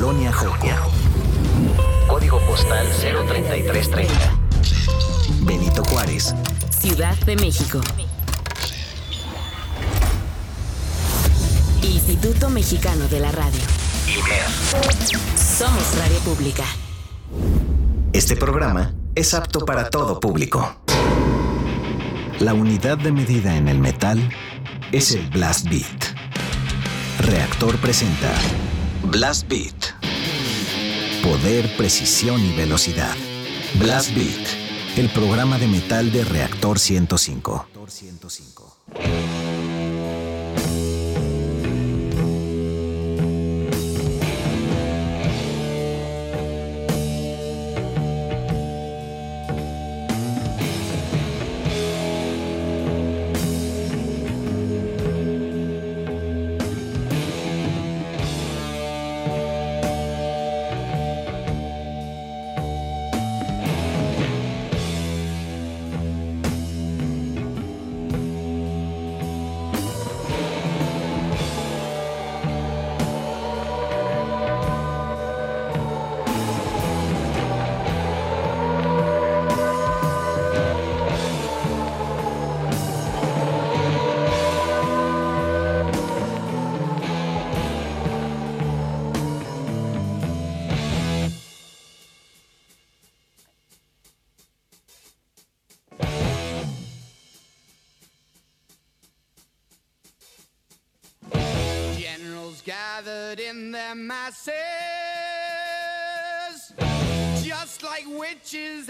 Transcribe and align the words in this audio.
Colonia 0.00 0.32
Joco. 0.32 0.66
Código 2.08 2.40
postal 2.46 2.86
03330. 3.02 4.14
Benito 5.42 5.84
Juárez. 5.84 6.34
Ciudad 6.70 7.14
de 7.26 7.36
México. 7.36 7.82
Instituto 11.82 12.48
Mexicano 12.48 13.08
de 13.08 13.20
la 13.20 13.30
Radio. 13.30 13.60
Somos 15.36 15.98
Radio 15.98 16.18
Pública. 16.20 16.64
Este 18.14 18.36
programa 18.36 18.94
es 19.14 19.34
apto 19.34 19.66
para 19.66 19.90
todo 19.90 20.18
público. 20.18 20.76
La 22.38 22.54
unidad 22.54 22.96
de 22.96 23.12
medida 23.12 23.54
en 23.54 23.68
el 23.68 23.78
metal 23.78 24.30
es 24.92 25.12
el 25.12 25.28
Blast 25.28 25.68
Beat. 25.68 26.16
Reactor 27.18 27.76
presenta 27.76 28.32
Blast 29.02 29.46
Beat. 29.46 29.89
Poder, 31.22 31.76
precisión 31.76 32.42
y 32.42 32.56
velocidad. 32.56 33.14
Blast 33.74 34.14
Beat, 34.14 34.96
el 34.96 35.10
programa 35.10 35.58
de 35.58 35.66
metal 35.66 36.10
de 36.10 36.24
Reactor 36.24 36.78
105. 36.78 37.66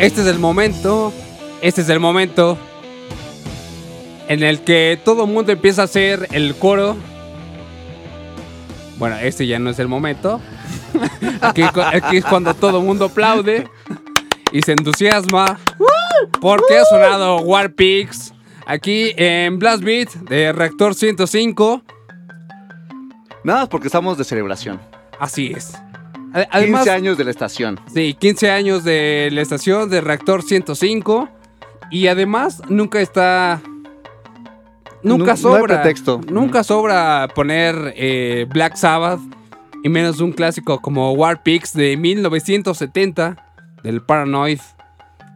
Este 0.00 0.22
es 0.22 0.26
el 0.28 0.38
momento, 0.38 1.12
este 1.60 1.82
es 1.82 1.88
el 1.90 2.00
momento 2.00 2.56
en 4.28 4.42
el 4.42 4.60
que 4.60 4.98
todo 5.04 5.24
el 5.24 5.30
mundo 5.30 5.52
empieza 5.52 5.82
a 5.82 5.84
hacer 5.84 6.26
el 6.32 6.54
coro. 6.54 6.96
Bueno, 8.96 9.16
este 9.16 9.46
ya 9.46 9.58
no 9.58 9.68
es 9.68 9.78
el 9.78 9.88
momento. 9.88 10.40
Aquí, 11.42 11.62
aquí 11.62 12.16
es 12.16 12.24
cuando 12.24 12.54
todo 12.54 12.78
el 12.78 12.86
mundo 12.86 13.04
aplaude 13.06 13.68
y 14.52 14.62
se 14.62 14.72
entusiasma 14.72 15.58
porque 16.40 16.78
ha 16.78 16.84
sonado 16.86 17.40
War 17.40 17.72
Pigs 17.72 18.32
aquí 18.66 19.12
en 19.16 19.58
Blast 19.58 19.82
Beat 19.82 20.14
de 20.14 20.52
Reactor 20.52 20.94
105. 20.94 21.82
Nada 23.44 23.68
porque 23.68 23.88
estamos 23.88 24.16
de 24.16 24.24
celebración. 24.24 24.80
Así 25.18 25.52
es. 25.54 25.74
15 26.32 26.90
años 26.90 27.18
de 27.18 27.24
la 27.24 27.30
estación. 27.30 27.80
Sí, 27.92 28.14
15 28.18 28.50
años 28.50 28.84
de 28.84 29.28
la 29.32 29.40
estación 29.42 29.88
de 29.90 30.00
Reactor 30.00 30.42
105. 30.42 31.28
Y 31.90 32.06
además, 32.06 32.62
nunca 32.68 33.00
está. 33.00 33.60
Nunca 35.02 35.24
No- 35.24 35.30
no 35.32 35.36
sobra. 35.36 35.82
pretexto. 35.82 36.20
Nunca 36.30 36.62
sobra 36.62 37.28
poner 37.34 37.94
eh, 37.96 38.46
Black 38.50 38.76
Sabbath. 38.76 39.20
Y 39.82 39.88
menos 39.88 40.20
un 40.20 40.32
clásico 40.32 40.80
como 40.82 41.12
War 41.12 41.42
Pigs 41.42 41.72
de 41.72 41.96
1970 41.96 43.36
del 43.82 44.02
Paranoid. 44.02 44.60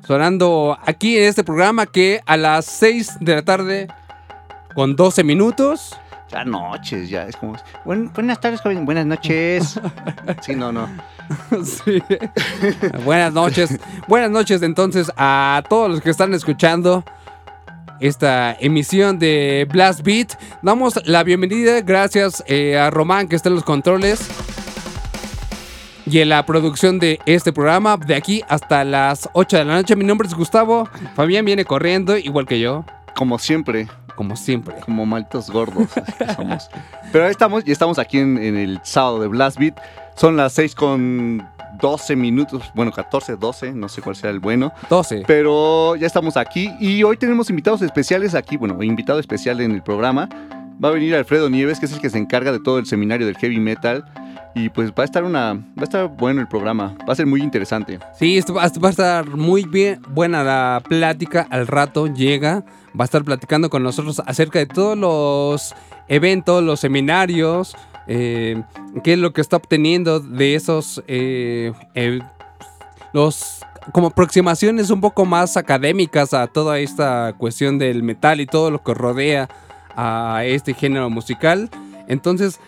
Sonando 0.07 0.77
aquí 0.85 1.17
en 1.17 1.25
este 1.25 1.43
programa 1.45 1.87
que 1.87 2.21
a 2.27 2.37
las 2.37 2.67
6 2.67 3.17
de 3.21 3.35
la 3.37 3.43
tarde, 3.43 3.89
con 4.75 4.97
12 4.97 5.25
minutos. 5.25 5.97
Ya 6.35 6.45
noches, 6.45 7.09
ya. 7.09 7.29
Es 7.29 7.37
como. 7.37 7.55
"Buen- 7.85 8.13
buenas 8.13 8.41
tardes, 8.41 8.61
joven. 8.61 8.85
Buenas 8.85 9.07
noches. 9.07 9.81
Sí, 10.43 10.57
no, 10.57 10.73
no. 10.73 10.89
Sí. 11.65 12.03
Buenas 13.05 13.33
noches. 13.33 13.79
Buenas 14.09 14.31
noches 14.33 14.61
entonces 14.63 15.13
a 15.17 15.63
todos 15.69 15.89
los 15.91 16.01
que 16.01 16.11
están 16.11 16.35
escuchando 16.35 17.05
esta 18.01 18.57
emisión 18.59 19.21
de 19.21 19.69
Blast 19.71 20.03
Beat. 20.03 20.33
Damos 20.63 20.95
la 21.07 21.23
bienvenida 21.23 21.81
gracias 21.83 22.43
eh, 22.49 22.77
a 22.77 22.91
Román 22.91 23.29
que 23.29 23.37
está 23.37 23.49
en 23.49 23.55
los 23.55 23.65
controles. 23.65 24.29
Y 26.07 26.19
en 26.19 26.31
la 26.31 26.45
producción 26.45 26.99
de 26.99 27.21
este 27.27 27.53
programa, 27.53 27.97
de 27.97 28.17
aquí 28.17 28.43
hasta 28.49 28.83
las 28.85 29.29
8 29.35 29.57
de 29.59 29.65
la 29.67 29.75
noche. 29.77 29.95
Mi 29.95 30.05
nombre 30.05 30.27
es 30.27 30.35
Gustavo. 30.35 30.89
Fabián 31.15 31.45
viene 31.45 31.65
corriendo, 31.65 32.17
igual 32.19 32.45
que 32.47 32.59
yo, 32.61 32.85
Como 33.15 33.39
siempre, 33.39 33.87
como 34.17 34.37
siempre. 34.37 34.75
como 34.85 35.07
maltos 35.07 35.51
gordos 35.51 35.89
que 36.19 36.33
somos. 36.35 36.69
Pero 37.13 37.25
ahí 37.25 37.31
estamos, 37.31 37.65
y 37.67 37.73
estamos 37.73 37.99
aquí 37.99 38.19
en, 38.19 38.39
en 38.39 38.57
el 38.57 38.81
sábado 38.83 39.21
de 39.21 39.29
Blast 39.29 39.59
Beat. 39.59 39.79
Son 40.17 40.37
las 40.37 40.53
6 40.53 40.75
con 40.75 41.47
12 41.81 42.17
minutos, 42.17 42.63
bueno, 42.75 42.93
14, 42.93 43.37
12, 43.37 43.73
no 43.73 43.89
sé 43.89 44.03
cuál 44.03 44.17
sea 44.17 44.31
el 44.31 44.41
bueno. 44.41 44.73
12. 44.89 45.25
Pero 45.27 45.97
ya 45.97 46.07
estamos 46.07 46.37
aquí 46.37 46.71
y 46.81 47.03
hoy 47.03 47.17
tenemos 47.17 47.51
invitados 47.51 47.83
especiales 47.83 48.35
aquí, 48.35 48.57
bueno, 48.57 48.83
invitado 48.83 49.19
especial 49.19 49.61
en 49.61 49.73
el 49.73 49.83
programa. 49.83 50.29
Va 50.83 50.89
a 50.89 50.93
venir 50.93 51.15
Alfredo 51.15 51.49
Nieves, 51.49 51.79
que 51.79 51.87
es 51.87 51.93
el 51.93 52.01
que 52.01 52.11
se 52.11 52.19
encarga 52.19 52.53
de 52.53 52.61
todo 52.61 52.79
el 52.79 52.87
seminario 52.87 53.27
del 53.27 53.37
heavy 53.37 53.59
metal. 53.59 54.05
Y 54.55 54.69
pues 54.69 54.93
va 54.93 55.03
a 55.03 55.05
estar 55.05 55.25
una, 55.25 55.55
va 55.55 55.81
a 55.81 55.85
estar 55.85 56.09
bueno 56.09 56.41
el 56.41 56.47
programa, 56.47 56.97
va 57.09 57.13
a 57.13 57.17
ser 57.17 57.27
muy 57.27 57.43
interesante. 57.43 57.99
Sí, 58.17 58.39
esto 58.39 58.55
va, 58.55 58.63
a 58.63 58.67
estar 58.67 59.29
muy 59.29 59.65
bien, 59.65 60.01
buena 60.11 60.45
la 60.45 60.81
plática. 60.87 61.47
Al 61.51 61.67
rato 61.67 62.07
llega, 62.07 62.65
va 62.99 63.03
a 63.03 63.05
estar 63.05 63.25
platicando 63.25 63.69
con 63.69 63.83
nosotros 63.83 64.23
acerca 64.25 64.61
de 64.61 64.67
todos 64.67 64.97
los 64.97 65.75
eventos, 66.07 66.63
los 66.63 66.79
seminarios, 66.79 67.77
eh, 68.07 68.63
qué 69.03 69.15
es 69.15 69.19
lo 69.19 69.33
que 69.33 69.41
está 69.41 69.57
obteniendo 69.57 70.21
de 70.21 70.55
esos, 70.55 71.03
eh, 71.09 71.73
eh, 71.95 72.21
los 73.13 73.61
como 73.93 74.09
aproximaciones 74.09 74.91
un 74.91 75.01
poco 75.01 75.25
más 75.25 75.57
académicas 75.57 76.33
a 76.33 76.47
toda 76.47 76.79
esta 76.79 77.35
cuestión 77.37 77.79
del 77.79 78.03
metal 78.03 78.41
y 78.41 78.47
todo 78.47 78.71
lo 78.71 78.83
que 78.83 78.95
rodea 78.95 79.49
a 79.97 80.43
este 80.45 80.75
género 80.75 81.11
musical. 81.11 81.71
Entonces, 82.09 82.61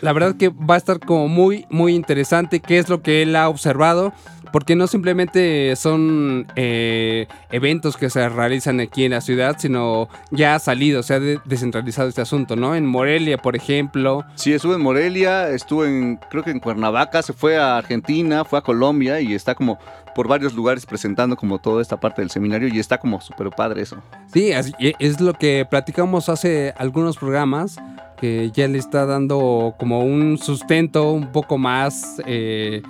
la 0.00 0.12
verdad 0.12 0.36
que 0.36 0.48
va 0.48 0.74
a 0.74 0.78
estar 0.78 0.98
como 1.00 1.28
muy, 1.28 1.66
muy 1.70 1.94
interesante 1.94 2.60
qué 2.60 2.78
es 2.78 2.88
lo 2.88 3.02
que 3.02 3.22
él 3.22 3.36
ha 3.36 3.48
observado. 3.48 4.12
Porque 4.52 4.74
no 4.74 4.88
simplemente 4.88 5.76
son 5.76 6.48
eh, 6.56 7.28
eventos 7.52 7.96
que 7.96 8.10
se 8.10 8.28
realizan 8.28 8.80
aquí 8.80 9.04
en 9.04 9.12
la 9.12 9.20
ciudad, 9.20 9.54
sino 9.60 10.08
ya 10.32 10.56
ha 10.56 10.58
salido, 10.58 11.04
se 11.04 11.14
ha 11.14 11.20
de- 11.20 11.38
descentralizado 11.44 12.08
este 12.08 12.20
asunto, 12.20 12.56
¿no? 12.56 12.74
En 12.74 12.84
Morelia, 12.84 13.38
por 13.38 13.54
ejemplo. 13.54 14.24
Sí, 14.34 14.52
estuvo 14.52 14.74
en 14.74 14.80
Morelia, 14.80 15.50
estuvo 15.50 15.84
en, 15.84 16.18
creo 16.30 16.42
que 16.42 16.50
en 16.50 16.58
Cuernavaca, 16.58 17.22
se 17.22 17.32
fue 17.32 17.58
a 17.58 17.76
Argentina, 17.78 18.44
fue 18.44 18.58
a 18.58 18.62
Colombia 18.62 19.20
y 19.20 19.34
está 19.34 19.54
como 19.54 19.78
por 20.16 20.26
varios 20.26 20.52
lugares 20.54 20.84
presentando 20.84 21.36
como 21.36 21.60
toda 21.60 21.80
esta 21.80 22.00
parte 22.00 22.20
del 22.20 22.30
seminario 22.32 22.66
y 22.66 22.80
está 22.80 22.98
como 22.98 23.20
súper 23.20 23.50
padre 23.50 23.82
eso. 23.82 24.02
Sí, 24.32 24.50
es 24.50 25.20
lo 25.20 25.34
que 25.34 25.64
platicamos 25.70 26.28
hace 26.28 26.74
algunos 26.76 27.18
programas, 27.18 27.76
que 28.20 28.50
ya 28.52 28.68
le 28.68 28.78
está 28.78 29.06
dando 29.06 29.74
como 29.78 30.00
un 30.04 30.36
sustento 30.38 31.10
un 31.12 31.32
poco 31.32 31.56
más, 31.58 32.20
eh, 32.26 32.82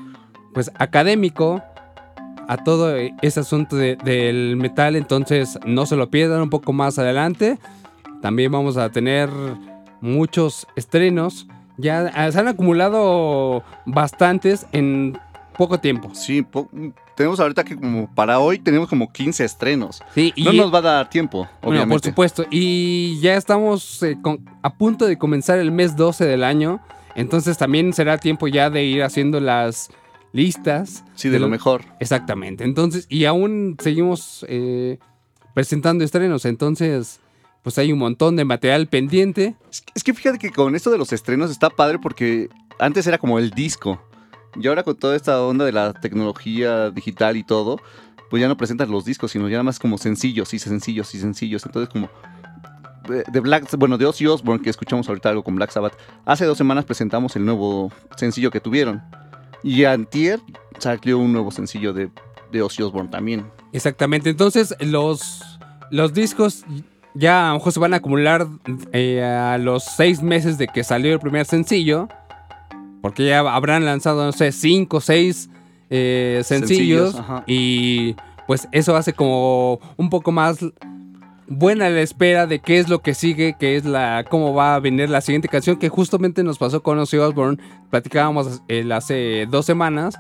pues, 0.52 0.70
académico 0.78 1.62
a 2.48 2.56
todo 2.64 2.96
ese 3.22 3.40
asunto 3.40 3.76
de- 3.76 3.96
del 3.96 4.56
metal, 4.56 4.96
entonces 4.96 5.58
no 5.64 5.86
se 5.86 5.94
lo 5.96 6.10
pierdan 6.10 6.42
un 6.42 6.50
poco 6.50 6.72
más 6.72 6.98
adelante. 6.98 7.58
También 8.22 8.50
vamos 8.50 8.76
a 8.76 8.90
tener 8.90 9.30
muchos 10.00 10.66
estrenos. 10.76 11.46
Ya 11.78 12.08
eh, 12.08 12.32
se 12.32 12.38
han 12.40 12.48
acumulado 12.48 13.62
bastantes 13.86 14.66
en 14.72 15.16
poco 15.56 15.78
tiempo. 15.78 16.10
Sí, 16.14 16.42
po- 16.42 16.68
tenemos 17.16 17.38
ahorita 17.40 17.64
que 17.64 17.76
como 17.76 18.12
para 18.14 18.38
hoy 18.40 18.58
tenemos 18.58 18.88
como 18.88 19.12
15 19.12 19.44
estrenos. 19.44 20.00
Sí, 20.14 20.32
y 20.36 20.44
No 20.44 20.52
nos 20.52 20.72
va 20.72 20.78
a 20.78 20.82
dar 20.82 21.10
tiempo, 21.10 21.38
Bueno, 21.40 21.52
por 21.60 21.70
obviamente. 21.74 22.08
supuesto. 22.08 22.44
Y 22.50 23.20
ya 23.20 23.36
estamos 23.36 24.02
eh, 24.02 24.16
con- 24.22 24.44
a 24.62 24.72
punto 24.74 25.06
de 25.06 25.18
comenzar 25.18 25.58
el 25.58 25.70
mes 25.70 25.96
12 25.96 26.24
del 26.24 26.44
año. 26.44 26.80
Entonces 27.14 27.58
también 27.58 27.92
será 27.92 28.18
tiempo 28.18 28.48
ya 28.48 28.70
de 28.70 28.84
ir 28.84 29.02
haciendo 29.02 29.40
las 29.40 29.90
listas. 30.32 31.04
sí, 31.14 31.28
de 31.28 31.38
lo 31.38 31.46
lo- 31.46 31.50
mejor. 31.50 31.84
Exactamente. 31.98 32.64
Entonces, 32.64 33.06
y 33.08 33.24
aún 33.26 33.76
seguimos 33.82 34.46
eh, 34.48 34.98
presentando 35.54 36.04
estrenos. 36.04 36.44
Entonces, 36.44 37.20
pues 37.62 37.76
hay 37.78 37.92
un 37.92 37.98
montón 37.98 38.36
de 38.36 38.44
material 38.44 38.86
pendiente. 38.86 39.56
Es 39.70 39.80
que, 39.82 39.92
es 39.94 40.04
que 40.04 40.14
fíjate 40.14 40.38
que 40.38 40.50
con 40.50 40.74
esto 40.74 40.90
de 40.90 40.96
los 40.98 41.12
estrenos 41.12 41.50
está 41.50 41.68
padre 41.68 41.98
porque 41.98 42.48
antes 42.78 43.06
era 43.06 43.18
como 43.18 43.38
el 43.38 43.50
disco. 43.50 44.00
Y 44.56 44.66
ahora 44.66 44.82
con 44.82 44.96
toda 44.96 45.16
esta 45.16 45.42
onda 45.42 45.64
de 45.64 45.72
la 45.72 45.92
tecnología 45.92 46.90
digital 46.90 47.36
y 47.36 47.44
todo, 47.44 47.80
pues 48.30 48.40
ya 48.40 48.48
no 48.48 48.56
presentan 48.56 48.90
los 48.90 49.04
discos, 49.04 49.32
sino 49.32 49.48
ya 49.48 49.54
nada 49.54 49.64
más 49.64 49.78
como 49.78 49.98
sencillos 49.98 50.54
y 50.54 50.58
sencillos 50.58 51.14
y 51.14 51.20
sencillos. 51.20 51.66
Entonces 51.66 51.88
como 51.88 52.08
de, 53.08 53.24
de 53.30 53.40
Black, 53.40 53.68
bueno, 53.76 53.98
de 53.98 54.06
Ozzy 54.06 54.26
Osbourne, 54.26 54.62
que 54.62 54.70
escuchamos 54.70 55.08
ahorita 55.08 55.28
algo 55.28 55.42
con 55.42 55.56
Black 55.56 55.70
Sabbath, 55.70 55.94
hace 56.24 56.44
dos 56.44 56.58
semanas 56.58 56.84
presentamos 56.84 57.34
el 57.36 57.44
nuevo 57.44 57.92
sencillo 58.16 58.50
que 58.50 58.60
tuvieron. 58.60 59.02
Y 59.62 59.84
antier 59.84 60.40
salió 60.78 61.18
un 61.18 61.32
nuevo 61.32 61.50
sencillo 61.50 61.92
de, 61.92 62.10
de 62.50 62.62
Ozzy 62.62 62.82
Osbourne 62.82 63.10
también. 63.10 63.46
Exactamente. 63.72 64.30
Entonces, 64.30 64.74
los, 64.80 65.42
los 65.90 66.14
discos 66.14 66.64
ya 67.14 67.46
a 67.46 67.48
lo 67.48 67.54
mejor 67.58 67.72
se 67.72 67.80
van 67.80 67.94
a 67.94 67.96
acumular 67.96 68.46
eh, 68.92 69.22
a 69.22 69.58
los 69.58 69.84
seis 69.84 70.22
meses 70.22 70.58
de 70.58 70.68
que 70.68 70.84
salió 70.84 71.12
el 71.12 71.20
primer 71.20 71.46
sencillo. 71.46 72.08
Porque 73.02 73.26
ya 73.26 73.40
habrán 73.40 73.84
lanzado, 73.84 74.24
no 74.24 74.32
sé, 74.32 74.52
cinco 74.52 74.98
o 74.98 75.00
seis 75.00 75.48
eh, 75.88 76.42
sencillos. 76.44 77.12
Sencillos, 77.12 77.14
ajá. 77.16 77.44
y 77.46 78.14
pues 78.46 78.68
eso 78.72 78.96
hace 78.96 79.12
como 79.12 79.80
un 79.96 80.10
poco 80.10 80.32
más 80.32 80.58
buena 81.46 81.90
la 81.90 82.00
espera 82.00 82.46
de 82.46 82.60
qué 82.60 82.78
es 82.78 82.88
lo 82.88 83.00
que 83.00 83.12
sigue, 83.14 83.56
qué 83.58 83.76
es 83.76 83.84
la, 83.84 84.24
cómo 84.28 84.54
va 84.54 84.76
a 84.76 84.80
venir 84.80 85.10
la 85.10 85.20
siguiente 85.20 85.48
canción 85.48 85.76
que 85.76 85.88
justamente 85.88 86.42
nos 86.44 86.58
pasó 86.58 86.82
con 86.82 86.98
Ozzy 86.98 87.18
Osbourne. 87.18 87.58
Platicábamos 87.90 88.62
hace 88.92 89.46
dos 89.50 89.66
semanas 89.66 90.14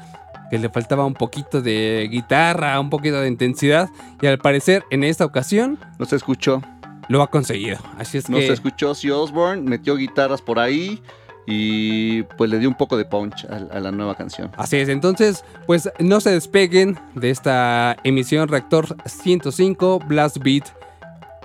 que 0.50 0.58
le 0.58 0.68
faltaba 0.68 1.06
un 1.06 1.14
poquito 1.14 1.62
de 1.62 2.08
guitarra, 2.10 2.78
un 2.80 2.90
poquito 2.90 3.20
de 3.20 3.28
intensidad 3.28 3.88
y 4.20 4.26
al 4.26 4.38
parecer 4.38 4.84
en 4.90 5.04
esta 5.04 5.24
ocasión 5.24 5.78
No 6.00 6.06
se 6.06 6.16
escuchó. 6.16 6.60
lo 7.08 7.22
ha 7.22 7.28
conseguido. 7.30 7.78
Así 7.96 8.18
es 8.18 8.28
No 8.28 8.36
que 8.38 8.48
se 8.48 8.52
escuchó 8.52 8.90
Ozzy 8.90 9.10
Osbourne, 9.10 9.62
metió 9.62 9.96
guitarras 9.96 10.42
por 10.42 10.58
ahí 10.58 11.00
y 11.50 12.22
pues 12.38 12.48
le 12.48 12.58
dio 12.58 12.68
un 12.68 12.76
poco 12.76 12.96
de 12.96 13.04
punch 13.04 13.44
a, 13.46 13.56
a 13.76 13.80
la 13.80 13.90
nueva 13.90 14.14
canción. 14.14 14.50
Así 14.56 14.76
es, 14.76 14.88
entonces, 14.88 15.44
pues 15.66 15.90
no 15.98 16.20
se 16.20 16.30
despeguen 16.30 16.98
de 17.14 17.30
esta 17.30 17.96
emisión 18.04 18.48
Reactor 18.48 18.96
105 19.04 19.98
Blast 20.06 20.38
Beat. 20.38 20.64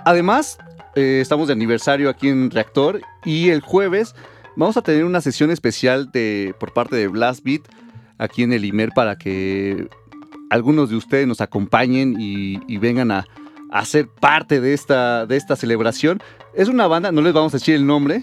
Además, 0.04 0.58
eh, 0.94 1.18
estamos 1.20 1.48
de 1.48 1.52
aniversario 1.52 2.08
aquí 2.08 2.28
en 2.28 2.50
Reactor 2.50 3.00
y 3.24 3.50
el 3.50 3.60
jueves 3.60 4.14
vamos 4.54 4.76
a 4.76 4.82
tener 4.82 5.04
una 5.04 5.20
sesión 5.20 5.50
especial 5.50 6.10
de, 6.12 6.54
por 6.58 6.72
parte 6.72 6.96
de 6.96 7.08
Blast 7.08 7.44
Beat 7.44 7.62
aquí 8.18 8.44
en 8.44 8.52
el 8.52 8.64
IMER 8.64 8.90
para 8.94 9.18
que 9.18 9.88
algunos 10.48 10.88
de 10.88 10.96
ustedes 10.96 11.26
nos 11.26 11.40
acompañen 11.40 12.16
y, 12.20 12.60
y 12.66 12.78
vengan 12.78 13.10
a, 13.10 13.26
a 13.70 13.84
ser 13.84 14.08
parte 14.08 14.60
de 14.60 14.72
esta, 14.74 15.26
de 15.26 15.36
esta 15.36 15.56
celebración. 15.56 16.22
Es 16.54 16.68
una 16.68 16.86
banda, 16.86 17.12
no 17.12 17.20
les 17.20 17.32
vamos 17.32 17.52
a 17.52 17.58
decir 17.58 17.74
el 17.74 17.86
nombre, 17.86 18.22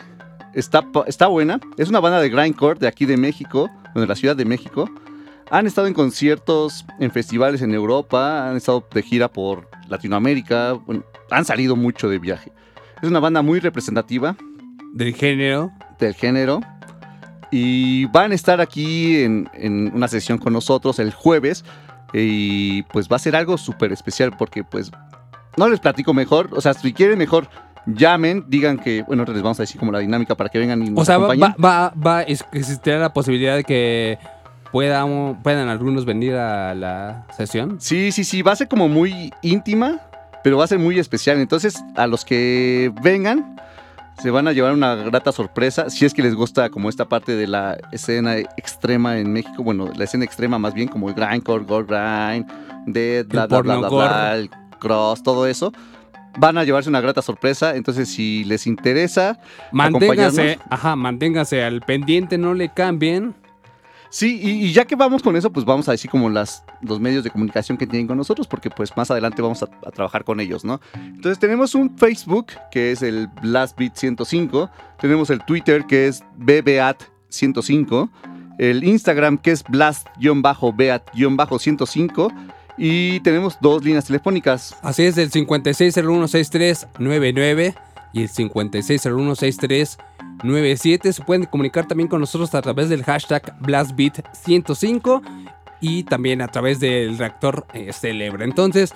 está, 0.54 0.86
está 1.08 1.28
buena. 1.28 1.60
Es 1.78 1.90
una 1.90 2.00
banda 2.00 2.20
de 2.20 2.30
grindcore 2.30 2.80
de 2.80 2.88
aquí 2.88 3.06
de 3.06 3.18
México, 3.18 3.70
de 3.96 4.08
la 4.08 4.16
Ciudad 4.16 4.36
de 4.36 4.46
México. 4.46 4.90
Han 5.52 5.68
estado 5.68 5.88
en 5.88 5.94
conciertos, 5.94 6.86
en 7.00 7.12
festivales 7.12 7.62
en 7.62 7.74
Europa, 7.74 8.50
han 8.50 8.58
estado 8.58 8.88
de 8.92 9.04
gira 9.04 9.28
por 9.28 9.70
Latinoamérica, 9.88 10.74
bueno, 10.74 11.04
han 11.30 11.46
salido 11.46 11.76
mucho 11.76 12.10
de 12.10 12.18
viaje. 12.18 12.52
Es 13.02 13.10
una 13.10 13.20
banda 13.20 13.42
muy 13.42 13.60
representativa 13.60 14.36
del 14.94 15.14
género. 15.14 15.72
del 16.00 16.14
género 16.14 16.62
y 17.52 18.06
van 18.06 18.32
a 18.32 18.36
estar 18.36 18.62
aquí 18.62 19.22
en, 19.22 19.50
en 19.54 19.92
una 19.94 20.08
sesión 20.08 20.40
con 20.40 20.54
nosotros 20.54 20.98
el 20.98 21.14
jueves 21.14 21.64
y 22.14 22.84
pues 22.84 23.08
va 23.08 23.18
a 23.18 23.20
ser 23.20 23.36
algo 23.36 23.58
súper 23.58 23.92
especial 23.92 24.36
porque 24.38 24.64
pues 24.64 24.92
no 25.58 25.68
les 25.70 25.80
platico 25.80 26.14
mejor, 26.14 26.50
o 26.52 26.62
sea, 26.62 26.74
si 26.74 26.94
quieren 26.94 27.18
mejor 27.18 27.48
llamen, 27.86 28.46
digan 28.48 28.78
que, 28.78 29.04
bueno, 29.04 29.24
les 29.26 29.42
vamos 29.42 29.60
a 29.60 29.64
decir 29.64 29.80
como 29.80 29.92
la 29.92 30.00
dinámica 30.00 30.36
para 30.36 30.50
que 30.50 30.60
vengan 30.60 30.82
y 30.84 30.90
nos 30.90 31.02
O 31.02 31.06
sea, 31.06 31.18
va, 31.18 31.26
acompañen. 31.26 31.56
va, 31.64 31.90
va, 31.90 31.94
va- 31.96 32.22
es- 32.24 32.46
existirá 32.54 33.00
la 33.00 33.14
posibilidad 33.14 33.56
de 33.56 33.64
que 33.64 34.18
puedan, 34.72 35.42
puedan 35.44 35.68
algunos 35.70 36.06
venir 36.06 36.36
a 36.36 36.74
la 36.74 37.26
sesión. 37.38 37.78
Sí, 37.80 38.12
sí, 38.12 38.24
sí, 38.24 38.42
va 38.42 38.54
a 38.54 38.56
ser 38.56 38.68
como 38.68 38.88
muy 38.90 39.32
íntima, 39.42 40.00
pero 40.44 40.58
va 40.58 40.64
a 40.64 40.68
ser 40.68 40.80
muy 40.80 40.98
especial. 41.00 41.38
Entonces, 41.40 41.76
a 41.96 42.08
los 42.08 42.26
que 42.26 42.92
vengan, 43.04 43.56
se 44.22 44.30
van 44.32 44.48
a 44.48 44.52
llevar 44.52 44.74
una 44.74 44.96
grata 44.96 45.32
sorpresa. 45.32 45.90
Si 45.90 46.06
es 46.06 46.14
que 46.14 46.22
les 46.22 46.36
gusta 46.36 46.70
como 46.70 46.88
esta 46.90 47.06
parte 47.06 47.36
de 47.36 47.48
la 47.48 47.78
escena 47.92 48.38
extrema 48.38 49.18
en 49.18 49.32
México, 49.34 49.64
bueno, 49.64 49.90
la 49.96 50.04
escena 50.04 50.24
extrema 50.26 50.58
más 50.60 50.74
bien, 50.74 50.88
como 50.88 51.10
el 51.10 51.16
grindcore, 51.16 51.66
gore 51.66 51.86
grind, 51.88 52.46
dead, 52.88 53.26
bla, 53.28 53.48
bla, 53.48 53.62
bla, 53.62 53.78
bla, 53.78 53.90
porno 53.90 53.98
bla, 54.08 54.36
el 54.36 54.50
cross, 54.80 55.24
todo 55.24 55.48
eso. 55.48 55.72
Van 56.38 56.58
a 56.58 56.64
llevarse 56.64 56.90
una 56.90 57.02
grata 57.02 57.22
sorpresa. 57.22 57.76
Entonces, 57.76 58.10
si 58.10 58.44
les 58.46 58.66
interesa, 58.68 59.40
Manténgase, 59.72 60.24
acompañarnos. 60.42 60.66
ajá, 60.70 60.96
manténgase 60.96 61.64
al 61.64 61.82
pendiente, 61.82 62.38
no 62.38 62.54
le 62.54 62.70
cambien. 62.70 63.36
Sí, 64.10 64.40
y, 64.44 64.66
y 64.68 64.74
ya 64.74 64.86
que 64.86 64.96
vamos 64.96 65.24
con 65.24 65.36
eso, 65.36 65.52
pues 65.52 65.66
vamos 65.66 65.90
a 65.90 65.92
decir 65.92 66.10
como 66.12 66.30
las, 66.30 66.64
los 66.82 67.00
medios 67.00 67.24
de 67.24 67.32
comunicación 67.32 67.80
que 67.80 67.88
tienen 67.88 68.06
con 68.08 68.16
nosotros, 68.16 68.48
porque 68.48 68.70
pues 68.70 68.96
más 68.96 69.10
adelante 69.10 69.42
vamos 69.42 69.64
a, 69.64 69.70
a 69.86 69.90
trabajar 69.92 70.24
con 70.24 70.40
ellos, 70.40 70.64
¿no? 70.64 70.80
Entonces 70.94 71.40
tenemos 71.40 71.74
un 71.74 71.98
Facebook, 71.98 72.48
que 72.72 72.92
es 72.92 73.02
el 73.02 73.28
BlastBeat 73.42 73.96
105, 73.96 74.70
tenemos 75.02 75.32
el 75.32 75.44
Twitter, 75.44 75.86
que 75.86 76.08
es 76.08 76.24
BBAT 76.38 77.02
105, 77.30 78.08
el 78.60 78.84
Instagram, 78.84 79.40
que 79.40 79.50
es 79.52 79.64
Blast-Beat-105, 79.66 82.34
y 82.78 83.20
tenemos 83.22 83.58
dos 83.62 83.84
líneas 83.84 84.06
telefónicas. 84.06 84.78
Así 84.82 85.04
es, 85.04 85.18
el 85.18 85.32
56016399 85.32 87.74
y 88.14 88.22
el 88.24 88.30
56016397. 88.30 91.12
Se 91.12 91.24
pueden 91.24 91.46
comunicar 91.46 91.88
también 91.88 92.10
con 92.10 92.20
nosotros 92.20 92.54
a 92.56 92.62
través 92.62 92.90
del 92.90 93.04
hashtag 93.04 93.58
BlastBeat105 93.60 95.22
y 95.82 96.04
también 96.04 96.42
a 96.42 96.48
través 96.48 96.80
del 96.80 97.18
reactor 97.18 97.66
eh, 97.74 97.92
Celebra. 97.92 98.46
Entonces, 98.46 98.94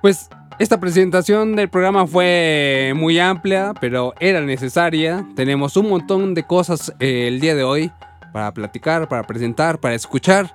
pues 0.00 0.28
esta 0.58 0.78
presentación 0.78 1.56
del 1.56 1.68
programa 1.68 2.06
fue 2.06 2.92
muy 2.94 3.18
amplia, 3.18 3.72
pero 3.80 4.14
era 4.20 4.40
necesaria. 4.42 5.26
Tenemos 5.34 5.76
un 5.76 5.88
montón 5.88 6.34
de 6.34 6.44
cosas 6.44 6.92
eh, 7.00 7.26
el 7.28 7.40
día 7.40 7.54
de 7.54 7.64
hoy 7.64 7.90
para 8.32 8.52
platicar, 8.52 9.08
para 9.08 9.26
presentar, 9.26 9.80
para 9.80 9.94
escuchar. 9.94 10.54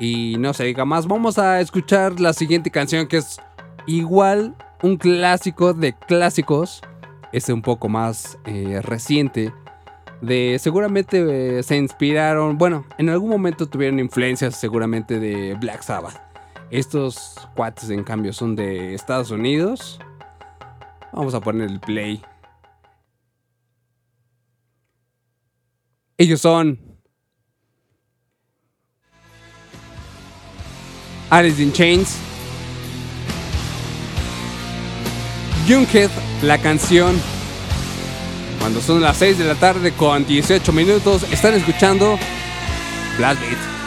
Y 0.00 0.36
no 0.38 0.54
se 0.54 0.64
diga 0.64 0.86
más, 0.86 1.06
vamos 1.06 1.38
a 1.38 1.60
escuchar 1.60 2.20
la 2.20 2.32
siguiente 2.32 2.70
canción 2.70 3.06
que 3.06 3.18
es 3.18 3.38
igual 3.86 4.56
un 4.82 4.96
clásico 4.96 5.74
de 5.74 5.92
clásicos. 5.92 6.80
Este 7.32 7.52
un 7.52 7.60
poco 7.60 7.90
más 7.90 8.38
eh, 8.46 8.80
reciente. 8.82 9.52
De 10.22 10.58
seguramente 10.58 11.58
eh, 11.58 11.62
se 11.62 11.76
inspiraron, 11.76 12.56
bueno, 12.56 12.86
en 12.96 13.10
algún 13.10 13.28
momento 13.28 13.68
tuvieron 13.68 13.98
influencias 13.98 14.56
seguramente 14.56 15.20
de 15.20 15.54
Black 15.54 15.82
Sabbath. 15.82 16.18
Estos 16.70 17.36
cuates, 17.54 17.90
en 17.90 18.02
cambio, 18.02 18.32
son 18.32 18.56
de 18.56 18.94
Estados 18.94 19.30
Unidos. 19.30 20.00
Vamos 21.12 21.34
a 21.34 21.40
poner 21.40 21.68
el 21.68 21.78
play. 21.78 22.22
Ellos 26.16 26.40
son 26.40 26.89
Alice 31.30 31.62
in 31.62 31.72
Chains. 31.72 32.16
Junkhead, 35.68 36.10
la 36.42 36.58
canción. 36.58 37.20
Cuando 38.58 38.80
son 38.80 39.00
las 39.00 39.16
6 39.18 39.38
de 39.38 39.44
la 39.44 39.54
tarde 39.54 39.92
con 39.92 40.26
18 40.26 40.72
minutos, 40.72 41.24
están 41.30 41.54
escuchando 41.54 42.18
Blast 43.16 43.40
Beat. 43.40 43.79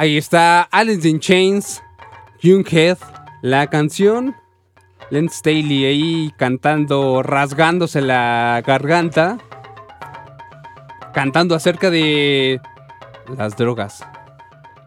Ahí 0.00 0.16
está 0.16 0.62
Alice 0.62 1.06
in 1.06 1.20
Chains, 1.20 1.82
Junkhead, 2.42 2.96
la 3.42 3.66
canción. 3.66 4.34
Len 5.10 5.28
Staley 5.28 5.84
ahí 5.84 6.34
cantando, 6.38 7.22
rasgándose 7.22 8.00
la 8.00 8.62
garganta. 8.66 9.36
Cantando 11.12 11.54
acerca 11.54 11.90
de 11.90 12.62
las 13.36 13.58
drogas. 13.58 14.02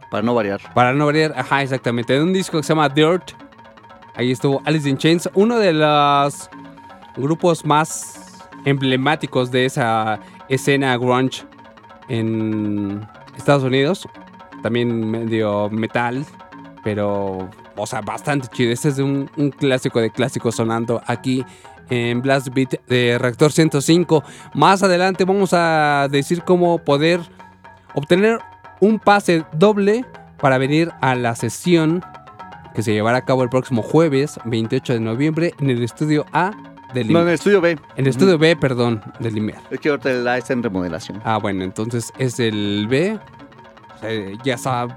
Para 0.09 0.23
no 0.23 0.33
variar. 0.33 0.73
Para 0.73 0.93
no 0.93 1.05
variar, 1.05 1.31
ajá, 1.37 1.61
exactamente. 1.61 2.15
En 2.15 2.23
un 2.23 2.33
disco 2.33 2.57
que 2.57 2.63
se 2.63 2.69
llama 2.69 2.89
Dirt. 2.89 3.33
Ahí 4.15 4.31
estuvo 4.31 4.63
Alice 4.65 4.89
in 4.89 4.97
Chains, 4.97 5.29
uno 5.35 5.59
de 5.59 5.73
los 5.73 6.49
grupos 7.17 7.63
más 7.63 8.41
emblemáticos 8.65 9.51
de 9.51 9.65
esa 9.65 10.19
escena 10.49 10.97
grunge 10.97 11.43
en 12.09 13.07
Estados 13.37 13.61
Unidos. 13.61 14.07
También 14.63 15.11
medio 15.11 15.69
metal, 15.69 16.25
pero, 16.83 17.49
o 17.75 17.85
sea, 17.85 18.01
bastante 18.01 18.47
chido. 18.47 18.71
Este 18.71 18.89
es 18.89 18.97
un, 18.97 19.29
un 19.37 19.51
clásico 19.51 19.99
de 20.01 20.09
clásicos 20.09 20.55
sonando 20.55 21.01
aquí 21.05 21.45
en 21.89 22.21
Blast 22.21 22.47
Beat 22.53 22.75
de 22.87 23.17
Reactor 23.19 23.51
105. 23.51 24.23
Más 24.55 24.81
adelante 24.81 25.25
vamos 25.25 25.51
a 25.53 26.07
decir 26.09 26.41
cómo 26.43 26.79
poder 26.79 27.19
obtener 27.93 28.39
un 28.79 28.97
pase 28.99 29.43
doble 29.53 30.05
para 30.39 30.57
venir 30.57 30.91
a 31.01 31.13
la 31.15 31.35
sesión 31.35 32.01
que 32.73 32.81
se 32.81 32.91
llevará 32.93 33.19
a 33.19 33.25
cabo 33.25 33.43
el 33.43 33.49
próximo 33.49 33.81
jueves 33.83 34.39
28 34.45 34.93
de 34.93 34.99
noviembre 34.99 35.53
en 35.59 35.69
el 35.69 35.83
estudio 35.83 36.25
A 36.33 36.51
del 36.93 37.11
No, 37.13 37.19
en 37.19 37.25
Lim- 37.25 37.27
el 37.29 37.33
estudio 37.35 37.61
B. 37.61 37.71
en 37.71 37.79
el 37.97 38.07
estudio 38.07 38.37
B, 38.37 38.55
perdón, 38.55 39.01
del 39.19 39.35
Limer. 39.35 39.55
Es 39.69 39.79
que 39.79 39.89
ahorita 39.89 40.09
la 40.09 40.37
está 40.37 40.53
en 40.53 40.63
remodelación. 40.63 41.21
Ah, 41.23 41.37
bueno, 41.37 41.63
entonces 41.63 42.11
es 42.17 42.39
el 42.39 42.87
B. 42.89 43.19
Sea, 44.03 44.31
ya 44.43 44.57
saben, 44.57 44.95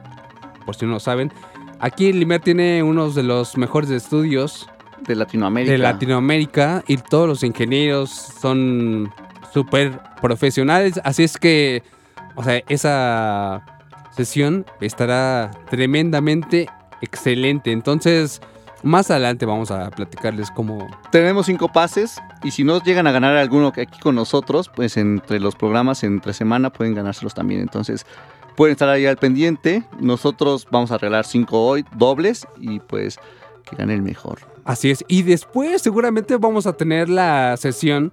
por 0.65 0.75
si 0.75 0.85
no 0.85 0.93
lo 0.93 1.01
saben. 1.01 1.33
Aquí 1.79 2.09
el 2.09 2.19
Limer 2.19 2.41
tiene 2.41 2.83
unos 2.83 3.15
de 3.15 3.23
los 3.23 3.57
mejores 3.57 3.91
estudios 3.91 4.69
De 5.07 5.15
Latinoamérica. 5.15 5.73
de 5.73 5.79
Latinoamérica 5.79 6.83
y 6.89 6.97
todos 6.97 7.29
los 7.29 7.43
ingenieros 7.43 8.11
son 8.11 9.13
súper 9.53 10.01
profesionales. 10.21 11.01
Así 11.05 11.23
es 11.23 11.37
que, 11.37 11.83
o 12.35 12.43
sea, 12.43 12.63
esa 12.69 13.65
sesión 14.11 14.67
estará 14.81 15.51
tremendamente 15.71 16.69
excelente. 17.01 17.71
Entonces, 17.73 18.41
más 18.83 19.11
adelante 19.11 19.47
vamos 19.47 19.71
a 19.71 19.91
platicarles 19.91 20.51
cómo... 20.51 20.89
Tenemos 21.11 21.47
cinco 21.47 21.69
pases 21.69 22.21
y 22.43 22.51
si 22.51 22.65
no 22.65 22.83
llegan 22.83 23.07
a 23.07 23.13
ganar 23.13 23.37
alguno 23.37 23.69
aquí 23.69 24.01
con 24.01 24.15
nosotros, 24.15 24.71
pues 24.75 24.97
entre 24.97 25.41
los 25.41 25.55
programas 25.55 26.03
entre 26.05 26.33
semana 26.33 26.71
pueden 26.71 26.95
ganárselos 26.95 27.35
también. 27.35 27.61
Entonces 27.61 28.07
pueden 28.57 28.73
estar 28.73 28.89
ahí 28.89 29.07
al 29.07 29.17
pendiente. 29.17 29.85
Nosotros 30.01 30.67
vamos 30.71 30.91
a 30.91 30.99
regalar 30.99 31.27
cinco 31.27 31.65
hoy, 31.65 31.85
dobles 31.95 32.47
y 32.59 32.81
pues 32.81 33.19
que 33.69 33.77
gane 33.77 33.95
el 33.95 34.03
mejor. 34.03 34.41
Así 34.65 34.91
es. 34.91 35.05
Y 35.09 35.23
después 35.23 35.83
seguramente 35.83 36.37
vamos 36.37 36.67
a 36.67 36.73
tener 36.73 37.09
la 37.09 37.57
sesión 37.57 38.13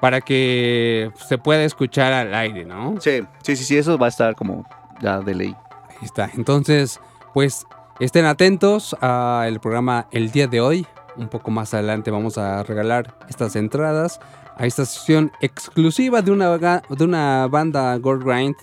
para 0.00 0.20
que 0.20 1.12
se 1.28 1.38
pueda 1.38 1.62
escuchar 1.62 2.12
al 2.12 2.34
aire, 2.34 2.64
¿no? 2.64 2.96
Sí, 3.00 3.22
sí, 3.42 3.54
sí, 3.54 3.64
sí, 3.64 3.76
eso 3.76 3.98
va 3.98 4.06
a 4.06 4.08
estar 4.08 4.34
como 4.34 4.66
ya 5.00 5.20
de 5.20 5.34
ley. 5.34 5.56
Ahí 5.90 6.04
está. 6.04 6.30
Entonces, 6.34 7.00
pues 7.34 7.66
estén 8.00 8.24
atentos 8.24 8.94
al 9.00 9.60
programa 9.60 10.08
el 10.10 10.30
día 10.30 10.46
de 10.46 10.60
hoy. 10.60 10.86
Un 11.16 11.28
poco 11.28 11.50
más 11.50 11.74
adelante 11.74 12.10
vamos 12.10 12.38
a 12.38 12.62
regalar 12.62 13.14
estas 13.28 13.54
entradas 13.56 14.20
a 14.56 14.66
esta 14.66 14.84
sesión 14.84 15.32
exclusiva 15.40 16.22
de 16.22 16.30
una, 16.30 16.56
de 16.56 17.04
una 17.04 17.46
banda 17.48 17.96
Gold 17.96 18.24
Grind, 18.24 18.56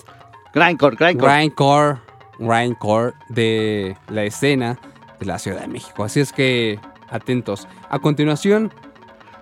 Grindcore, 0.53 0.95
Grindcore. 0.95 1.33
Grindcore, 1.33 1.97
Grindcore 2.39 3.13
de 3.29 3.97
la 4.09 4.23
escena 4.23 4.77
de 5.19 5.25
la 5.25 5.39
Ciudad 5.39 5.61
de 5.61 5.67
México. 5.67 6.03
Así 6.03 6.19
es 6.19 6.31
que 6.31 6.79
atentos. 7.09 7.67
A 7.89 7.99
continuación, 7.99 8.71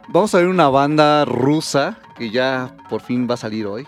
Vamos 0.07 0.35
a 0.35 0.37
ver 0.37 0.47
una 0.47 0.69
banda 0.69 1.25
rusa 1.25 1.97
que 2.17 2.29
ya 2.29 2.75
por 2.89 3.01
fin 3.01 3.27
va 3.29 3.33
a 3.33 3.37
salir 3.37 3.65
hoy. 3.65 3.87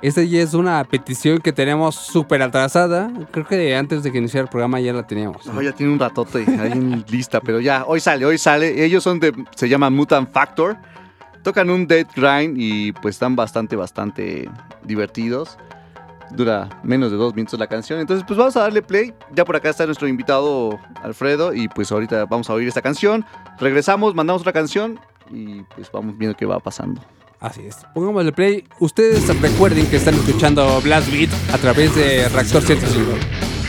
esta 0.00 0.22
ya 0.22 0.40
es 0.40 0.54
una 0.54 0.82
petición 0.84 1.38
que 1.38 1.52
tenemos 1.52 1.94
súper 1.94 2.40
atrasada. 2.40 3.10
Creo 3.30 3.46
que 3.46 3.76
antes 3.76 4.02
de 4.02 4.10
que 4.10 4.18
iniciara 4.18 4.44
el 4.44 4.48
programa 4.48 4.80
ya 4.80 4.94
la 4.94 5.06
teníamos. 5.06 5.46
¿no? 5.46 5.60
Ya 5.60 5.72
tiene 5.72 5.92
un 5.92 5.98
ratote 5.98 6.46
ahí 6.58 6.72
en 6.72 7.04
lista, 7.10 7.40
pero 7.40 7.60
ya, 7.60 7.84
hoy 7.86 8.00
sale, 8.00 8.24
hoy 8.24 8.38
sale. 8.38 8.82
Ellos 8.84 9.04
son 9.04 9.20
de, 9.20 9.34
se 9.54 9.68
llaman 9.68 9.92
Mutant 9.92 10.30
Factor. 10.32 10.78
Tocan 11.42 11.68
un 11.68 11.86
Dead 11.86 12.06
Grind 12.16 12.56
y 12.58 12.92
pues 12.92 13.16
están 13.16 13.36
bastante, 13.36 13.76
bastante 13.76 14.48
divertidos. 14.84 15.58
Dura 16.32 16.68
menos 16.82 17.10
de 17.10 17.16
dos 17.16 17.34
minutos 17.34 17.58
la 17.58 17.66
canción. 17.66 18.00
Entonces, 18.00 18.24
pues 18.26 18.38
vamos 18.38 18.56
a 18.56 18.60
darle 18.60 18.82
play. 18.82 19.12
Ya 19.34 19.44
por 19.44 19.56
acá 19.56 19.70
está 19.70 19.86
nuestro 19.86 20.08
invitado 20.08 20.78
Alfredo 21.02 21.52
y 21.54 21.68
pues 21.68 21.90
ahorita 21.92 22.26
vamos 22.26 22.48
a 22.50 22.54
oír 22.54 22.68
esta 22.68 22.82
canción. 22.82 23.24
Regresamos, 23.58 24.14
mandamos 24.14 24.42
otra 24.42 24.52
canción 24.52 24.98
y 25.30 25.62
pues 25.74 25.90
vamos 25.92 26.16
viendo 26.16 26.36
qué 26.36 26.46
va 26.46 26.60
pasando. 26.60 27.00
Así 27.40 27.62
es. 27.66 27.78
Pongámosle 27.94 28.32
play. 28.32 28.64
Ustedes 28.80 29.26
recuerden 29.40 29.86
que 29.86 29.96
están 29.96 30.14
escuchando 30.14 30.80
Blast 30.82 31.10
Beat 31.10 31.30
a 31.52 31.58
través 31.58 31.94
de 31.94 32.28
Reactor 32.28 32.62
105. 32.62 33.59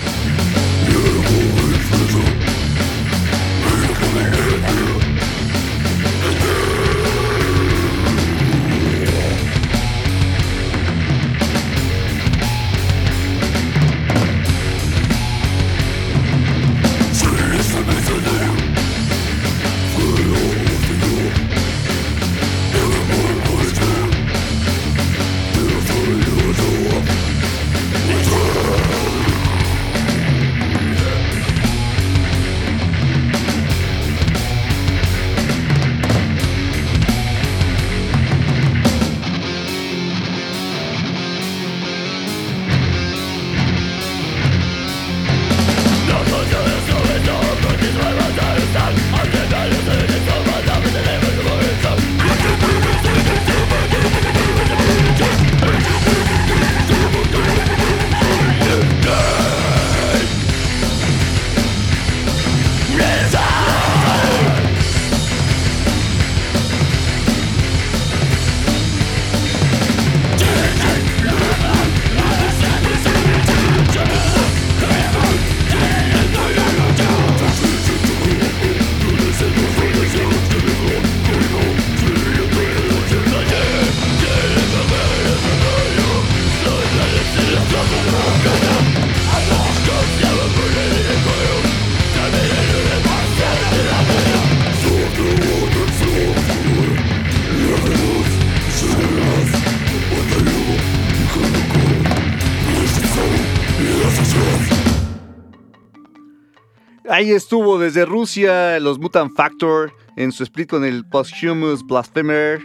Ahí 107.11 107.31
estuvo 107.31 107.77
desde 107.77 108.05
Rusia 108.05 108.79
los 108.79 108.97
Mutant 108.97 109.35
Factor 109.35 109.91
en 110.15 110.31
su 110.31 110.43
split 110.43 110.69
con 110.69 110.85
el 110.85 111.03
Posthumous 111.03 111.85
Blasphemer 111.85 112.63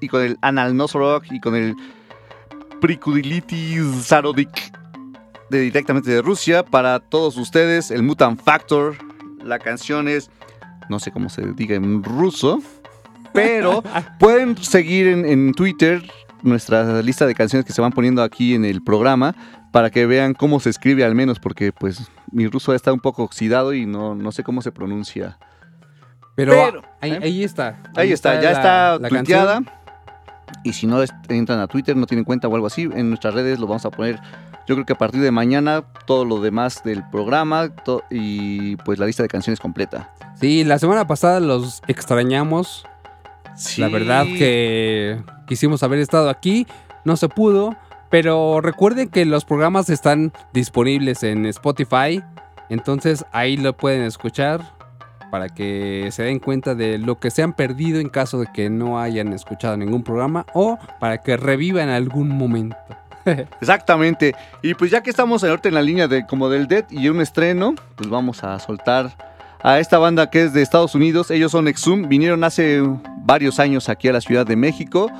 y 0.00 0.06
con 0.06 0.22
el 0.22 0.38
Anal 0.40 0.76
Nosorok 0.76 1.24
y 1.32 1.40
con 1.40 1.56
el 1.56 1.74
Prikudilitis 2.80 3.82
Zarodik 4.04 4.72
de 5.50 5.58
directamente 5.62 6.12
de 6.12 6.22
Rusia 6.22 6.64
para 6.64 7.00
todos 7.00 7.36
ustedes 7.36 7.90
el 7.90 8.04
Mutant 8.04 8.40
Factor. 8.40 8.94
La 9.42 9.58
canción 9.58 10.06
es 10.06 10.30
no 10.88 11.00
sé 11.00 11.10
cómo 11.10 11.28
se 11.28 11.44
diga 11.54 11.74
en 11.74 12.04
ruso 12.04 12.62
pero 13.32 13.82
pueden 14.20 14.56
seguir 14.58 15.08
en, 15.08 15.26
en 15.26 15.54
Twitter 15.54 16.08
nuestra 16.42 17.02
lista 17.02 17.26
de 17.26 17.34
canciones 17.34 17.66
que 17.66 17.72
se 17.72 17.82
van 17.82 17.90
poniendo 17.90 18.22
aquí 18.22 18.54
en 18.54 18.64
el 18.64 18.80
programa 18.80 19.34
para 19.72 19.90
que 19.90 20.06
vean 20.06 20.34
cómo 20.34 20.60
se 20.60 20.70
escribe 20.70 21.04
al 21.04 21.14
menos, 21.16 21.38
porque 21.40 21.72
pues 21.72 22.08
mi 22.30 22.46
ruso 22.46 22.74
está 22.74 22.92
un 22.92 23.00
poco 23.00 23.24
oxidado 23.24 23.74
y 23.74 23.86
no, 23.86 24.14
no 24.14 24.30
sé 24.30 24.44
cómo 24.44 24.62
se 24.62 24.70
pronuncia. 24.70 25.38
Pero, 26.34 26.52
Pero, 26.52 26.82
ahí, 27.00 27.12
¿eh? 27.12 27.18
ahí 27.22 27.44
está. 27.44 27.82
Ahí, 27.96 28.12
está, 28.12 28.34
ya 28.36 28.42
la- 28.42 28.50
está 28.52 28.98
la 28.98 29.08
tuiteada. 29.08 29.54
canción. 29.54 29.82
Y 30.64 30.74
si 30.74 30.86
no 30.86 31.02
entran 31.28 31.58
a 31.60 31.66
Twitter, 31.66 31.96
no 31.96 32.06
tienen 32.06 32.24
cuenta 32.24 32.46
o 32.48 32.54
algo 32.54 32.66
así, 32.66 32.82
en 32.82 33.08
nuestras 33.08 33.34
redes 33.34 33.58
lo 33.58 33.66
vamos 33.66 33.84
a 33.84 33.90
poner. 33.90 34.20
Yo 34.68 34.76
creo 34.76 34.84
que 34.86 34.92
a 34.92 34.98
partir 34.98 35.20
de 35.20 35.30
mañana 35.32 35.82
todo 36.06 36.24
lo 36.24 36.40
demás 36.40 36.82
del 36.84 37.02
programa 37.10 37.70
y 38.10 38.76
pues 38.76 38.98
la 38.98 39.06
lista 39.06 39.22
de 39.24 39.28
canciones 39.28 39.58
completa. 39.58 40.10
Sí, 40.40 40.62
la 40.64 40.78
semana 40.78 41.06
pasada 41.06 41.40
los 41.40 41.82
extrañamos. 41.88 42.84
La 43.78 43.88
verdad 43.88 44.24
que 44.24 45.20
quisimos 45.46 45.82
haber 45.82 45.98
estado 45.98 46.30
aquí, 46.30 46.66
no 47.04 47.16
se 47.16 47.28
pudo, 47.28 47.76
pero 48.12 48.60
recuerden 48.60 49.08
que 49.08 49.24
los 49.24 49.46
programas 49.46 49.88
están 49.88 50.34
disponibles 50.52 51.22
en 51.22 51.46
Spotify, 51.46 52.22
entonces 52.68 53.24
ahí 53.32 53.56
lo 53.56 53.74
pueden 53.74 54.02
escuchar 54.02 54.60
para 55.30 55.48
que 55.48 56.10
se 56.12 56.24
den 56.24 56.38
cuenta 56.38 56.74
de 56.74 56.98
lo 56.98 57.18
que 57.18 57.30
se 57.30 57.42
han 57.42 57.54
perdido 57.54 58.00
en 58.00 58.10
caso 58.10 58.38
de 58.38 58.48
que 58.52 58.68
no 58.68 59.00
hayan 59.00 59.32
escuchado 59.32 59.78
ningún 59.78 60.04
programa 60.04 60.44
o 60.52 60.78
para 61.00 61.22
que 61.22 61.38
revivan 61.38 61.88
algún 61.88 62.28
momento. 62.28 62.76
Exactamente. 63.62 64.34
Y 64.60 64.74
pues 64.74 64.90
ya 64.90 65.02
que 65.02 65.08
estamos 65.08 65.42
ahorita 65.42 65.70
en 65.70 65.74
la 65.74 65.82
línea 65.82 66.06
de 66.06 66.26
como 66.26 66.50
del 66.50 66.68
Dead 66.68 66.84
y 66.90 67.08
un 67.08 67.22
estreno, 67.22 67.74
pues 67.96 68.10
vamos 68.10 68.44
a 68.44 68.58
soltar 68.58 69.16
a 69.62 69.78
esta 69.78 69.96
banda 69.96 70.28
que 70.28 70.42
es 70.42 70.52
de 70.52 70.60
Estados 70.60 70.94
Unidos. 70.94 71.30
Ellos 71.30 71.50
son 71.50 71.66
Exhum, 71.66 72.10
vinieron 72.10 72.44
hace 72.44 72.82
varios 73.24 73.58
años 73.58 73.88
aquí 73.88 74.08
a 74.08 74.12
la 74.12 74.20
Ciudad 74.20 74.44
de 74.44 74.56
México. 74.56 75.10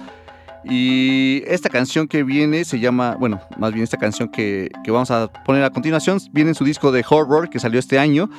Y 0.64 1.42
esta 1.46 1.68
canción 1.68 2.06
que 2.06 2.22
viene 2.22 2.64
se 2.64 2.78
llama, 2.78 3.16
bueno, 3.18 3.40
más 3.58 3.72
bien 3.72 3.82
esta 3.82 3.96
canción 3.96 4.28
que, 4.28 4.70
que 4.84 4.90
vamos 4.90 5.10
a 5.10 5.28
poner 5.44 5.64
a 5.64 5.70
continuación, 5.70 6.18
viene 6.32 6.50
en 6.50 6.54
su 6.54 6.64
disco 6.64 6.92
de 6.92 7.04
horror 7.08 7.50
que 7.50 7.58
salió 7.58 7.80
este 7.80 7.98
año 7.98 8.30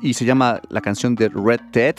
y 0.00 0.14
se 0.14 0.24
llama 0.24 0.60
la 0.68 0.80
canción 0.80 1.14
de 1.14 1.28
Red 1.28 1.60
Dead. 1.72 1.96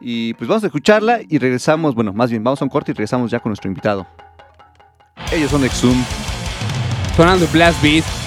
Y 0.00 0.34
pues 0.34 0.48
vamos 0.48 0.64
a 0.64 0.66
escucharla 0.66 1.20
y 1.28 1.38
regresamos, 1.38 1.94
bueno, 1.94 2.12
más 2.12 2.30
bien 2.30 2.42
vamos 2.42 2.60
a 2.60 2.64
un 2.64 2.70
corte 2.70 2.90
y 2.90 2.94
regresamos 2.94 3.30
ya 3.30 3.40
con 3.40 3.50
nuestro 3.50 3.68
invitado. 3.68 4.06
Ellos 5.32 5.50
son 5.50 5.64
Exhum. 5.64 6.02
Sonando 7.16 7.46
Blast 7.52 7.80
Beat. 7.82 8.21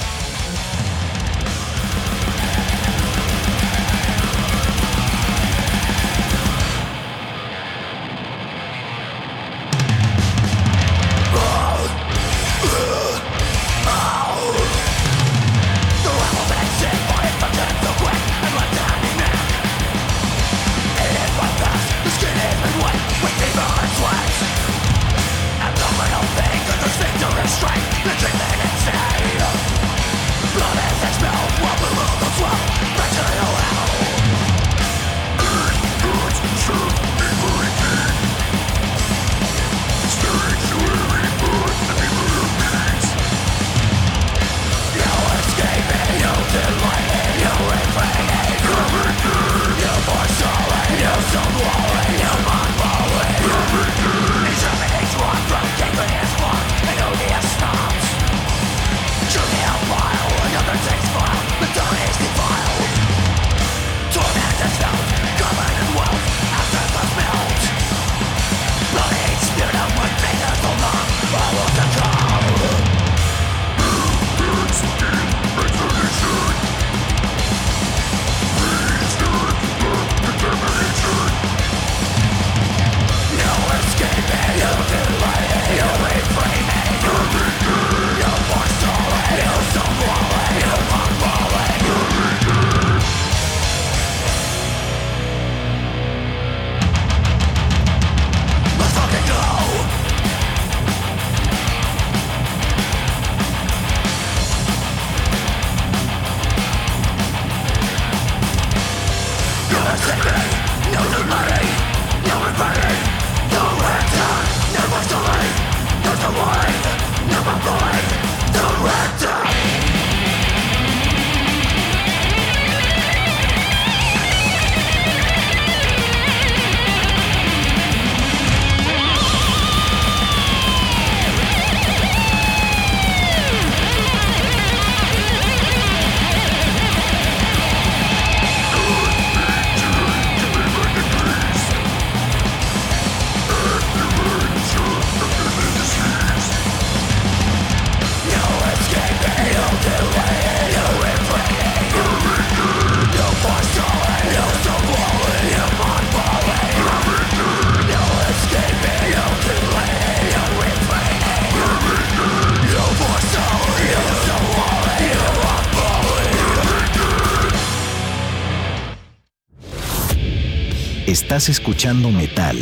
Estás 171.35 171.49
escuchando 171.49 172.09
metal 172.11 172.57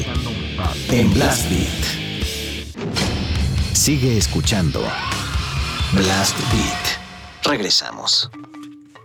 en 0.89 1.13
Blast 1.13 1.47
Beat. 1.47 2.83
Sigue 3.71 4.17
escuchando 4.17 4.81
Blast 5.91 6.35
Beat. 6.51 7.43
Regresamos. 7.43 8.31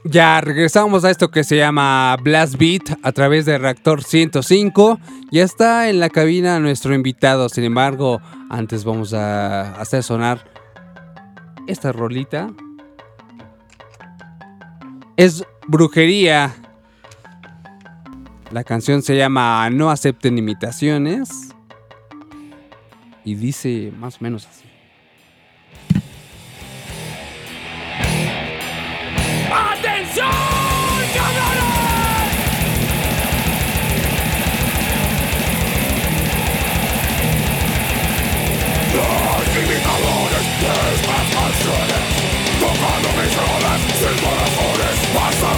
Ya 0.05 0.41
regresamos 0.41 1.05
a 1.05 1.11
esto 1.11 1.31
que 1.31 1.45
se 1.45 1.59
llama 1.59 2.17
Blast 2.23 2.55
Beat 2.57 2.99
a 3.03 3.13
través 3.13 3.45
de 3.45 3.59
Reactor 3.59 4.03
105. 4.03 4.99
Ya 5.31 5.45
está 5.45 5.91
en 5.91 6.01
la 6.01 6.09
cabina 6.09 6.59
nuestro 6.61 6.95
invitado. 6.95 7.51
Sin 7.51 7.65
embargo, 7.65 8.23
antes 8.49 8.85
vamos 8.85 9.13
a 9.13 9.79
hacer 9.79 10.03
sonar 10.03 10.51
esta 11.67 11.93
rolita. 11.93 12.49
Es 15.19 15.45
brujería. 15.67 16.57
La 18.51 18.65
canción 18.65 19.03
se 19.03 19.15
llama 19.15 19.69
No 19.69 19.91
acepten 19.91 20.39
imitaciones. 20.39 21.29
Y 23.25 23.35
dice 23.35 23.93
más 23.99 24.17
o 24.17 24.19
menos 24.21 24.47
así. 24.47 24.65
¡Atención, 29.53 30.31
cabrones! 31.15 31.69
Los 38.95 39.49
imitadores 39.57 40.45
de 40.63 40.73
estas 40.95 41.25
canciones, 41.37 42.03
tocando 42.61 43.09
mis 43.19 43.33
rolas 43.37 43.81
sin 43.99 44.17
corazones, 44.25 44.97
pasan 45.15 45.58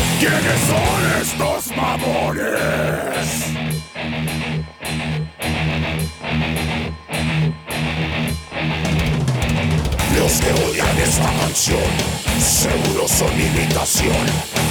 amores. 1.77 2.45
Los 10.15 10.33
que 10.33 10.51
odian 10.63 10.97
esta 10.99 11.31
canción, 11.39 11.79
seguro 12.39 13.07
son 13.07 13.31
imitación. 13.39 14.11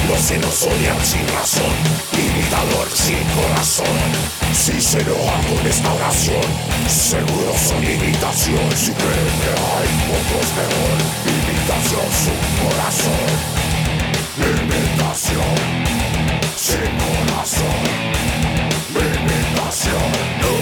Los 0.08 0.20
que 0.20 0.38
nos 0.38 0.62
odian 0.62 1.04
sin 1.04 1.26
razón, 1.34 1.74
imitador 2.12 2.88
sin 2.94 3.24
corazón. 3.34 3.86
Si 4.52 4.80
se 4.80 5.00
enojan 5.00 5.42
con 5.44 5.66
esta 5.66 5.92
oración, 5.94 6.42
seguro 6.88 7.52
son 7.56 7.82
imitación. 7.82 8.70
Si 8.76 8.92
creen 8.92 9.34
que 9.42 9.50
hay 9.50 9.90
otros 10.14 10.46
mejor, 10.54 10.96
imitación 11.26 12.06
sin 12.12 12.68
corazón. 12.68 13.59
Imitación 14.40 15.56
sin 16.56 16.90
corazón. 16.98 17.80
Imitación, 18.94 20.10
no 20.40 20.52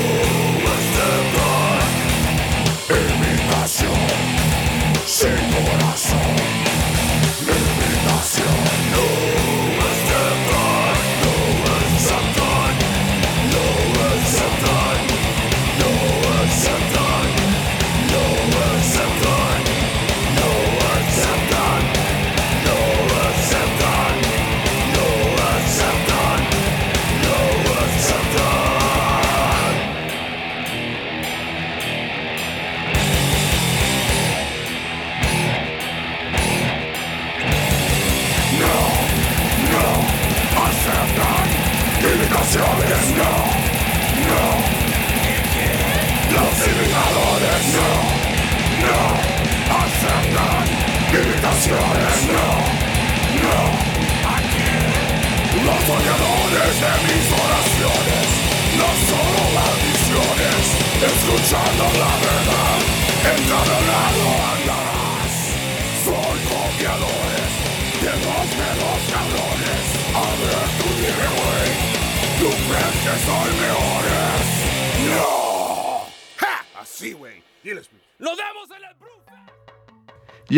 es 0.75 0.87
verdad. 0.99 1.87
Imitación 2.91 4.03
sin 5.07 5.39
corazón. 5.53 6.48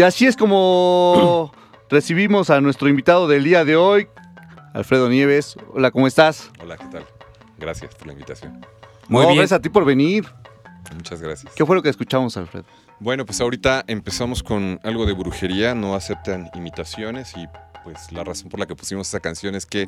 Y 0.01 0.03
así 0.03 0.27
es 0.27 0.35
como 0.35 1.53
recibimos 1.91 2.49
a 2.49 2.63
nuestro 2.63 2.89
invitado 2.89 3.29
del 3.29 3.45
día 3.45 3.67
de 3.67 3.77
hoy, 3.77 4.09
Alfredo 4.73 5.11
Nieves. 5.11 5.57
Hola, 5.75 5.91
¿cómo 5.91 6.07
estás? 6.07 6.51
Hola, 6.59 6.79
¿qué 6.79 6.87
tal? 6.87 7.05
Gracias 7.59 7.95
por 7.97 8.07
la 8.07 8.15
invitación. 8.15 8.65
Muy 9.09 9.21
No, 9.21 9.29
bien. 9.29 9.41
Gracias 9.41 9.59
a 9.59 9.61
ti 9.61 9.69
por 9.69 9.85
venir. 9.85 10.25
Muchas 10.95 11.21
gracias. 11.21 11.53
¿Qué 11.55 11.67
fue 11.67 11.77
lo 11.77 11.83
que 11.83 11.91
escuchamos, 11.91 12.35
Alfredo? 12.39 12.65
Bueno, 12.99 13.27
pues 13.27 13.43
ahorita 13.43 13.85
empezamos 13.89 14.43
con 14.43 14.81
algo 14.85 15.05
de 15.05 15.13
brujería, 15.13 15.75
no 15.75 15.95
aceptan 15.95 16.49
imitaciones 16.55 17.35
y 17.37 17.47
pues 17.85 18.11
la 18.11 18.25
razón 18.25 18.49
por 18.49 18.59
la 18.59 18.65
que 18.65 18.75
pusimos 18.75 19.07
esa 19.07 19.21
canción 19.21 19.55
es 19.55 19.67
que 19.67 19.87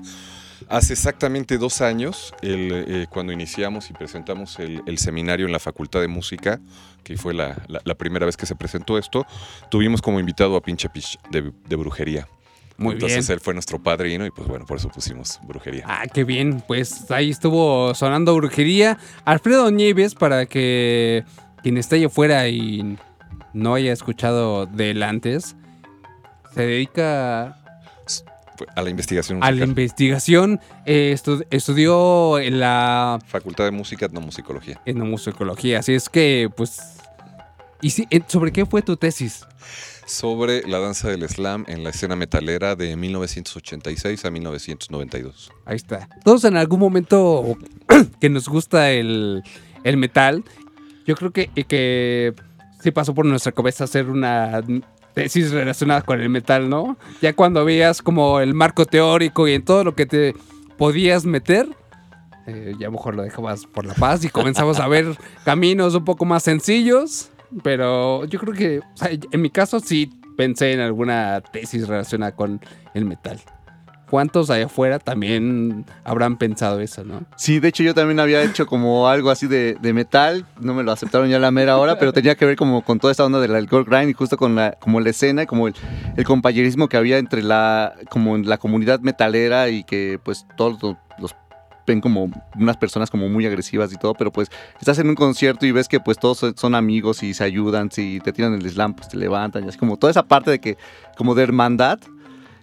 hace 0.69 0.93
exactamente 0.95 1.59
dos 1.59 1.81
años, 1.81 2.35
el, 2.43 2.85
eh, 2.87 3.07
cuando 3.11 3.33
iniciamos 3.33 3.91
y 3.91 3.93
presentamos 3.93 4.59
el, 4.59 4.83
el 4.87 4.99
seminario 4.99 5.47
en 5.47 5.53
la 5.53 5.59
Facultad 5.59 6.01
de 6.01 6.09
Música, 6.09 6.61
que 7.05 7.17
fue 7.17 7.35
la, 7.35 7.57
la- 7.69 7.81
la 7.85 7.95
primera 7.95 8.27
vez 8.27 8.37
que 8.37 8.47
se 8.47 8.55
presentó 8.55 8.99
esto, 8.99 9.27
tuvimos 9.71 10.01
como 10.03 10.21
invitado 10.21 10.57
a 10.57 10.61
Pinche 10.63 10.89
Pich 10.89 11.19
de, 11.31 11.53
de 11.69 11.77
brujería. 11.77 12.29
Muy 12.79 12.95
Entonces 12.95 13.27
bien. 13.29 13.37
él 13.37 13.41
fue 13.41 13.53
nuestro 13.55 13.81
padrino 13.83 14.25
y 14.27 14.31
pues 14.31 14.49
bueno, 14.49 14.65
por 14.65 14.79
eso 14.79 14.89
pusimos 14.89 15.39
brujería. 15.43 15.85
Ah, 15.87 16.05
qué 16.13 16.25
bien. 16.25 16.63
Pues 16.67 17.11
ahí 17.11 17.31
estuvo 17.31 17.95
sonando 17.95 18.35
brujería. 18.35 18.99
Alfredo 19.25 19.71
Nieves, 19.71 20.15
para 20.15 20.47
que 20.47 21.23
quien 21.63 21.77
esté 21.77 21.97
allá 21.97 22.07
afuera 22.07 22.49
y 22.49 22.97
no 23.53 23.75
haya 23.75 23.93
escuchado 23.93 24.67
de 24.67 24.91
él 24.91 25.03
antes, 25.03 25.55
se 26.55 26.63
dedica 26.67 27.62
A 28.77 28.83
la 28.83 28.91
investigación 28.91 29.43
a 29.43 29.51
la 29.51 29.65
investigación. 29.65 30.61
eh, 30.87 31.15
estu- 31.17 31.47
estudió 31.51 32.39
en 32.39 32.61
la 32.61 33.19
Facultad 33.27 33.65
de 33.65 33.71
Música, 33.71 34.09
no 34.13 34.21
musicología. 34.21 34.81
etnomusicología. 34.85 35.79
Así 35.81 35.95
es 35.95 36.09
que, 36.09 36.49
pues. 36.57 36.81
¿Y 37.81 37.91
si- 37.91 38.07
eh, 38.11 38.21
sobre 38.27 38.53
qué 38.53 38.67
fue 38.67 38.83
tu 38.83 38.97
tesis? 38.97 39.45
sobre 40.05 40.67
la 40.69 40.79
danza 40.81 41.09
del 41.09 41.27
slam 41.29 41.65
en 41.69 41.85
la 41.85 41.91
escena 41.91 42.17
metalera 42.17 42.75
de 42.75 42.97
1986 42.97 44.25
a 44.25 44.31
1992. 44.31 45.51
Ahí 45.65 45.77
está. 45.77 46.09
Todos 46.25 46.45
en 46.45 46.57
algún 46.57 46.81
momento 46.81 47.57
que 48.21 48.29
nos 48.29 48.49
gusta 48.49 48.91
el, 48.91 49.43
el 49.85 49.97
metal, 49.97 50.45
yo 51.07 51.15
creo 51.15 51.31
que, 51.31 51.49
que 51.67 52.35
sí 52.83 52.91
pasó 52.91 53.15
por 53.15 53.25
nuestra 53.27 53.53
cabeza 53.53 53.85
hacer 53.85 54.11
una 54.11 54.61
tesis 55.15 55.51
relacionada 55.51 56.03
con 56.03 56.21
el 56.21 56.29
metal, 56.29 56.69
¿no? 56.69 56.97
Ya 57.21 57.35
cuando 57.35 57.65
veías 57.65 58.03
como 58.03 58.41
el 58.41 58.55
marco 58.55 58.87
teórico 58.87 59.49
y 59.49 59.55
en 59.55 59.65
todo 59.65 59.85
lo 59.85 59.95
que 59.95 60.07
te 60.07 60.35
podías 60.79 61.25
meter, 61.25 61.69
eh, 62.47 62.75
ya 62.79 62.91
mejor 62.91 63.15
lo 63.15 63.23
dejabas 63.23 63.67
por 63.67 63.87
la 63.87 63.95
paz 63.95 64.25
y 64.25 64.29
comenzabas 64.29 64.81
a 64.81 64.89
ver 64.89 65.17
caminos 65.45 65.95
un 65.95 66.05
poco 66.05 66.25
más 66.25 66.43
sencillos. 66.43 67.31
Pero 67.63 68.25
yo 68.25 68.39
creo 68.39 68.55
que, 68.55 68.79
o 68.79 68.97
sea, 68.97 69.11
en 69.11 69.43
mi 69.43 69.51
caso 69.51 69.79
sí 69.81 70.11
pensé 70.37 70.73
en 70.73 70.81
alguna 70.81 71.43
tesis 71.53 71.87
relacionada 71.87 72.35
con 72.35 72.61
el 72.95 73.05
metal. 73.05 73.41
¿Cuántos 74.13 74.51
allá 74.51 74.67
afuera 74.67 74.99
también 74.99 75.87
habrán 76.05 76.37
pensado 76.37 76.81
eso, 76.81 77.03
no? 77.03 77.23
Sí, 77.37 77.61
de 77.61 77.69
hecho 77.69 77.83
yo 77.83 77.95
también 77.95 78.21
había 78.21 78.43
hecho 78.43 78.67
como 78.67 79.09
algo 79.09 79.31
así 79.31 79.47
de, 79.47 79.79
metal, 79.95 80.45
no 80.61 80.75
me 80.75 80.83
lo 80.83 80.93
aceptaron 80.93 81.31
ya 81.31 81.39
a 81.39 81.41
la 81.41 81.51
mera 81.51 81.79
hora, 81.79 81.99
pero 81.99 82.13
tenía 82.13 82.35
que 82.35 82.45
ver 82.45 82.57
como 82.57 82.85
con 82.85 82.99
toda 82.99 83.11
esta 83.11 83.25
onda 83.25 83.41
del 83.41 83.55
alcohol 83.55 83.87
grind 83.87 84.11
y 84.11 84.13
justo 84.13 84.37
con 84.37 84.55
la, 84.55 84.73
como 84.73 85.01
la 85.01 85.09
escena, 85.09 85.47
como 85.47 85.67
el, 85.67 85.75
compañerismo 86.27 86.91
que 86.91 86.99
había 86.99 87.17
entre 87.17 87.43
la, 87.43 87.95
como 88.11 88.37
la 88.37 88.59
comunidad 88.59 89.01
metalera 89.01 89.71
y 89.71 89.83
que 89.83 90.21
pues 90.23 90.45
todos 90.59 90.79
los, 91.19 91.35
ven 91.87 92.03
como 92.03 92.31
unas 92.55 92.77
personas 92.77 93.11
como 93.11 93.31
muy 93.31 93.47
agresivas 93.47 93.95
y 93.95 93.97
todo, 93.97 94.13
pero 94.13 94.31
pues 94.31 94.51
estás 94.79 94.99
en 94.99 95.09
un 95.09 95.15
concierto 95.15 95.65
y 95.65 95.73
ves 95.73 95.89
que 95.89 96.01
pues 96.01 96.19
todos 96.19 96.45
son 96.55 96.75
amigos 96.75 97.23
y 97.23 97.33
se 97.33 97.45
ayudan, 97.45 97.91
si 97.91 98.21
te 98.21 98.35
tiran 98.35 98.53
el 98.53 98.71
slam 98.71 98.93
pues 98.93 99.09
te 99.09 99.17
levantan 99.17 99.65
y 99.65 99.69
así 99.69 99.79
como 99.79 99.97
toda 99.97 100.11
esa 100.11 100.23
parte 100.23 100.51
de 100.51 100.61
que 100.61 100.77
como 101.17 101.35
de 101.35 101.45
hermandad 101.45 101.99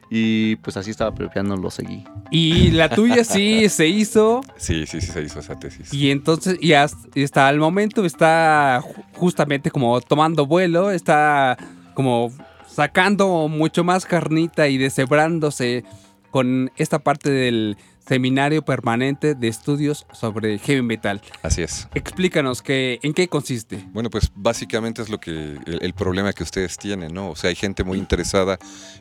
y 0.09 0.55
pues 0.57 0.75
así 0.77 0.91
estaba, 0.91 1.13
no 1.43 1.55
lo 1.57 1.69
seguí. 1.69 2.03
Y 2.31 2.71
la 2.71 2.89
tuya 2.89 3.23
sí 3.23 3.69
se 3.69 3.87
hizo 3.87 4.41
Sí, 4.57 4.85
sí, 4.87 5.01
sí 5.01 5.07
se 5.11 5.21
hizo 5.21 5.39
esa 5.39 5.57
tesis. 5.59 5.93
y 5.93 6.11
entonces 6.11 6.57
y 6.61 6.73
hasta, 6.73 7.49
el 7.49 7.59
momento 7.59 8.05
está 8.05 8.81
ju- 8.83 9.03
justamente 9.13 9.69
como 9.71 9.99
tomando 10.01 10.45
vuelo, 10.47 10.91
está 10.91 11.57
como 11.93 12.31
sacando 12.67 13.47
mucho 13.47 13.83
más 13.83 14.05
carnita 14.05 14.67
y 14.67 14.77
deshebrándose 14.77 15.83
con 16.31 16.71
esta 16.77 16.99
parte 16.99 17.29
del 17.31 17.77
seminario 18.09 18.65
permanente 18.65 19.35
de 19.35 19.47
estudios 19.47 20.07
sobre 20.13 20.57
heavy 20.57 20.81
metal. 20.81 21.21
Así 21.43 21.61
es. 21.61 21.87
Explícanos 21.93 22.63
que, 22.63 22.99
en 23.03 23.13
qué 23.13 23.27
consiste. 23.27 23.85
Bueno, 23.91 24.09
pues 24.09 24.31
básicamente 24.33 25.03
es 25.03 25.09
lo 25.09 25.19
que 25.19 25.29
el, 25.31 25.79
el 25.79 25.93
problema 25.93 26.33
que 26.33 26.41
ustedes 26.41 26.79
tienen, 26.79 27.13
¿no? 27.13 27.29
O 27.29 27.35
sea, 27.35 27.51
hay 27.51 27.55
gente 27.55 27.83
muy 27.83 27.99
interesada 27.99 28.57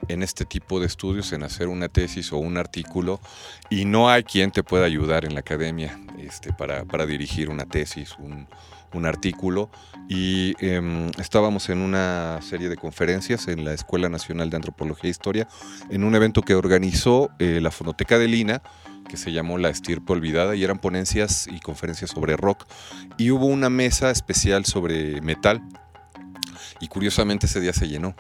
en 0.09 0.23
este 0.23 0.45
tipo 0.45 0.79
de 0.79 0.85
estudios, 0.87 1.33
en 1.33 1.43
hacer 1.43 1.69
una 1.69 1.89
tesis 1.89 2.35
o 2.35 2.37
un 2.37 2.59
artículo, 2.59 3.19
y 3.71 3.87
no 3.87 4.11
hay 4.11 4.25
quien 4.25 4.51
te 4.51 4.63
pueda 4.63 4.85
ayudar 4.85 5.25
en 5.25 5.33
la 5.33 5.41
academia 5.41 5.99
este, 6.19 6.53
para, 6.53 6.85
para 6.85 7.07
dirigir 7.07 7.49
una 7.49 7.65
tesis, 7.65 8.15
un, 8.19 8.47
un 8.93 9.07
artículo. 9.07 9.71
Y 10.09 10.55
em, 10.65 11.11
estábamos 11.19 11.69
en 11.69 11.79
una 11.79 12.41
serie 12.43 12.69
de 12.69 12.77
conferencias 12.77 13.49
en 13.49 13.65
la 13.65 13.75
Escuela 13.75 14.09
Nacional 14.09 14.51
de 14.51 14.57
Antropología 14.57 15.09
e 15.09 15.11
Historia, 15.11 15.49
en 15.91 16.05
un 16.05 16.15
evento 16.15 16.43
que 16.43 16.55
organizó 16.55 17.31
eh, 17.39 17.61
la 17.61 17.71
Fonoteca 17.71 18.19
de 18.19 18.29
Lina, 18.29 18.63
que 19.09 19.17
se 19.17 19.33
llamó 19.33 19.59
La 19.59 19.71
Estirpe 19.71 20.13
Olvidada, 20.13 20.55
y 20.55 20.63
eran 20.63 20.79
ponencias 20.79 21.49
y 21.51 21.61
conferencias 21.61 22.11
sobre 22.11 22.37
rock 22.37 22.67
y 23.17 23.31
hubo 23.31 23.47
una 23.47 23.71
mesa 23.71 24.11
especial 24.11 24.65
sobre 24.65 25.21
metal 25.21 25.63
y 26.81 26.89
curiosamente 26.89 27.47
ese 27.47 27.61
día 27.61 27.73
se 27.73 27.89
llenó. 27.89 28.15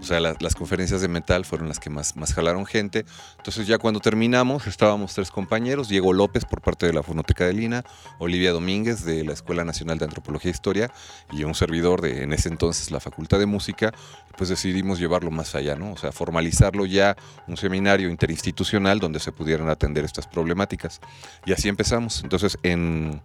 O 0.00 0.06
sea, 0.06 0.20
la- 0.20 0.36
las 0.40 0.54
conferencias 0.54 1.00
de 1.00 1.08
metal 1.08 1.44
fueron 1.46 1.66
las 1.68 1.80
que 1.80 1.88
más, 1.88 2.14
más 2.16 2.34
jalaron 2.34 2.66
gente. 2.66 3.06
Entonces 3.38 3.66
ya 3.66 3.78
cuando 3.78 4.00
terminamos 4.00 4.66
estábamos 4.66 5.14
tres 5.14 5.30
compañeros, 5.30 5.88
Diego 5.88 6.12
López 6.12 6.44
por 6.44 6.60
parte 6.60 6.86
de 6.86 6.92
la 6.92 7.02
Fonoteca 7.02 7.46
de 7.46 7.54
Lina, 7.54 7.84
Olivia 8.18 8.52
Domínguez 8.52 9.04
de 9.04 9.24
la 9.24 9.32
Escuela 9.32 9.64
Nacional 9.64 9.96
de 9.98 10.04
Antropología 10.04 10.50
e 10.50 10.54
Historia 10.54 10.90
y 11.32 11.44
un 11.44 11.54
servidor 11.54 12.02
de 12.02 12.22
en 12.22 12.32
ese 12.34 12.48
entonces 12.50 12.90
la 12.90 13.00
Facultad 13.00 13.38
de 13.38 13.46
Música, 13.46 13.92
pues 14.36 14.50
decidimos 14.50 14.98
llevarlo 14.98 15.30
más 15.30 15.54
allá, 15.54 15.74
¿no? 15.76 15.92
O 15.92 15.96
sea, 15.96 16.12
formalizarlo 16.12 16.84
ya 16.86 17.16
un 17.46 17.56
seminario 17.56 18.10
interinstitucional 18.10 18.98
donde 18.98 19.20
se 19.20 19.32
pudieran 19.32 19.68
atender 19.70 20.04
estas 20.04 20.26
problemáticas. 20.26 21.00
Y 21.46 21.52
así 21.52 21.68
empezamos. 21.68 22.22
Entonces, 22.22 22.58
en, 22.62 23.22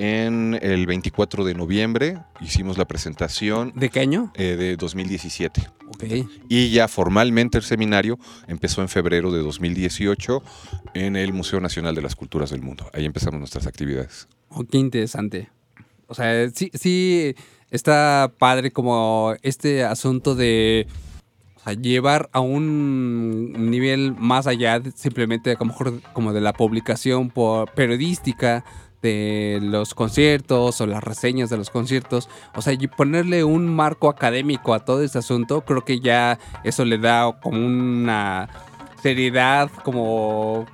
en 0.00 0.58
el 0.62 0.86
24 0.86 1.44
de 1.44 1.52
noviembre 1.52 2.18
hicimos 2.40 2.78
la 2.78 2.86
presentación 2.86 3.72
¿De 3.76 3.90
qué 3.90 4.00
año? 4.00 4.32
eh, 4.34 4.56
de 4.56 4.76
2017. 4.76 5.60
Ok. 5.88 6.04
Y 6.48 6.70
ya 6.70 6.88
formalmente 6.88 7.58
el 7.58 7.64
seminario 7.64 8.18
empezó 8.48 8.80
en 8.80 8.88
febrero 8.88 9.30
de 9.30 9.40
2018 9.40 10.42
en 10.94 11.16
el 11.16 11.34
Museo 11.34 11.60
Nacional 11.60 11.94
de 11.94 12.00
las 12.00 12.16
Culturas 12.16 12.48
del 12.48 12.62
Mundo. 12.62 12.88
Ahí 12.94 13.04
empezamos 13.04 13.38
nuestras 13.40 13.66
actividades. 13.66 14.26
Oh, 14.48 14.64
qué 14.64 14.78
interesante. 14.78 15.50
O 16.06 16.14
sea, 16.14 16.48
sí, 16.48 16.70
sí 16.72 17.34
está 17.70 18.32
padre 18.38 18.70
como 18.70 19.34
este 19.42 19.84
asunto 19.84 20.34
de 20.34 20.86
o 21.56 21.60
sea, 21.60 21.74
llevar 21.74 22.30
a 22.32 22.40
un 22.40 23.70
nivel 23.70 24.14
más 24.16 24.46
allá 24.46 24.80
de 24.80 24.92
simplemente 24.92 25.50
a 25.50 25.56
lo 25.58 25.66
mejor 25.66 26.00
como 26.14 26.32
de 26.32 26.40
la 26.40 26.54
publicación 26.54 27.28
por 27.28 27.70
periodística 27.74 28.64
de 29.02 29.58
los 29.62 29.94
conciertos 29.94 30.80
o 30.80 30.86
las 30.86 31.02
reseñas 31.02 31.50
de 31.50 31.56
los 31.56 31.70
conciertos, 31.70 32.28
o 32.54 32.62
sea, 32.62 32.72
y 32.74 32.86
ponerle 32.86 33.44
un 33.44 33.66
marco 33.74 34.08
académico 34.08 34.74
a 34.74 34.80
todo 34.84 35.02
este 35.02 35.18
asunto, 35.18 35.62
creo 35.62 35.84
que 35.84 36.00
ya 36.00 36.38
eso 36.64 36.84
le 36.84 36.98
da 36.98 37.32
como 37.40 37.58
una 37.64 38.48
seriedad, 39.02 39.70
como 39.84 40.66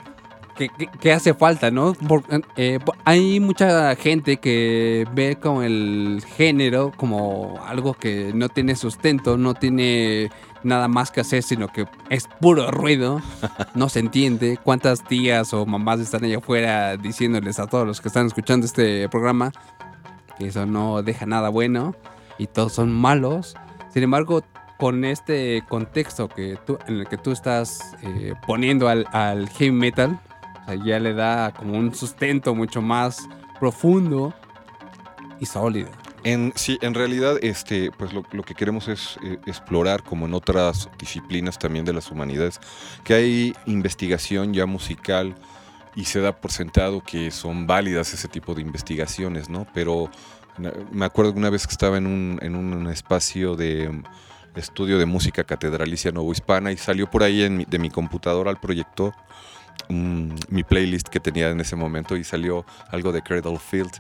que, 1.00 1.12
hace 1.12 1.34
falta, 1.34 1.70
¿no? 1.70 1.92
Por- 1.92 2.24
eh, 2.56 2.78
po- 2.82 2.94
hay 3.04 3.40
mucha 3.40 3.94
gente 3.96 4.38
que 4.38 5.06
ve 5.12 5.36
como 5.40 5.62
el 5.62 6.22
género 6.36 6.92
como 6.96 7.60
algo 7.66 7.92
que 7.92 8.32
no 8.34 8.48
tiene 8.48 8.74
sustento, 8.74 9.36
no 9.36 9.52
tiene 9.52 10.30
nada 10.62 10.88
más 10.88 11.10
que 11.10 11.20
hacer, 11.20 11.42
sino 11.42 11.68
que 11.68 11.86
es 12.10 12.28
puro 12.40 12.70
ruido, 12.70 13.20
no 13.74 13.88
se 13.88 14.00
entiende. 14.00 14.58
¿Cuántas 14.62 15.04
tías 15.04 15.52
o 15.52 15.66
mamás 15.66 16.00
están 16.00 16.24
allá 16.24 16.38
afuera 16.38 16.96
diciéndoles 16.96 17.58
a 17.58 17.66
todos 17.66 17.86
los 17.86 18.00
que 18.00 18.08
están 18.08 18.26
escuchando 18.26 18.66
este 18.66 19.08
programa 19.08 19.52
que 20.38 20.48
eso 20.48 20.66
no 20.66 21.02
deja 21.02 21.24
nada 21.26 21.48
bueno 21.48 21.94
y 22.38 22.46
todos 22.46 22.72
son 22.72 22.92
malos? 22.92 23.56
Sin 23.92 24.02
embargo, 24.02 24.42
con 24.78 25.04
este 25.04 25.62
contexto 25.68 26.28
que 26.28 26.58
tú, 26.66 26.78
en 26.86 27.00
el 27.00 27.08
que 27.08 27.16
tú 27.16 27.32
estás 27.32 27.94
eh, 28.02 28.34
poniendo 28.46 28.88
al, 28.88 29.48
heavy 29.50 29.72
metal, 29.72 30.20
ya 30.84 30.98
le 30.98 31.14
da 31.14 31.52
como 31.52 31.78
un 31.78 31.94
sustento 31.94 32.54
mucho 32.54 32.82
más 32.82 33.28
profundo 33.58 34.34
y 35.40 35.46
sólido. 35.46 35.90
En, 36.26 36.52
sí, 36.56 36.76
en 36.82 36.94
realidad, 36.94 37.36
este, 37.40 37.90
pues 37.96 38.12
lo, 38.12 38.24
lo 38.32 38.42
que 38.42 38.54
queremos 38.56 38.88
es 38.88 39.16
eh, 39.22 39.38
explorar, 39.46 40.02
como 40.02 40.26
en 40.26 40.34
otras 40.34 40.88
disciplinas 40.98 41.56
también 41.56 41.84
de 41.84 41.92
las 41.92 42.10
humanidades, 42.10 42.58
que 43.04 43.14
hay 43.14 43.54
investigación 43.66 44.52
ya 44.52 44.66
musical 44.66 45.36
y 45.94 46.06
se 46.06 46.20
da 46.20 46.32
por 46.40 46.50
sentado 46.50 47.00
que 47.00 47.30
son 47.30 47.68
válidas 47.68 48.12
ese 48.12 48.26
tipo 48.26 48.54
de 48.56 48.62
investigaciones, 48.62 49.48
¿no? 49.48 49.68
Pero 49.72 50.10
me 50.90 51.04
acuerdo 51.04 51.32
una 51.32 51.48
vez 51.50 51.64
que 51.66 51.72
estaba 51.72 51.96
en 51.96 52.06
un, 52.06 52.38
en 52.42 52.56
un 52.56 52.88
espacio 52.88 53.54
de 53.54 54.02
estudio 54.56 54.98
de 54.98 55.06
música 55.06 55.44
catedralicia 55.44 56.10
novohispana 56.12 56.72
y 56.72 56.76
salió 56.76 57.08
por 57.10 57.22
ahí 57.22 57.42
en 57.42 57.58
mi- 57.58 57.66
de 57.66 57.78
mi 57.78 57.90
computadora 57.90 58.50
al 58.50 58.58
proyector 58.58 59.12
mm, 59.90 60.30
mi 60.48 60.64
playlist 60.64 61.08
que 61.08 61.20
tenía 61.20 61.50
en 61.50 61.60
ese 61.60 61.76
momento 61.76 62.16
y 62.16 62.24
salió 62.24 62.64
algo 62.90 63.12
de 63.12 63.22
Cradle 63.22 63.58
Field 63.58 63.92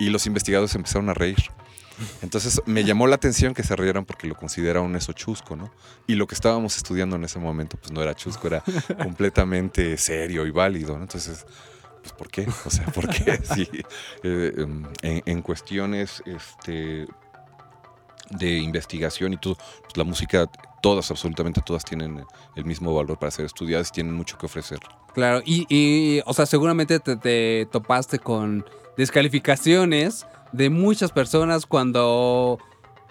y 0.00 0.10
los 0.10 0.26
investigadores 0.26 0.74
empezaron 0.74 1.08
a 1.08 1.14
reír. 1.14 1.38
Entonces 2.22 2.60
me 2.66 2.84
llamó 2.84 3.06
la 3.06 3.16
atención 3.16 3.54
que 3.54 3.62
se 3.62 3.76
rieran 3.76 4.04
porque 4.04 4.26
lo 4.26 4.34
consideraban 4.34 4.94
eso 4.96 5.12
chusco, 5.12 5.56
¿no? 5.56 5.72
Y 6.06 6.14
lo 6.14 6.26
que 6.26 6.34
estábamos 6.34 6.76
estudiando 6.76 7.16
en 7.16 7.24
ese 7.24 7.38
momento 7.38 7.76
pues 7.76 7.92
no 7.92 8.02
era 8.02 8.14
chusco, 8.14 8.46
era 8.46 8.62
completamente 9.02 9.96
serio 9.96 10.46
y 10.46 10.50
válido, 10.50 10.96
¿no? 10.96 11.02
Entonces, 11.02 11.46
pues 12.00 12.12
¿por 12.12 12.28
qué? 12.28 12.46
O 12.64 12.70
sea, 12.70 12.86
¿por 12.86 13.08
qué? 13.08 13.38
Sí, 13.54 13.68
eh, 14.22 14.52
em, 14.56 14.84
en, 15.02 15.22
en 15.26 15.42
cuestiones 15.42 16.22
este, 16.26 17.06
de 18.30 18.58
investigación 18.58 19.32
y 19.32 19.36
todo, 19.36 19.56
pues 19.82 19.96
la 19.96 20.04
música, 20.04 20.46
todas, 20.82 21.10
absolutamente 21.10 21.60
todas 21.60 21.84
tienen 21.84 22.24
el 22.56 22.64
mismo 22.64 22.94
valor 22.94 23.18
para 23.18 23.30
ser 23.30 23.44
estudiadas 23.44 23.88
y 23.88 23.92
tienen 23.92 24.14
mucho 24.14 24.38
que 24.38 24.46
ofrecer. 24.46 24.78
Claro, 25.14 25.42
y, 25.44 25.66
y, 25.68 26.22
o 26.24 26.32
sea, 26.32 26.46
seguramente 26.46 27.00
te, 27.00 27.16
te 27.16 27.66
topaste 27.70 28.18
con 28.18 28.64
descalificaciones 28.96 30.26
de 30.52 30.70
muchas 30.70 31.12
personas 31.12 31.66
cuando 31.66 32.58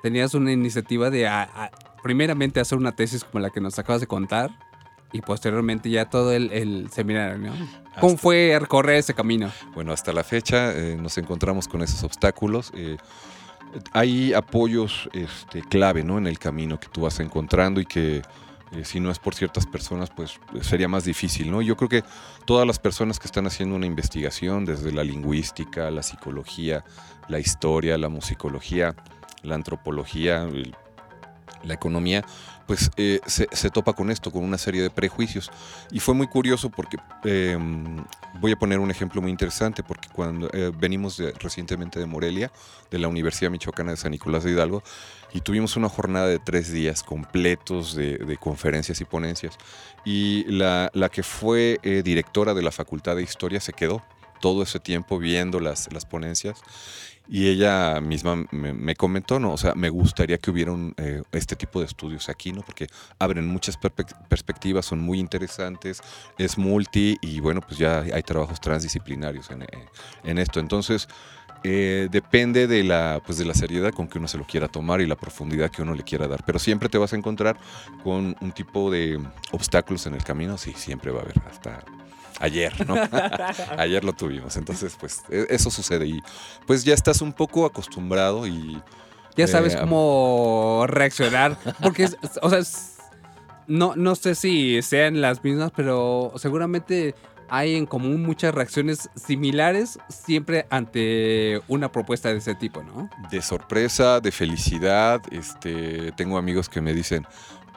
tenías 0.02 0.34
una 0.34 0.52
iniciativa 0.52 1.10
de, 1.10 1.28
a- 1.28 1.44
a- 1.44 1.72
primeramente, 2.04 2.60
hacer 2.60 2.78
una 2.78 2.94
tesis 2.96 3.24
como 3.24 3.42
la 3.42 3.50
que 3.50 3.60
nos 3.62 3.78
acabas 3.80 4.02
de 4.02 4.08
contar 4.08 4.50
y 5.12 5.22
posteriormente 5.22 5.90
ya 5.90 6.06
todo 6.10 6.32
el, 6.34 6.52
el 6.52 6.90
seminario, 6.92 7.38
¿no? 7.38 7.52
¿Cómo 8.00 8.16
fue 8.18 8.58
recorrer 8.60 8.96
ese 8.98 9.14
camino? 9.14 9.52
Bueno, 9.74 9.92
hasta 9.92 10.14
la 10.14 10.24
fecha 10.24 10.72
eh, 10.74 10.96
nos 11.00 11.18
encontramos 11.18 11.68
con 11.68 11.82
esos 11.82 12.04
obstáculos. 12.04 12.72
eh, 12.76 12.98
hay 13.92 14.34
apoyos 14.34 15.10
este, 15.14 15.62
clave 15.62 16.04
¿no? 16.04 16.18
en 16.18 16.26
el 16.28 16.40
camino 16.40 16.80
que 16.80 16.88
tú 16.88 17.02
vas 17.02 17.20
encontrando 17.20 17.80
y 17.82 17.86
que 17.86 18.22
eh, 18.72 18.86
si 18.86 19.00
no 19.00 19.12
es 19.12 19.20
por 19.20 19.36
ciertas 19.36 19.66
personas, 19.66 20.10
pues 20.16 20.40
sería 20.62 20.88
más 20.88 21.04
difícil. 21.06 21.52
¿no? 21.52 21.62
Yo 21.62 21.76
creo 21.78 21.90
que 21.90 22.04
todas 22.46 22.66
las 22.68 22.80
personas 22.80 23.20
que 23.20 23.28
están 23.28 23.48
haciendo 23.48 23.76
una 23.76 23.86
investigación, 23.86 24.66
desde 24.66 24.92
la 24.92 25.04
lingüística, 25.04 25.90
la 25.92 26.04
psicología, 26.04 26.84
la 27.28 27.40
historia, 27.40 27.98
la 27.98 28.10
musicología, 28.10 28.96
la 29.44 29.56
antropología, 29.56 30.44
el- 30.44 30.76
la 31.64 31.74
economía, 31.74 32.24
pues 32.68 32.90
eh, 32.96 33.20
se, 33.26 33.48
se 33.52 33.70
topa 33.70 33.92
con 33.94 34.12
esto, 34.12 34.32
con 34.32 34.44
una 34.46 34.58
serie 34.58 34.82
de 34.82 34.90
prejuicios. 34.90 35.52
Y 35.92 36.00
fue 36.00 36.14
muy 36.14 36.28
curioso 36.28 36.70
porque 36.70 36.96
eh, 37.26 37.58
voy 38.40 38.52
a 38.54 38.56
poner 38.56 38.80
un 38.80 38.92
ejemplo 38.92 39.22
muy 39.22 39.30
interesante, 39.32 39.84
porque 39.84 40.08
cuando 40.14 40.50
eh, 40.54 40.72
venimos 40.74 41.18
de- 41.18 41.34
recientemente 41.34 42.00
de 42.00 42.06
Morelia, 42.06 42.50
de 42.92 43.00
la 43.00 43.08
Universidad 43.10 43.52
Michoacana 43.52 43.92
de 43.92 43.98
San 43.98 44.12
Nicolás 44.12 44.44
de 44.46 44.52
Hidalgo, 44.52 44.84
y 45.34 45.42
tuvimos 45.42 45.76
una 45.76 45.90
jornada 45.90 46.28
de 46.28 46.40
tres 46.40 46.72
días 46.72 47.04
completos 47.04 47.96
de, 47.96 48.38
conferencias 48.40 49.02
y 49.02 49.06
ponencias. 49.06 49.58
Y 50.06 50.46
la, 50.46 50.90
la 50.94 51.10
que 51.10 51.24
fue 51.24 51.80
eh, 51.84 52.02
directora 52.04 52.54
de 52.54 52.62
la 52.62 52.72
Facultad 52.72 53.16
de 53.16 53.24
Historia 53.24 53.60
se 53.60 53.74
quedó 53.74 54.04
todo 54.42 54.64
ese 54.64 54.80
tiempo 54.80 55.20
viendo 55.20 55.60
las, 55.60 55.92
las 55.94 56.06
ponencias. 56.06 56.62
Y 57.32 57.48
ella 57.48 58.02
misma 58.02 58.44
me, 58.50 58.74
me 58.74 58.96
comentó, 58.96 59.40
¿no? 59.40 59.54
O 59.54 59.58
sea, 59.58 59.76
me 59.76 59.90
gustaría 59.90 60.40
que 60.40 60.50
hubiera 60.50 60.74
eh, 60.98 61.22
este 61.32 61.56
tipo 61.56 61.80
de 61.80 61.86
estudios 61.86 62.28
aquí, 62.28 62.52
¿no? 62.52 62.64
Porque 62.64 62.88
abren 63.20 63.46
muchas 63.46 63.78
perspectivas, 63.78 64.88
son 64.88 65.00
muy 65.00 65.20
interesantes, 65.20 66.02
es 66.40 66.58
multi 66.58 67.18
y 67.22 67.40
bueno, 67.40 67.62
pues 67.62 67.78
ya 67.78 68.00
hay 68.00 68.24
trabajos 68.24 68.60
transdisciplinarios 68.60 69.52
en, 69.52 69.62
eh, 69.62 69.68
en 70.24 70.40
esto. 70.40 70.60
Entonces, 70.60 71.08
eh, 71.64 72.08
depende 72.12 72.68
de 72.68 72.84
la, 72.84 73.22
pues 73.26 73.38
de 73.38 73.46
la 73.46 73.54
seriedad 73.54 73.94
con 73.94 74.08
que 74.08 74.18
uno 74.18 74.28
se 74.28 74.38
lo 74.38 74.46
quiera 74.46 74.68
tomar 74.68 75.02
y 75.02 75.08
la 75.08 75.16
profundidad 75.16 75.70
que 75.70 75.82
uno 75.82 75.94
le 75.94 76.04
quiera 76.04 76.28
dar. 76.28 76.44
Pero 76.46 76.60
siempre 76.60 76.90
te 76.90 76.98
vas 76.98 77.14
a 77.14 77.16
encontrar 77.18 77.58
con 78.04 78.36
un 78.40 78.52
tipo 78.52 78.90
de 78.92 79.20
obstáculos 79.52 80.06
en 80.06 80.14
el 80.16 80.24
camino, 80.24 80.58
sí, 80.58 80.74
siempre 80.76 81.12
va 81.12 81.20
a 81.20 81.24
haber, 81.24 81.36
hasta 81.50 81.84
ayer, 82.40 82.88
¿no? 82.88 82.96
ayer 83.78 84.04
lo 84.04 84.14
tuvimos. 84.14 84.56
Entonces, 84.58 84.96
pues 85.00 85.24
e- 85.30 85.48
eso 85.50 85.70
sucede 85.70 86.06
y 86.08 86.22
pues 86.66 86.84
ya 86.86 86.94
estás 86.94 87.22
un 87.22 87.34
poco 87.34 87.66
acostumbrado 87.66 88.48
y... 88.48 88.82
Ya 89.36 89.48
sabes 89.48 89.76
Eh, 89.76 89.78
cómo 89.80 90.86
reaccionar. 90.88 91.58
Porque, 91.82 92.04
es- 92.04 92.18
o 92.42 92.50
sea, 92.50 92.60
es- 92.60 92.98
no, 93.68 93.94
no 93.96 94.16
sé 94.16 94.34
si 94.36 94.82
sean 94.82 95.22
las 95.22 95.44
mismas, 95.44 95.72
pero 95.76 96.34
seguramente 96.38 97.14
hay 97.50 97.76
en 97.76 97.86
común 97.86 98.24
muchas 98.24 98.54
reacciones 98.54 99.10
similares 99.16 100.00
siempre 100.10 100.66
ante 100.70 101.62
una 101.68 101.92
propuesta 101.92 102.30
de 102.30 102.38
ese 102.38 102.56
tipo, 102.56 102.84
¿no? 102.84 103.10
de 103.32 103.42
sorpresa, 103.42 104.20
de 104.20 104.32
felicidad. 104.32 105.22
Este, 105.32 106.12
tengo 106.14 106.38
amigos 106.38 106.70
que 106.70 106.82
me 106.82 106.94
dicen 106.94 107.26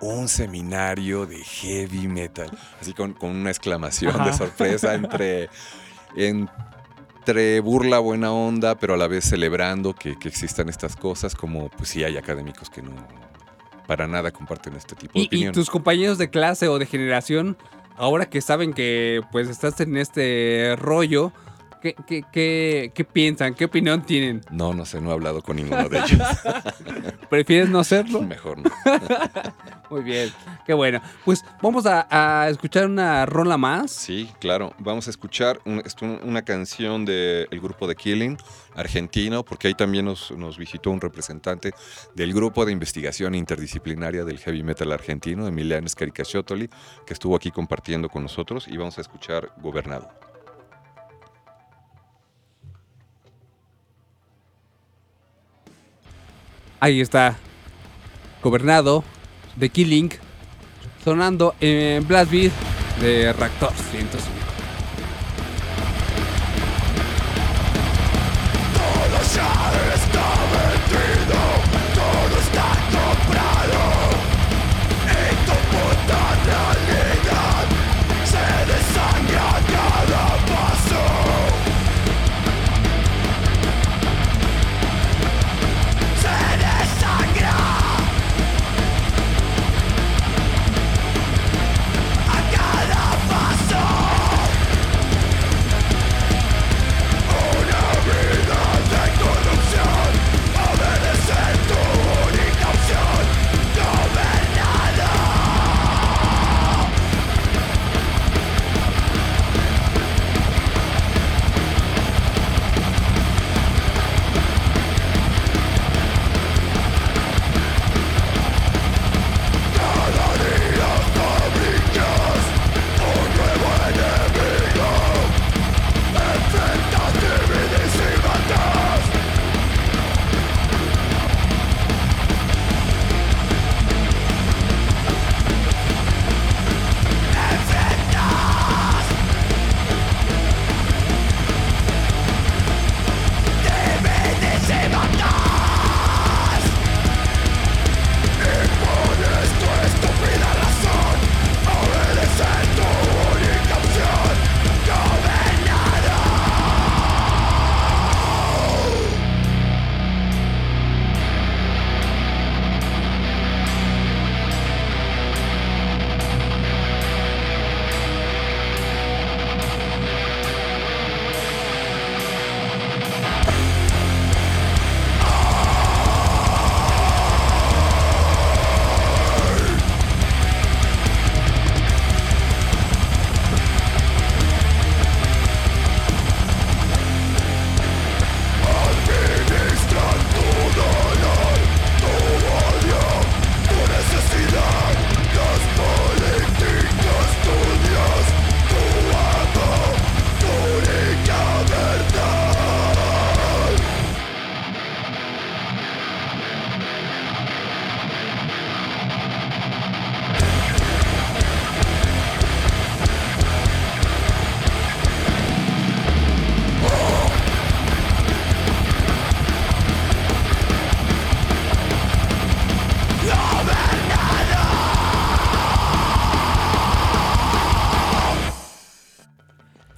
un 0.00 0.28
seminario 0.28 1.26
de 1.26 1.38
heavy 1.38 2.08
metal, 2.08 2.50
así 2.80 2.92
con, 2.92 3.12
con 3.12 3.30
una 3.30 3.50
exclamación 3.50 4.24
de 4.24 4.32
sorpresa 4.32 4.94
entre, 4.94 5.48
entre 6.16 7.60
burla, 7.60 8.00
buena 8.00 8.32
onda, 8.32 8.74
pero 8.76 8.94
a 8.94 8.96
la 8.96 9.06
vez 9.06 9.24
celebrando 9.24 9.94
que, 9.94 10.18
que 10.18 10.28
existan 10.28 10.68
estas 10.68 10.96
cosas, 10.96 11.34
como 11.34 11.68
pues 11.70 11.90
sí 11.90 12.02
hay 12.02 12.16
académicos 12.16 12.68
que 12.68 12.82
no 12.82 12.90
para 13.86 14.06
nada 14.06 14.30
comparten 14.30 14.74
este 14.74 14.94
tipo 14.94 15.12
de 15.14 15.20
Y, 15.20 15.22
y 15.22 15.26
opinión. 15.26 15.54
tus 15.54 15.68
compañeros 15.68 16.16
de 16.18 16.30
clase 16.30 16.68
o 16.68 16.78
de 16.78 16.86
generación, 16.86 17.56
ahora 17.96 18.26
que 18.26 18.40
saben 18.40 18.72
que 18.72 19.22
pues 19.30 19.48
estás 19.48 19.80
en 19.80 19.96
este 19.96 20.76
rollo, 20.78 21.32
¿Qué, 21.82 21.96
qué, 22.06 22.22
qué, 22.32 22.92
qué 22.94 23.04
piensan? 23.04 23.54
¿Qué 23.54 23.64
opinión 23.64 24.02
tienen? 24.02 24.40
No, 24.52 24.72
no 24.72 24.86
sé, 24.86 25.00
no 25.00 25.10
he 25.10 25.12
hablado 25.12 25.42
con 25.42 25.56
ninguno 25.56 25.88
de 25.88 25.98
ellos. 25.98 26.20
¿Prefieres 27.28 27.68
no 27.70 27.80
hacerlo? 27.80 28.22
Mejor 28.22 28.58
no. 28.58 28.70
Muy 29.90 30.02
bien, 30.02 30.30
qué 30.64 30.72
bueno. 30.74 31.02
Pues 31.24 31.44
vamos 31.60 31.84
a, 31.86 32.06
a 32.08 32.48
escuchar 32.48 32.86
una 32.86 33.26
rola 33.26 33.56
más. 33.58 33.90
Sí, 33.90 34.30
claro. 34.40 34.72
Vamos 34.78 35.06
a 35.08 35.10
escuchar 35.10 35.60
un- 35.66 35.82
una 36.22 36.42
canción 36.42 37.04
del 37.04 37.48
grupo 37.60 37.86
de 37.88 37.94
Killing, 37.96 38.38
argentino, 38.74 39.44
porque 39.44 39.68
ahí 39.68 39.74
también 39.74 40.04
nos, 40.04 40.30
nos 40.30 40.56
visitó 40.56 40.90
un 40.90 41.00
representante 41.00 41.72
del 42.14 42.32
grupo 42.32 42.64
de 42.64 42.72
investigación 42.72 43.34
interdisciplinaria 43.34 44.24
del 44.24 44.38
heavy 44.38 44.62
metal 44.62 44.92
argentino, 44.92 45.46
Emiliano 45.46 45.88
Scaricaciotoli, 45.88 46.68
que 47.06 47.12
estuvo 47.12 47.34
aquí 47.36 47.50
compartiendo 47.50 48.08
con 48.08 48.22
nosotros 48.22 48.68
y 48.68 48.76
vamos 48.76 48.96
a 48.98 49.00
escuchar 49.02 49.50
Gobernado. 49.60 50.08
Ahí 56.82 57.00
está. 57.00 57.36
Gobernado 58.42 59.04
de 59.54 59.70
Killing. 59.70 60.10
Sonando 61.04 61.54
en 61.60 62.04
Blast 62.08 62.32
de 62.32 63.32
Raptor 63.34 63.72
105. 63.92 64.42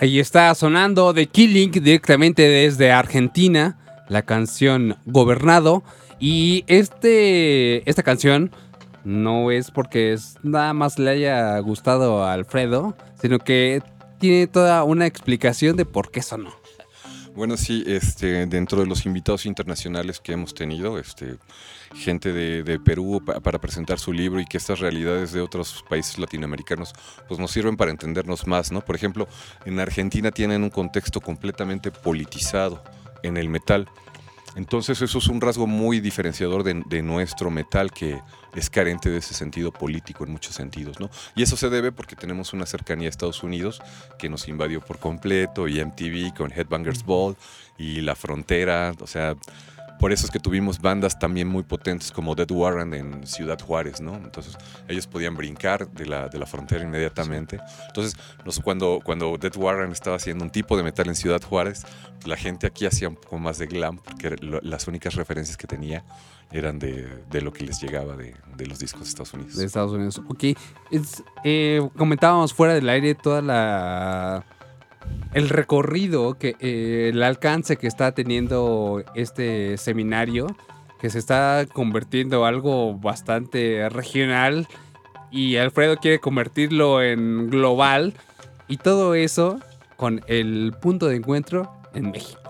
Ahí 0.05 0.21
está 0.21 0.55
sonando 0.55 1.15
The 1.15 1.29
Killing 1.29 1.71
directamente 1.71 2.43
desde 2.43 2.93
Argentina, 2.93 3.79
la 4.11 4.21
canción 4.21 4.99
Gobernado. 5.07 5.83
Y 6.21 6.63
este, 6.67 7.89
esta 7.89 8.03
canción 8.03 8.51
no 9.03 9.51
es 9.51 9.71
porque 9.71 10.13
es, 10.13 10.37
nada 10.43 10.75
más 10.75 10.99
le 10.99 11.09
haya 11.09 11.59
gustado 11.61 12.23
a 12.23 12.35
Alfredo, 12.35 12.95
sino 13.19 13.39
que 13.39 13.83
tiene 14.19 14.47
toda 14.47 14.85
una 14.85 15.07
explicación 15.07 15.75
de 15.75 15.87
por 15.87 16.11
qué 16.11 16.21
sonó. 16.21 16.53
Bueno, 17.35 17.57
sí, 17.57 17.83
este, 17.87 18.45
dentro 18.45 18.81
de 18.81 18.87
los 18.87 19.07
invitados 19.07 19.47
internacionales 19.47 20.21
que 20.21 20.33
hemos 20.33 20.53
tenido, 20.53 20.99
este, 20.99 21.37
gente 21.95 22.33
de, 22.33 22.63
de 22.63 22.79
Perú 22.81 23.23
pa- 23.25 23.41
para 23.41 23.59
presentar 23.61 23.99
su 23.99 24.13
libro 24.13 24.41
y 24.41 24.45
que 24.47 24.57
estas 24.57 24.81
realidades 24.81 25.33
de 25.33 25.41
otros 25.41 25.85
países 25.89 26.19
latinoamericanos 26.19 26.93
pues 27.29 27.39
nos 27.41 27.51
sirven 27.51 27.77
para 27.77 27.91
entendernos 27.91 28.47
más, 28.47 28.73
¿no? 28.73 28.81
Por 28.81 28.97
ejemplo, 28.97 29.29
en 29.65 29.79
Argentina 29.81 30.31
tienen 30.31 30.63
un 30.65 30.71
contexto 30.71 31.21
completamente 31.21 31.91
politizado 31.91 32.83
en 33.23 33.37
el 33.37 33.49
metal. 33.49 33.89
Entonces 34.57 35.03
eso 35.03 35.19
es 35.19 35.27
un 35.27 35.41
rasgo 35.41 35.67
muy 35.67 35.99
diferenciador 35.99 36.63
de, 36.63 36.81
de 36.87 37.03
nuestro 37.03 37.51
metal 37.51 37.91
que 37.91 38.21
es 38.55 38.71
carente 38.71 39.11
de 39.11 39.19
ese 39.19 39.35
sentido 39.35 39.73
político 39.73 40.23
en 40.25 40.31
muchos 40.31 40.55
sentidos, 40.55 41.01
¿no? 41.01 41.11
Y 41.35 41.43
eso 41.43 41.57
se 41.57 41.71
debe 41.71 41.91
porque 41.91 42.15
tenemos 42.15 42.53
una 42.53 42.65
cercanía 42.65 43.09
a 43.09 43.11
Estados 43.11 43.43
Unidos 43.43 43.83
que 44.17 44.29
nos 44.29 44.47
invadió 44.47 44.81
por 44.81 45.01
completo 45.01 45.67
y 45.67 45.85
MTV 45.85 46.35
con 46.37 46.53
Headbangers 46.53 47.05
Ball 47.05 47.37
y 47.79 48.01
La 48.03 48.15
Frontera, 48.15 48.93
o 49.01 49.09
sea, 49.09 49.35
por 50.05 50.13
eso 50.13 50.27
es 50.27 50.31
que 50.31 50.39
tuvimos 50.39 50.83
bandas 50.83 51.19
también 51.19 51.49
muy 51.49 51.63
potentes 51.63 52.13
como 52.13 52.35
Dead 52.35 52.51
Warren 52.51 52.93
en 52.93 53.27
Ciudad 53.27 53.59
Juárez, 53.59 54.03
¿no? 54.03 54.17
Entonces 54.17 54.55
ellos 54.87 55.07
podían 55.07 55.35
brincar 55.35 55.89
de 55.93 56.05
la, 56.05 56.29
de 56.29 56.39
la 56.39 56.45
frontera 56.45 56.85
inmediatamente. 56.85 57.59
Entonces 57.87 58.15
nos- 58.45 58.61
cuando, 58.61 59.01
cuando 59.03 59.39
Dead 59.39 59.57
Warren 59.57 59.93
estaba 59.93 60.17
haciendo 60.17 60.45
un 60.45 60.51
tipo 60.51 60.77
de 60.77 60.83
metal 60.83 61.09
en 61.09 61.15
Ciudad 61.15 61.41
Juárez, 61.43 61.87
la 62.27 62.37
gente 62.37 62.67
aquí 62.67 62.85
hacía 62.85 63.09
un 63.09 63.17
poco 63.17 63.39
más 63.39 63.57
de 63.57 63.67
glam 63.67 63.97
porque 63.97 64.37
las 64.63 64.87
únicas 64.89 65.15
referencias 65.15 65.57
que 65.57 65.67
tenía 65.67 66.05
eran 66.53 66.79
de, 66.79 67.09
de 67.31 67.41
lo 67.41 67.51
que 67.55 67.65
les 67.65 67.81
llegaba 67.81 68.15
de, 68.15 68.37
de 68.59 68.67
los 68.67 68.79
discos 68.79 69.05
de 69.05 69.09
Estados 69.09 69.33
Unidos. 69.33 69.57
de 69.57 69.65
Estados 69.65 69.93
Unidos. 69.93 70.21
Ok. 70.29 70.45
Eh, 71.45 71.81
comentábamos 71.97 72.53
fuera 72.53 72.75
del 72.75 72.91
aire 72.91 73.15
toda 73.15 73.41
la. 73.41 74.45
El 75.33 75.49
recorrido, 75.49 76.35
que 76.39 76.57
eh, 76.61 77.11
el 77.13 77.23
alcance 77.23 77.77
que 77.77 77.87
está 77.87 78.13
teniendo 78.13 79.05
este 79.15 79.77
seminario, 79.77 80.47
que 81.01 81.11
se 81.11 81.19
está 81.19 81.67
convirtiendo 81.73 82.45
algo 82.47 82.95
bastante 82.95 83.89
regional 83.89 84.69
y 85.31 85.57
Alfredo 85.57 85.97
quiere 85.97 86.21
convertirlo 86.21 87.03
en 87.03 87.51
global 87.51 88.15
y 88.69 88.77
todo 88.77 89.15
eso 89.15 89.59
con 89.97 90.23
el 90.29 90.73
punto 90.81 91.09
de 91.09 91.17
encuentro 91.17 91.71
en 91.95 92.11
México. 92.11 92.41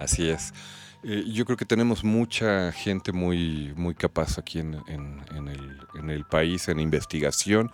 Así 0.00 0.28
es. 0.28 0.54
Eh, 1.02 1.24
yo 1.28 1.44
creo 1.44 1.56
que 1.56 1.66
tenemos 1.66 2.02
mucha 2.02 2.72
gente 2.72 3.12
muy, 3.12 3.72
muy 3.76 3.94
capaz 3.94 4.38
aquí 4.38 4.58
el, 4.58 4.76
en 4.88 6.10
el 6.10 6.24
país 6.24 6.68
en 6.68 6.80
investigación 6.80 7.70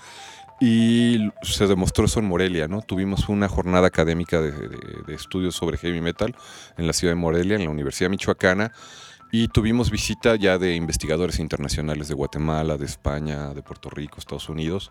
y 0.60 1.30
se 1.42 1.66
demostró 1.66 2.06
eso 2.06 2.20
en 2.20 2.26
Morelia, 2.26 2.68
¿no? 2.68 2.82
Tuvimos 2.82 3.28
una 3.28 3.48
jornada 3.48 3.86
académica 3.86 4.40
de, 4.40 4.52
de- 4.52 5.14
estudios 5.14 5.54
sobre 5.54 5.76
heavy 5.78 6.00
metal 6.00 6.34
en 6.76 6.86
la 6.86 6.92
ciudad 6.92 7.12
de 7.12 7.20
Morelia, 7.20 7.56
en 7.56 7.64
la 7.64 7.70
Universidad 7.70 8.10
Michoacana, 8.10 8.72
y 9.32 9.48
tuvimos 9.48 9.90
visita 9.90 10.36
ya 10.36 10.56
de 10.58 10.74
investigadores 10.74 11.40
internacionales 11.40 12.08
de 12.08 12.14
Guatemala, 12.14 12.76
de 12.78 12.86
España, 12.86 13.52
de 13.54 13.62
Puerto 13.62 13.90
Rico, 13.90 14.18
Estados 14.18 14.48
Unidos. 14.48 14.90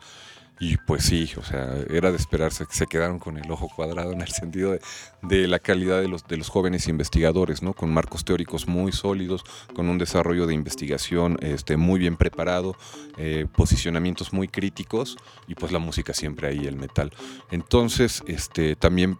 Y 0.60 0.78
pues 0.78 1.03
sí, 1.03 1.30
o 1.38 1.43
sea, 1.43 1.76
era 1.89 2.12
de 2.12 2.18
esperarse, 2.18 2.66
se 2.70 2.88
quedaron 2.88 3.20
con 3.20 3.38
el 3.38 3.51
ojo 3.51 3.68
cuadrado 3.68 4.14
en 4.14 4.22
el 4.22 4.30
sentido 4.30 4.72
de, 4.72 4.82
de 5.22 5.47
la 5.47 5.60
calidad 5.60 5.99
de 5.99 6.08
los, 6.08 6.26
de 6.28 6.38
los 6.38 6.47
jóvenes 6.47 6.88
investigadores, 6.88 7.62
¿no? 7.62 7.74
Con 7.74 7.93
marcos 7.93 8.24
teóricos 8.24 8.66
muy 8.68 8.93
sólidos, 8.93 9.43
con 9.74 9.89
un 9.89 9.97
desarrollo 9.97 10.47
de 10.47 10.53
investigación 10.53 11.38
este, 11.41 11.76
muy 11.76 11.99
bien 11.99 12.16
preparado, 12.16 12.78
eh, 13.18 13.47
posicionamientos 13.53 14.32
muy 14.32 14.47
críticos 14.47 15.18
y 15.47 15.56
pues 15.56 15.74
la 15.74 15.80
música 15.80 16.14
siempre 16.14 16.47
ahí, 16.47 16.66
el 16.66 16.78
metal. 16.78 17.12
Entonces, 17.51 18.24
este, 18.26 18.78
también 18.78 19.20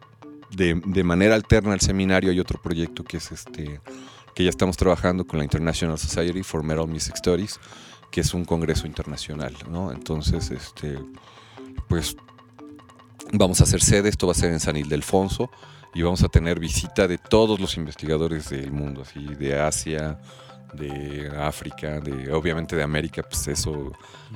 de, 0.52 0.82
de 0.86 1.04
manera 1.04 1.36
alterna 1.36 1.74
al 1.74 1.82
seminario 1.82 2.32
hay 2.32 2.40
otro 2.40 2.62
proyecto 2.62 3.04
que 3.04 3.18
es 3.18 3.32
este 3.34 3.82
que 4.36 4.44
ya 4.44 4.50
estamos 4.50 4.76
trabajando 4.76 5.26
con 5.26 5.40
la 5.40 5.46
International 5.46 5.98
Society 5.98 6.44
for 6.44 6.62
Metal 6.62 6.86
Music 6.88 7.16
Studies, 7.16 7.58
que 8.16 8.22
es 8.22 8.34
un 8.34 8.46
congreso 8.46 8.88
internacional, 8.88 9.54
¿no? 9.70 9.92
Entonces, 9.92 10.50
este, 10.50 10.98
pues 11.90 12.16
vamos 13.34 13.60
a 13.60 13.66
hacer 13.66 13.82
sede, 13.82 14.08
esto 14.08 14.26
va 14.26 14.32
a 14.32 14.36
ser 14.36 14.54
en 14.54 14.62
San 14.62 14.78
Ildefonso 14.78 15.52
y 15.94 16.02
vamos 16.02 16.24
a 16.24 16.30
tener 16.30 16.58
visita 16.58 17.10
de 17.10 17.18
todos 17.18 17.60
los 17.60 17.76
investigadores 17.76 18.52
del 18.52 18.72
mundo, 18.72 19.02
así 19.02 19.20
de 19.20 19.60
Asia, 19.60 20.18
de 20.72 21.30
África, 21.38 22.00
de 22.00 22.32
obviamente 22.32 22.78
de 22.78 22.84
América, 22.84 23.22
pues 23.22 23.50
eso 23.50 23.92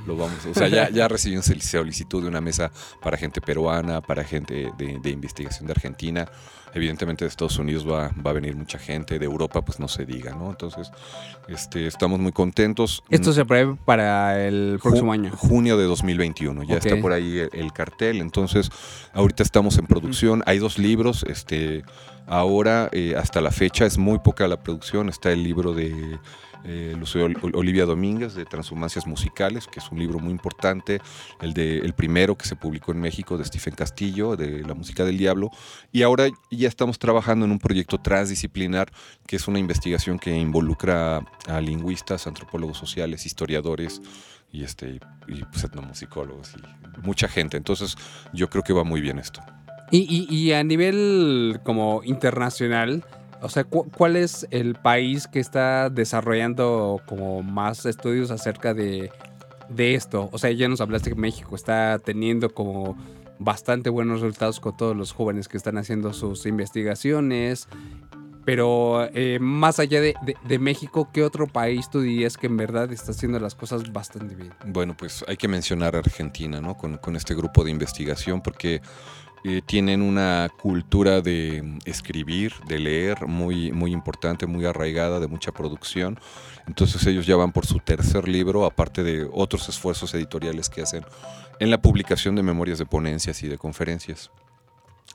lo 0.05 0.17
vamos, 0.17 0.45
o 0.45 0.53
sea, 0.53 0.67
ya, 0.67 0.89
ya 0.89 1.07
recibimos 1.07 1.45
solicitud 1.45 2.21
de 2.21 2.27
una 2.27 2.41
mesa 2.41 2.73
para 3.01 3.15
gente 3.15 3.39
peruana, 3.39 4.01
para 4.01 4.25
gente 4.25 4.73
de 4.77 5.09
investigación 5.09 5.67
de 5.67 5.71
Argentina, 5.71 6.29
evidentemente 6.73 7.25
de 7.25 7.29
Estados 7.29 7.57
Unidos 7.57 7.87
va, 7.87 8.11
va 8.25 8.31
a 8.31 8.33
venir 8.33 8.55
mucha 8.55 8.77
gente, 8.79 9.17
de 9.19 9.25
Europa 9.25 9.61
pues 9.63 9.79
no 9.79 9.87
se 9.87 10.05
diga, 10.05 10.33
¿no? 10.35 10.49
Entonces, 10.49 10.91
este, 11.47 11.87
estamos 11.87 12.19
muy 12.19 12.31
contentos. 12.31 13.03
Esto 13.09 13.33
se 13.33 13.45
prevé 13.45 13.75
para 13.85 14.45
el 14.47 14.79
próximo 14.81 15.11
Ju- 15.11 15.13
año. 15.13 15.31
Junio 15.35 15.77
de 15.77 15.85
2021, 15.85 16.63
ya 16.63 16.77
está 16.77 16.95
por 17.01 17.11
ahí 17.13 17.39
el, 17.39 17.49
el 17.53 17.73
cartel, 17.73 18.21
entonces 18.21 18.69
ahorita 19.13 19.43
estamos 19.43 19.77
en 19.77 19.87
producción, 19.87 20.43
hay 20.45 20.59
dos 20.59 20.77
libros, 20.77 21.23
este, 21.27 21.83
ahora 22.27 22.89
eh, 22.91 23.15
hasta 23.17 23.41
la 23.41 23.51
fecha 23.51 23.85
es 23.85 23.97
muy 23.97 24.19
poca 24.19 24.47
la 24.47 24.61
producción, 24.61 25.09
está 25.09 25.31
el 25.31 25.43
libro 25.43 25.73
de 25.73 26.19
eh, 26.63 26.95
Olivia 27.53 27.85
Domínguez 27.85 28.35
de 28.35 28.45
Transhumancias 28.45 29.07
Musicales, 29.07 29.67
que 29.67 29.79
es 29.79 29.89
un 29.91 29.99
libro 29.99 30.19
muy 30.19 30.31
importante, 30.31 31.01
el, 31.41 31.53
de, 31.53 31.79
el 31.79 31.93
primero 31.93 32.37
que 32.37 32.45
se 32.45 32.55
publicó 32.55 32.91
en 32.91 32.99
México 32.99 33.37
de 33.37 33.45
Stephen 33.45 33.75
Castillo, 33.75 34.35
de 34.35 34.61
La 34.63 34.73
Música 34.73 35.05
del 35.05 35.17
Diablo, 35.17 35.49
y 35.91 36.01
ahora 36.03 36.27
ya 36.51 36.67
estamos 36.67 36.99
trabajando 36.99 37.45
en 37.45 37.51
un 37.51 37.59
proyecto 37.59 37.97
transdisciplinar, 37.97 38.91
que 39.25 39.35
es 39.37 39.47
una 39.47 39.59
investigación 39.59 40.19
que 40.19 40.35
involucra 40.37 41.21
a 41.47 41.61
lingüistas, 41.61 42.27
antropólogos 42.27 42.77
sociales, 42.77 43.25
historiadores, 43.25 44.01
y 44.51 44.63
este 44.63 44.99
y 45.27 45.43
pues 45.51 45.63
etnomusicólogos 45.63 46.55
y 46.55 47.05
mucha 47.05 47.27
gente. 47.27 47.55
Entonces, 47.55 47.95
yo 48.33 48.49
creo 48.49 48.63
que 48.63 48.73
va 48.73 48.83
muy 48.83 48.99
bien 48.99 49.19
esto. 49.19 49.41
Y, 49.91 49.99
y- 50.09 50.35
y 50.35 50.53
a 50.53 50.63
nivel 50.63 51.59
como 51.63 52.01
internacional, 52.03 53.05
o 53.41 53.49
sea, 53.49 53.63
cu- 53.63 53.89
¿cuál 53.95 54.15
es 54.15 54.47
el 54.51 54.75
país 54.75 55.27
que 55.27 55.39
está 55.39 55.89
desarrollando 55.89 57.01
como 57.05 57.41
más 57.43 57.85
estudios 57.85 58.31
acerca 58.31 58.73
de, 58.73 59.11
de 59.69 59.95
esto? 59.95 60.29
O 60.31 60.37
sea, 60.37 60.51
ya 60.51 60.67
nos 60.67 60.81
hablaste 60.81 61.09
que 61.11 61.15
México 61.15 61.55
está 61.55 61.99
teniendo 61.99 62.49
como 62.53 62.97
bastante 63.39 63.89
buenos 63.89 64.21
resultados 64.21 64.59
con 64.59 64.75
todos 64.75 64.95
los 64.95 65.11
jóvenes 65.13 65.47
que 65.47 65.57
están 65.57 65.77
haciendo 65.77 66.11
sus 66.13 66.45
investigaciones. 66.45 67.67
Pero 68.45 69.07
eh, 69.13 69.37
más 69.39 69.79
allá 69.79 70.01
de, 70.01 70.15
de- 70.47 70.57
México, 70.59 71.09
¿qué 71.13 71.23
otro 71.23 71.45
país 71.45 71.87
tú 71.89 72.01
dirías 72.01 72.35
que 72.35 72.47
en 72.47 72.57
verdad 72.57 72.91
está 72.91 73.11
haciendo 73.11 73.39
las 73.39 73.53
cosas 73.53 73.93
bastante 73.93 74.33
bien? 74.33 74.53
Bueno, 74.65 74.95
pues 74.97 75.23
hay 75.27 75.37
que 75.37 75.47
mencionar 75.47 75.95
Argentina, 75.95 76.59
¿no? 76.59 76.75
Con, 76.75 76.97
con 76.97 77.15
este 77.15 77.35
grupo 77.35 77.63
de 77.63 77.69
investigación, 77.71 78.41
porque 78.41 78.81
eh, 79.43 79.61
tienen 79.65 80.01
una 80.01 80.49
cultura 80.61 81.21
de 81.21 81.61
mm, 81.63 81.79
escribir, 81.85 82.53
de 82.67 82.79
leer, 82.79 83.25
muy, 83.27 83.71
muy 83.71 83.91
importante, 83.91 84.45
muy 84.45 84.65
arraigada, 84.65 85.19
de 85.19 85.27
mucha 85.27 85.51
producción. 85.51 86.19
Entonces 86.67 87.05
ellos 87.07 87.25
ya 87.25 87.35
van 87.35 87.51
por 87.51 87.65
su 87.65 87.79
tercer 87.79 88.27
libro, 88.27 88.65
aparte 88.65 89.03
de 89.03 89.27
otros 89.31 89.69
esfuerzos 89.69 90.13
editoriales 90.13 90.69
que 90.69 90.81
hacen 90.81 91.05
en 91.59 91.71
la 91.71 91.81
publicación 91.81 92.35
de 92.35 92.43
memorias 92.43 92.79
de 92.79 92.85
ponencias 92.85 93.41
y 93.43 93.47
de 93.47 93.57
conferencias. 93.57 94.29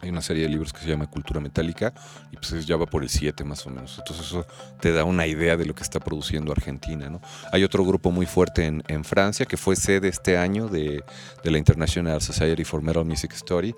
Hay 0.01 0.11
una 0.11 0.23
serie 0.23 0.43
de 0.43 0.49
libros 0.49 0.73
que 0.73 0.81
se 0.81 0.89
llama 0.89 1.09
Cultura 1.09 1.41
Metálica 1.41 1.95
y 2.33 2.37
pues 2.37 2.67
ya 2.67 2.77
va 2.77 2.85
por 2.85 3.03
el 3.03 3.09
7 3.09 3.45
más 3.45 3.67
o 3.67 3.71
menos. 3.71 3.97
Entonces 3.99 4.27
eso 4.27 4.47
te 4.81 4.93
da 4.93 5.05
una 5.05 5.27
idea 5.27 5.57
de 5.57 5.65
lo 5.65 5.75
que 5.75 5.83
está 5.83 6.01
produciendo 6.01 6.53
Argentina. 6.53 7.09
¿no? 7.09 7.21
Hay 7.53 7.63
otro 7.63 7.85
grupo 7.85 8.11
muy 8.11 8.27
fuerte 8.27 8.67
en, 8.67 8.83
en 8.89 9.05
Francia 9.05 9.47
que 9.47 9.57
fue 9.57 9.77
sede 9.77 10.09
este 10.09 10.37
año 10.37 10.69
de, 10.69 11.03
de 11.43 11.51
la 11.51 11.59
International 11.59 12.21
Society 12.21 12.65
for 12.65 12.83
Metal 12.83 13.05
Music 13.05 13.33
Story. 13.35 13.75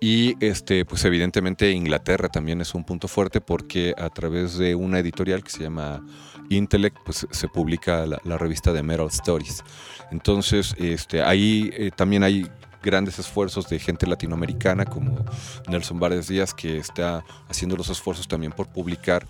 Y 0.00 0.36
este, 0.44 0.84
pues 0.84 1.04
evidentemente 1.04 1.70
Inglaterra 1.72 2.28
también 2.28 2.60
es 2.60 2.74
un 2.74 2.84
punto 2.84 3.08
fuerte 3.08 3.40
porque 3.40 3.94
a 3.98 4.10
través 4.10 4.56
de 4.56 4.74
una 4.74 5.00
editorial 5.00 5.42
que 5.42 5.50
se 5.50 5.64
llama 5.64 6.04
Intellect, 6.50 6.96
pues 7.04 7.26
se 7.30 7.48
publica 7.48 8.06
la, 8.06 8.38
revista 8.38 8.72
de 8.72 8.82
Metal 8.82 9.08
Stories. 9.08 9.64
Entonces, 10.10 10.74
este, 10.78 11.22
ahí 11.22 11.70
eh, 11.74 11.90
también 11.94 12.22
hay 12.22 12.46
grandes 12.82 13.18
esfuerzos 13.18 13.68
de 13.68 13.78
gente 13.78 14.06
latinoamericana 14.06 14.84
como 14.84 15.24
Nelson 15.68 15.98
Vares 15.98 16.28
Díaz 16.28 16.54
que 16.54 16.78
está 16.78 17.24
haciendo 17.48 17.76
los 17.76 17.90
esfuerzos 17.90 18.28
también 18.28 18.52
por 18.52 18.68
publicar 18.68 19.26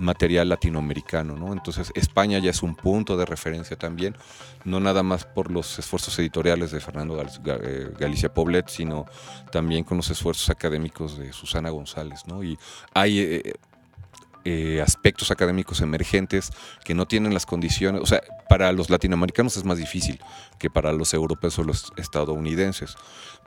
material 0.00 0.48
latinoamericano, 0.48 1.36
¿no? 1.36 1.52
Entonces 1.52 1.92
España 1.94 2.38
ya 2.38 2.50
es 2.50 2.62
un 2.62 2.74
punto 2.74 3.16
de 3.16 3.26
referencia 3.26 3.76
también, 3.76 4.16
no 4.64 4.80
nada 4.80 5.02
más 5.02 5.24
por 5.24 5.50
los 5.50 5.78
esfuerzos 5.78 6.18
editoriales 6.18 6.70
de 6.70 6.80
Fernando 6.80 7.22
eh, 7.22 7.92
Galicia 7.98 8.32
Poblet, 8.32 8.68
sino 8.68 9.06
también 9.52 9.84
con 9.84 9.98
los 9.98 10.10
esfuerzos 10.10 10.50
académicos 10.50 11.18
de 11.18 11.32
Susana 11.32 11.70
González, 11.70 12.26
¿no? 12.26 12.42
Y 12.42 12.58
hay 12.94 13.20
eh, 13.20 13.52
eh, 14.44 14.80
aspectos 14.80 15.30
académicos 15.30 15.82
emergentes 15.82 16.50
que 16.82 16.94
no 16.94 17.06
tienen 17.06 17.34
las 17.34 17.44
condiciones, 17.44 18.00
o 18.00 18.06
sea, 18.06 18.22
para 18.48 18.72
los 18.72 18.88
latinoamericanos 18.88 19.58
es 19.58 19.64
más 19.64 19.76
difícil 19.76 20.18
que 20.58 20.70
para 20.70 20.92
los 20.92 21.12
europeos 21.12 21.58
o 21.58 21.62
los 21.62 21.92
estadounidenses, 21.98 22.96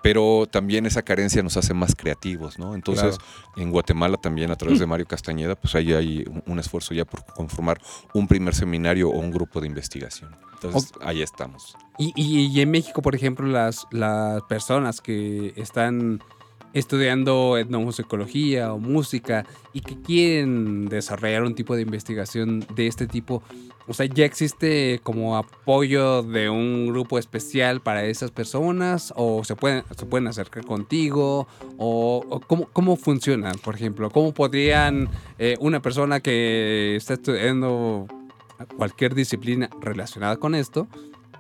pero 0.04 0.46
también 0.52 0.86
esa 0.86 1.02
carencia 1.02 1.42
nos 1.42 1.58
hace 1.58 1.74
más 1.74 1.96
creativos, 1.96 2.60
¿no? 2.60 2.76
Entonces, 2.76 3.18
en 3.56 3.72
Guatemala 3.72 4.18
también 4.18 4.52
a 4.52 4.56
través 4.56 4.78
de 4.78 4.86
Mario 4.86 5.08
Castañeda, 5.08 5.56
pues 5.56 5.74
ahí 5.74 5.94
hay 5.94 6.26
un, 6.46 6.60
esfuerzo 6.60 6.94
ya 6.94 7.06
por 7.06 7.26
conformar 7.26 7.82
un 8.14 8.28
primer 8.28 8.54
seminario 8.54 9.10
o 9.10 9.18
un 9.18 9.32
grupo 9.32 9.60
de 9.62 9.68
investigación. 9.68 10.36
Entonces, 10.54 10.92
ahí 11.02 11.22
estamos. 11.22 11.76
Y, 11.98 12.12
y- 12.16 12.48
y 12.48 12.62
en 12.62 12.70
México, 12.70 13.02
por 13.02 13.16
ejemplo, 13.16 13.48
las, 13.48 13.88
las 13.92 14.42
personas 14.44 15.02
que 15.02 15.54
están 15.56 16.22
estudiando 16.74 17.58
etnomusicología 17.58 18.74
o 18.74 18.80
música 18.80 19.46
y 19.74 19.82
que 19.82 20.02
quieren 20.02 20.86
desarrollar 20.86 21.44
un 21.44 21.56
tipo 21.56 21.76
de 21.76 21.84
investigación 21.84 22.66
de 22.76 22.88
este 22.88 23.08
tipo, 23.08 23.44
o 23.88 23.94
sea, 23.94 24.06
¿ya 24.06 24.26
existe 24.26 25.00
como 25.04 25.38
apoyo 25.38 26.24
de 26.24 26.50
un 26.50 26.88
grupo 26.88 27.20
especial 27.20 27.82
para 27.82 28.06
esas 28.06 28.32
personas? 28.32 29.14
¿O 29.16 29.44
se 29.44 29.56
pueden, 29.56 29.84
se 29.96 30.06
pueden 30.06 30.28
acercar 30.28 30.66
contigo? 30.66 31.48
¿O, 31.78 32.42
cómo, 32.48 32.68
cómo 32.72 32.96
funciona, 32.96 33.52
por 33.64 33.76
ejemplo? 33.76 34.10
¿Cómo 34.10 34.34
podrían 34.34 35.10
eh, 35.38 35.56
una 35.60 35.82
persona 35.82 36.22
que 36.22 36.96
está 36.96 37.16
estudiando 37.16 38.08
cualquier 38.78 39.14
disciplina 39.16 39.70
relacionada 39.82 40.38
con 40.38 40.56
esto 40.56 40.88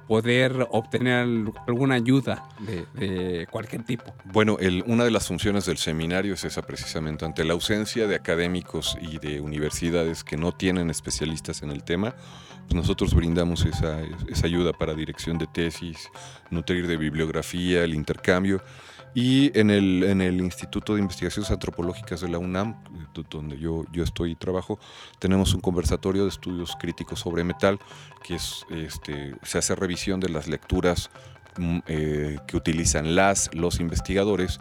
poder 0.07 0.67
obtener 0.71 1.13
al- 1.23 1.53
alguna 1.67 1.95
ayuda 1.95 2.47
de, 2.59 2.85
de 2.93 3.47
cualquier 3.47 3.83
tipo. 3.83 4.13
Bueno, 4.25 4.57
el- 4.59 4.83
una 4.87 5.03
de 5.05 5.11
las 5.11 5.27
funciones 5.27 5.65
del 5.65 5.77
seminario 5.77 6.33
es 6.33 6.43
esa 6.43 6.61
precisamente, 6.61 7.25
ante 7.25 7.43
la 7.43 7.53
ausencia 7.53 8.07
de 8.07 8.15
académicos 8.15 8.97
y 9.01 9.17
de 9.19 9.39
universidades 9.41 10.23
que 10.23 10.37
no 10.37 10.51
tienen 10.51 10.89
especialistas 10.89 11.61
en 11.63 11.71
el 11.71 11.83
tema, 11.83 12.15
pues 12.67 12.75
nosotros 12.75 13.13
brindamos 13.13 13.65
esa, 13.65 13.99
esa 14.27 14.45
ayuda 14.47 14.71
para 14.73 14.93
dirección 14.93 15.37
de 15.37 15.47
tesis, 15.47 16.09
nutrir 16.49 16.87
de 16.87 16.97
bibliografía, 16.97 17.83
el 17.83 17.93
intercambio. 17.93 18.61
Y 19.15 19.57
en 19.59 19.69
el, 19.69 20.03
en 20.03 20.21
el 20.21 20.41
Instituto 20.41 20.95
de 20.95 21.01
Investigaciones 21.01 21.51
Antropológicas 21.51 22.21
de 22.21 22.29
la 22.29 22.39
UNAM, 22.39 22.75
do- 23.13 23.23
donde 23.29 23.59
yo, 23.59 23.85
yo 23.91 24.03
estoy 24.03 24.31
y 24.31 24.35
trabajo, 24.35 24.79
tenemos 25.19 25.53
un 25.53 25.61
conversatorio 25.61 26.23
de 26.23 26.29
estudios 26.29 26.75
críticos 26.79 27.19
sobre 27.19 27.43
metal, 27.43 27.77
que 28.23 28.35
es, 28.35 28.65
este, 28.71 29.35
se 29.43 29.59
hace 29.59 29.75
revisión 29.75 30.19
de 30.19 30.29
las 30.29 30.47
lecturas 30.47 31.11
mm, 31.57 31.79
eh, 31.85 32.37
que 32.47 32.57
utilizan 32.57 33.15
las, 33.15 33.53
los 33.53 33.79
investigadores 33.79 34.59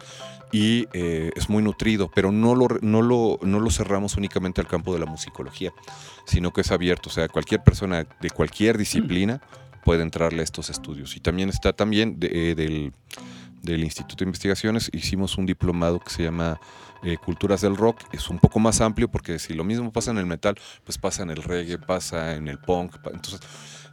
y 0.51 0.87
eh, 0.93 1.31
es 1.35 1.49
muy 1.49 1.63
nutrido, 1.63 2.11
pero 2.13 2.31
no 2.31 2.53
lo, 2.53 2.67
no, 2.81 3.01
lo, 3.01 3.39
no 3.41 3.59
lo 3.59 3.71
cerramos 3.71 4.17
únicamente 4.17 4.61
al 4.61 4.67
campo 4.67 4.93
de 4.93 4.99
la 4.99 5.07
musicología, 5.07 5.71
sino 6.25 6.53
que 6.53 6.61
es 6.61 6.71
abierto, 6.71 7.09
o 7.09 7.11
sea, 7.11 7.27
cualquier 7.27 7.63
persona 7.63 8.05
de 8.21 8.29
cualquier 8.29 8.77
disciplina 8.77 9.41
puede 9.83 10.03
entrarle 10.03 10.41
a 10.41 10.43
estos 10.43 10.69
estudios. 10.69 11.17
Y 11.17 11.21
también 11.21 11.49
está 11.49 11.73
también 11.73 12.19
de- 12.19 12.51
eh, 12.51 12.55
del, 12.55 12.93
del 13.63 13.83
Instituto 13.83 14.23
de 14.23 14.29
Investigaciones, 14.29 14.89
hicimos 14.93 15.37
un 15.37 15.47
diplomado 15.47 15.99
que 15.99 16.11
se 16.11 16.23
llama 16.23 16.59
eh, 17.03 17.17
Culturas 17.17 17.61
del 17.61 17.75
Rock, 17.75 18.01
es 18.11 18.29
un 18.29 18.37
poco 18.37 18.59
más 18.59 18.81
amplio 18.81 19.09
porque 19.09 19.39
si 19.39 19.53
lo 19.53 19.63
mismo 19.63 19.91
pasa 19.91 20.11
en 20.11 20.19
el 20.19 20.25
metal, 20.25 20.55
pues 20.83 20.97
pasa 20.97 21.23
en 21.23 21.31
el 21.31 21.41
reggae, 21.41 21.77
pasa 21.77 22.35
en 22.35 22.47
el 22.47 22.59
punk, 22.59 22.95
entonces 23.05 23.39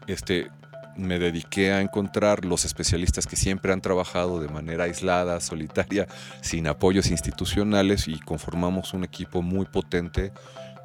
este, 0.07 0.51
me 0.97 1.19
dediqué 1.19 1.73
a 1.73 1.81
encontrar 1.81 2.45
los 2.45 2.65
especialistas 2.65 3.27
que 3.27 3.37
siempre 3.37 3.73
han 3.73 3.81
trabajado 3.81 4.41
de 4.41 4.49
manera 4.49 4.85
aislada, 4.85 5.41
solitaria, 5.41 6.07
sin 6.43 6.67
apoyos 6.67 7.11
institucionales 7.11 8.09
y 8.09 8.19
conformamos 8.21 8.93
un 8.93 9.05
equipo 9.05 9.43
muy 9.43 9.67
potente. 9.67 10.33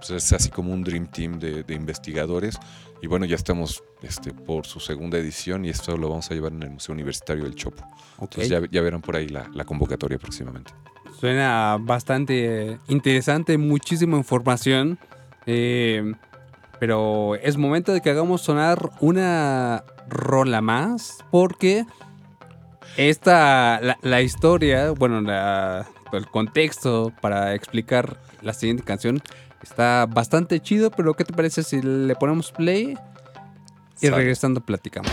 Pues 0.08 0.24
es 0.24 0.34
así 0.34 0.50
como 0.50 0.74
un 0.74 0.84
Dream 0.84 1.08
Team 1.08 1.40
de, 1.40 1.64
de 1.64 1.74
investigadores. 1.74 2.58
Y 3.02 3.08
bueno, 3.08 3.26
ya 3.26 3.36
estamos 3.36 3.84
este, 4.02 4.34
por 4.34 4.66
su 4.66 4.80
segunda 4.80 5.18
edición 5.18 5.66
y 5.66 5.70
esto 5.70 5.98
lo 5.98 6.10
vamos 6.10 6.30
a 6.32 6.34
llevar 6.34 6.52
en 6.54 6.64
el 6.64 6.70
Museo 6.72 6.94
Universitario 6.94 7.44
del 7.44 7.56
Chopo. 7.56 7.84
Entonces 8.20 8.50
ya, 8.50 8.62
ya 8.72 8.82
verán 8.82 9.02
por 9.02 9.16
ahí 9.16 9.28
la, 9.28 9.50
la 9.54 9.64
convocatoria 9.66 10.18
próximamente. 10.18 10.72
Suena 11.20 11.78
bastante 11.80 12.72
eh, 12.74 12.80
interesante, 12.88 13.58
muchísima 13.58 14.18
información. 14.18 14.98
eh, 15.46 16.14
pero 16.80 17.36
es 17.36 17.56
momento 17.56 17.94
de 17.94 18.02
que 18.02 18.10
hagamos 18.10 18.42
sonar 18.42 18.92
una 19.00 19.84
rola 20.10 20.60
más. 20.62 21.20
Porque 21.32 21.86
esta, 22.98 23.80
la, 23.82 23.98
la 24.02 24.22
historia, 24.22 24.92
bueno, 24.92 25.22
la- 25.22 25.88
el 26.12 26.28
contexto 26.28 27.12
para 27.22 27.56
explicar 27.56 28.18
la 28.42 28.54
siguiente 28.54 28.84
canción 28.84 29.22
está 29.66 30.06
bastante 30.06 30.60
chido. 30.62 30.92
Pero 30.92 31.14
¿qué 31.14 31.26
te 31.26 31.34
parece 31.34 31.64
si 31.64 31.82
le 31.82 32.16
ponemos 32.16 32.52
play? 32.52 32.98
Y 34.02 34.08
Sale. 34.08 34.16
regresando 34.18 34.62
platicamos. 34.62 35.12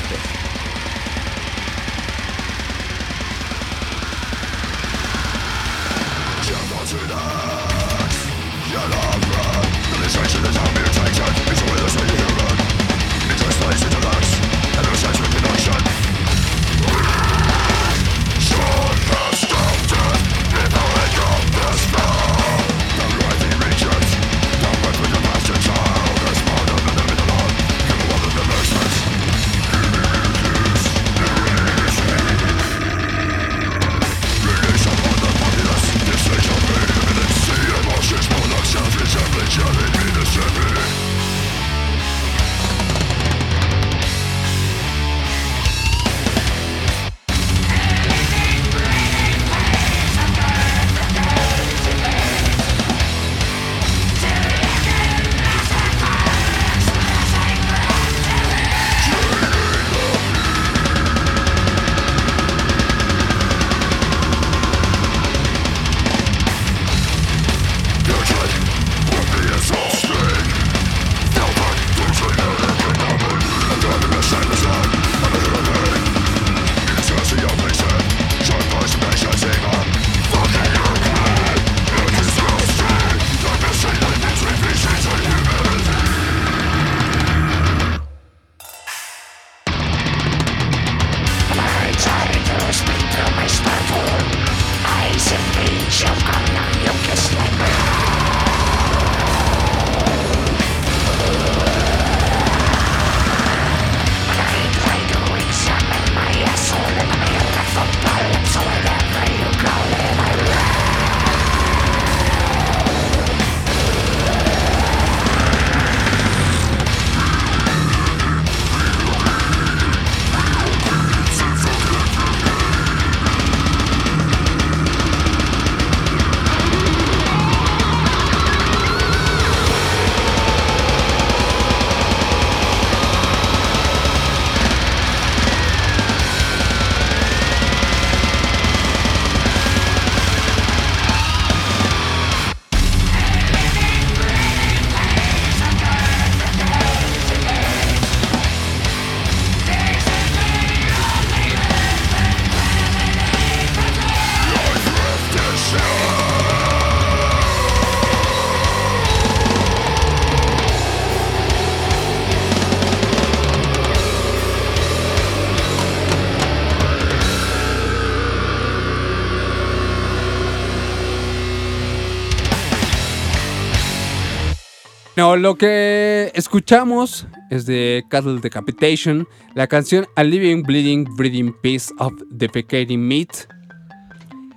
De 175.23 175.29
eso. 175.29 175.29
No, 175.29 175.37
lo 175.37 175.57
que 175.57 176.33
escuchamos 176.35 177.27
es 177.51 177.67
de 177.67 178.05
Cattle 178.09 178.41
Decapitation, 178.41 179.29
la 179.55 179.67
canción 179.67 180.07
A 180.17 180.25
Living, 180.25 180.63
Bleeding, 180.63 181.05
Breathing 181.17 181.53
Piece 181.61 181.93
of 181.99 182.13
Defecating 182.31 183.07
Meat. 183.07 183.31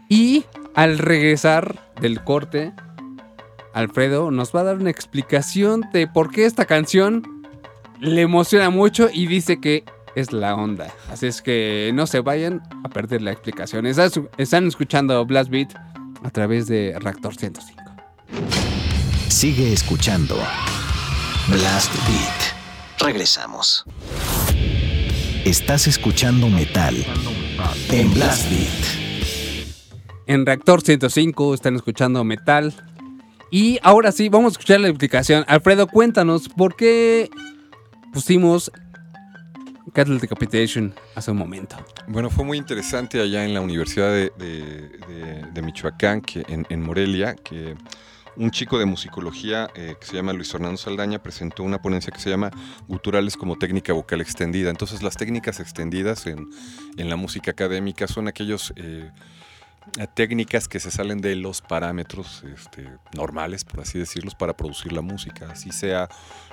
Y 0.09 0.45
al 0.75 0.97
regresar 0.97 1.93
del 2.01 2.23
corte, 2.23 2.73
Alfredo 3.73 4.31
nos 4.31 4.55
va 4.55 4.61
a 4.61 4.63
dar 4.63 4.77
una 4.77 4.89
explicación 4.89 5.83
de 5.93 6.07
por 6.07 6.31
qué 6.31 6.45
esta 6.45 6.65
canción 6.65 7.23
le 7.99 8.21
emociona 8.21 8.69
mucho 8.69 9.09
y 9.13 9.27
dice 9.27 9.59
que 9.59 9.83
es 10.15 10.31
la 10.31 10.55
onda. 10.55 10.87
Así 11.11 11.27
es 11.27 11.41
que 11.41 11.91
no 11.93 12.07
se 12.07 12.21
vayan 12.21 12.61
a 12.83 12.89
perder 12.89 13.21
la 13.21 13.31
explicación. 13.31 13.85
Están 13.85 14.67
escuchando 14.67 15.25
Blast 15.25 15.49
Beat 15.49 15.75
a 16.23 16.29
través 16.29 16.67
de 16.67 16.97
Reactor 16.99 17.35
105. 17.35 17.83
Sigue 19.35 19.73
escuchando 19.73 20.35
Blast 21.49 21.91
Beat. 22.07 23.01
Regresamos. 23.05 23.83
Estás 25.43 25.87
escuchando 25.87 26.47
metal 26.47 26.95
en 27.89 28.13
Blast 28.13 28.49
Beat. 28.49 29.65
En 30.27 30.45
Reactor 30.45 30.81
105 30.81 31.53
están 31.53 31.75
escuchando 31.75 32.23
metal. 32.23 32.73
Y 33.51 33.77
ahora 33.83 34.13
sí, 34.13 34.29
vamos 34.29 34.51
a 34.51 34.53
escuchar 34.53 34.79
la 34.79 34.87
explicación. 34.87 35.43
Alfredo, 35.49 35.87
cuéntanos 35.87 36.47
por 36.47 36.77
qué 36.77 37.29
pusimos 38.13 38.71
Cattle 39.93 40.17
Decapitation 40.19 40.95
hace 41.15 41.31
un 41.31 41.37
momento. 41.37 41.75
Bueno, 42.07 42.29
fue 42.29 42.45
muy 42.45 42.57
interesante 42.57 43.19
allá 43.19 43.43
en 43.43 43.53
la 43.53 43.59
Universidad 43.59 44.11
de, 44.11 44.31
de- 44.37 44.89
de- 45.09 45.45
de 45.53 45.61
Michoacán, 45.61 46.21
que, 46.21 46.45
en, 46.47 46.65
en 46.69 46.81
Morelia, 46.81 47.35
que 47.35 47.75
un 48.37 48.51
chico 48.51 48.77
de 48.79 48.85
musicología 48.85 49.69
eh, 49.75 49.95
que 49.99 50.05
se 50.07 50.15
llama 50.15 50.33
Luis 50.33 50.51
Fernando 50.51 50.77
Saldaña 50.77 51.21
presentó 51.21 51.63
una 51.63 51.81
ponencia 51.81 52.11
que 52.11 52.19
se 52.19 52.29
llama 52.29 52.51
Guturales 52.87 53.37
como 53.37 53.57
técnica 53.57 53.93
vocal 53.93 54.21
extendida. 54.21 54.69
Entonces, 54.69 55.03
las 55.03 55.15
técnicas 55.15 55.59
extendidas 55.59 56.27
en, 56.27 56.49
en 56.97 57.09
la 57.09 57.15
música 57.15 57.51
académica 57.51 58.07
son 58.07 58.27
aquellos... 58.27 58.73
eh, 58.75 59.11
a 59.99 60.07
técnicas 60.07 60.67
que 60.67 60.79
se 60.79 60.91
salen 60.91 61.21
de 61.21 61.35
los 61.35 61.61
parámetros 61.61 62.43
este, 62.53 62.87
normales, 63.13 63.63
por 63.63 63.81
así 63.81 63.99
decirlos, 63.99 64.35
para 64.35 64.53
producir 64.53 64.91
la 64.91 65.01
música, 65.01 65.49
así 65.51 65.71
sea 65.71 66.09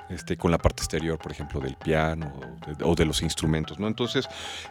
este, 0.09 0.37
con 0.37 0.51
la 0.51 0.57
parte 0.57 0.81
exterior, 0.83 1.17
por 1.17 1.31
ejemplo, 1.31 1.59
del 1.59 1.75
piano 1.75 2.31
o 2.37 2.73
de, 2.75 2.83
o 2.83 2.95
de 2.95 3.05
los 3.05 3.21
instrumentos. 3.21 3.79
¿no? 3.79 3.87
Entonces, 3.87 4.27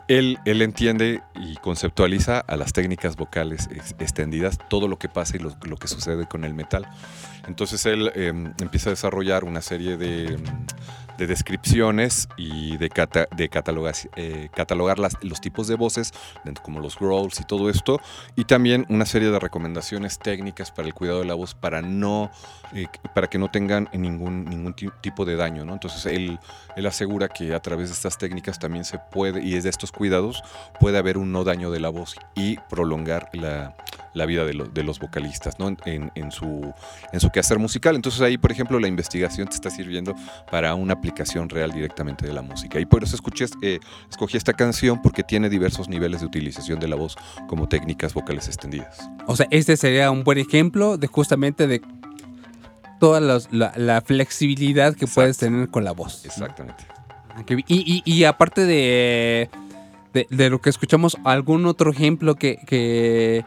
él, 0.08 0.38
él 0.44 0.62
entiende 0.62 1.22
y 1.34 1.56
conceptualiza 1.56 2.40
a 2.40 2.56
las 2.56 2.72
técnicas 2.72 3.16
vocales 3.16 3.68
ex- 3.72 3.94
extendidas 3.98 4.58
todo 4.68 4.88
lo 4.88 4.98
que 4.98 5.08
pasa 5.08 5.36
y 5.36 5.40
lo, 5.40 5.56
lo 5.64 5.76
que 5.76 5.88
sucede 5.88 6.26
con 6.26 6.44
el 6.44 6.54
metal. 6.54 6.86
Entonces, 7.48 7.84
él 7.86 8.12
eh, 8.14 8.28
empieza 8.60 8.90
a 8.90 8.92
desarrollar 8.92 9.44
una 9.44 9.60
serie 9.62 9.96
de, 9.96 10.38
de 11.18 11.26
descripciones 11.26 12.28
y 12.36 12.76
de, 12.78 12.88
de 12.88 13.50
catalogas- 13.50 14.08
eh, 14.16 14.48
catalogar 14.54 14.98
las- 14.98 15.16
los 15.22 15.40
tipos 15.40 15.68
de 15.68 15.74
voces, 15.76 16.12
como 16.62 16.80
los 16.80 16.98
growls 16.98 17.40
y 17.40 17.44
todo 17.44 17.68
esto, 17.70 18.00
y 18.36 18.44
también 18.44 18.86
una 18.88 19.06
serie 19.06 19.30
de 19.30 19.38
recomendaciones 19.38 20.18
técnicas 20.18 20.70
para 20.70 20.88
el 20.88 20.94
cuidado 20.94 21.20
de 21.20 21.26
la 21.26 21.34
voz 21.34 21.54
para 21.54 21.82
no 21.82 22.30
eh, 22.74 22.86
para 23.14 23.28
que 23.28 23.38
no 23.38 23.50
tengan 23.50 23.88
ningún 23.92 24.44
ningún 24.44 24.74
ti- 24.74 24.90
tipo 25.00 25.24
de 25.24 25.36
daño 25.36 25.64
¿no? 25.64 25.74
entonces 25.74 26.06
él, 26.06 26.38
él 26.76 26.86
asegura 26.86 27.28
que 27.28 27.54
a 27.54 27.60
través 27.60 27.88
de 27.88 27.94
estas 27.94 28.18
técnicas 28.18 28.58
también 28.58 28.84
se 28.84 28.98
puede 28.98 29.42
y 29.42 29.54
es 29.54 29.64
de 29.64 29.70
estos 29.70 29.92
cuidados 29.92 30.42
puede 30.80 30.98
haber 30.98 31.18
un 31.18 31.32
no 31.32 31.44
daño 31.44 31.70
de 31.70 31.80
la 31.80 31.88
voz 31.90 32.16
y 32.34 32.56
prolongar 32.70 33.28
la, 33.32 33.76
la 34.14 34.26
vida 34.26 34.44
de, 34.44 34.54
lo- 34.54 34.66
de 34.66 34.82
los 34.84 34.98
vocalistas 34.98 35.58
¿no? 35.58 35.68
en- 35.84 36.10
en 36.14 36.30
su 36.32 36.72
en 37.12 37.20
su 37.20 37.30
quehacer 37.30 37.58
musical 37.58 37.94
entonces 37.96 38.20
ahí 38.22 38.38
por 38.38 38.52
ejemplo 38.52 38.78
la 38.80 38.88
investigación 38.88 39.48
te 39.48 39.54
está 39.54 39.70
sirviendo 39.70 40.14
para 40.50 40.74
una 40.74 40.94
aplicación 40.94 41.48
real 41.48 41.72
directamente 41.72 42.26
de 42.26 42.32
la 42.32 42.42
música 42.42 42.80
y 42.80 42.86
por 42.86 43.02
eso 43.04 43.14
escuché 43.16 43.46
eh, 43.62 43.80
escogí 44.10 44.36
esta 44.36 44.52
canción 44.52 45.02
porque 45.02 45.22
tiene 45.22 45.48
diversos 45.48 45.88
niveles 45.88 46.20
de 46.20 46.26
utilización 46.26 46.78
de 46.80 46.88
la 46.88 46.96
voz 46.96 47.16
como 47.48 47.68
técnicas 47.68 48.14
vocales 48.14 48.46
extendidas. 48.46 49.00
O 49.26 49.34
sea, 49.36 49.46
este 49.50 49.76
sería 49.76 50.10
un 50.10 50.22
buen 50.24 50.38
ejemplo 50.38 50.96
de 50.96 51.06
justamente 51.08 51.66
de 51.66 51.80
toda 53.02 53.18
la, 53.50 53.72
la 53.74 54.00
flexibilidad 54.00 54.94
que 54.94 55.08
puedes 55.08 55.36
tener 55.36 55.68
con 55.70 55.82
la 55.82 55.90
voz. 55.90 56.24
Exactamente. 56.24 56.84
Ah, 57.34 57.42
Y, 57.48 57.64
y- 57.66 58.02
y 58.04 58.22
aparte 58.22 58.64
de, 58.64 59.50
de, 60.12 60.28
de 60.30 60.50
lo 60.50 60.60
que 60.60 60.70
escuchamos, 60.70 61.16
¿algún 61.24 61.66
otro 61.66 61.90
ejemplo 61.90 62.36
que, 62.36 62.58
que 62.64 63.44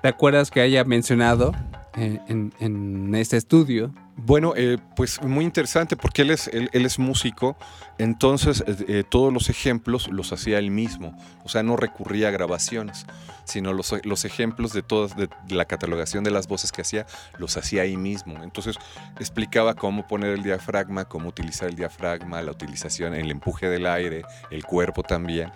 te 0.00 0.06
acuerdas 0.08 0.52
que 0.52 0.60
haya 0.60 0.84
mencionado 0.84 1.52
en, 1.96 2.20
en- 2.28 2.52
en 2.60 3.14
este 3.16 3.36
estudio? 3.36 3.92
Bueno, 4.16 4.54
eh, 4.56 4.78
pues 4.94 5.20
muy 5.22 5.44
interesante 5.44 5.96
porque 5.96 6.22
él 6.22 6.30
es, 6.30 6.48
él, 6.48 6.70
es 6.72 6.98
músico, 7.00 7.56
entonces 7.98 8.62
eh, 8.66 8.76
eh, 8.86 9.04
todos 9.08 9.32
los 9.32 9.50
ejemplos 9.50 10.08
los 10.08 10.32
hacía 10.32 10.58
él 10.60 10.70
mismo, 10.70 11.18
o 11.44 11.48
sea, 11.48 11.64
no 11.64 11.76
recurría 11.76 12.28
a 12.28 12.30
grabaciones, 12.30 13.06
sino 13.44 13.72
los, 13.72 13.92
los 14.04 14.24
ejemplos 14.24 14.72
de 14.72 14.82
todas, 14.82 15.14
la 15.48 15.64
catalogación 15.64 16.22
de 16.22 16.30
las 16.30 16.46
voces 16.46 16.70
que 16.70 16.82
hacía, 16.82 17.06
los 17.38 17.56
hacía 17.56 17.82
ahí 17.82 17.96
mismo. 17.96 18.42
Entonces 18.42 18.76
explicaba 19.18 19.74
cómo 19.74 20.06
poner 20.06 20.30
el 20.30 20.42
diafragma, 20.44 21.06
cómo 21.06 21.28
utilizar 21.28 21.68
el 21.68 21.74
diafragma, 21.74 22.40
la 22.40 22.52
utilización, 22.52 23.14
el 23.14 23.30
empuje 23.32 23.68
del 23.68 23.84
aire, 23.84 24.22
el 24.50 24.64
cuerpo 24.64 25.02
también. 25.02 25.50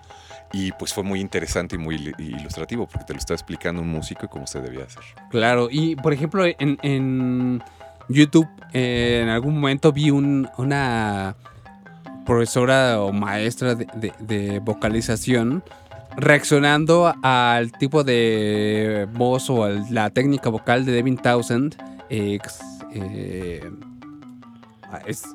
Y 0.51 0.71
pues 0.73 0.93
fue 0.93 1.03
muy 1.03 1.21
interesante 1.21 1.75
y 1.75 1.79
muy 1.79 1.95
il- 1.95 2.15
ilustrativo 2.19 2.87
porque 2.87 3.05
te 3.05 3.13
lo 3.13 3.19
estaba 3.19 3.35
explicando 3.35 3.81
un 3.81 3.89
músico 3.89 4.25
y 4.25 4.27
cómo 4.27 4.47
se 4.47 4.59
debía 4.61 4.83
hacer. 4.83 5.03
Claro, 5.29 5.69
y 5.71 5.95
por 5.95 6.11
ejemplo, 6.11 6.43
en 6.45 7.63
YouTube, 8.09 8.47
eh, 8.73 9.21
en 9.23 9.29
algún 9.29 9.55
momento 9.55 9.91
vi 9.93 10.11
un- 10.11 10.49
una 10.57 11.35
profesora 12.25 13.01
o 13.01 13.11
maestra 13.13 13.75
de, 13.75 14.59
vocalización 14.63 15.63
reaccionando 16.17 17.13
al 17.23 17.71
tipo 17.71 18.03
de 18.03 19.07
voz 19.13 19.49
o 19.49 19.63
a 19.63 19.69
la 19.89 20.09
técnica 20.09 20.49
vocal 20.49 20.85
de 20.85 20.91
Devin 20.91 21.17
Townsend, 21.17 21.75
ex, 22.09 22.59
eh, 22.93 23.69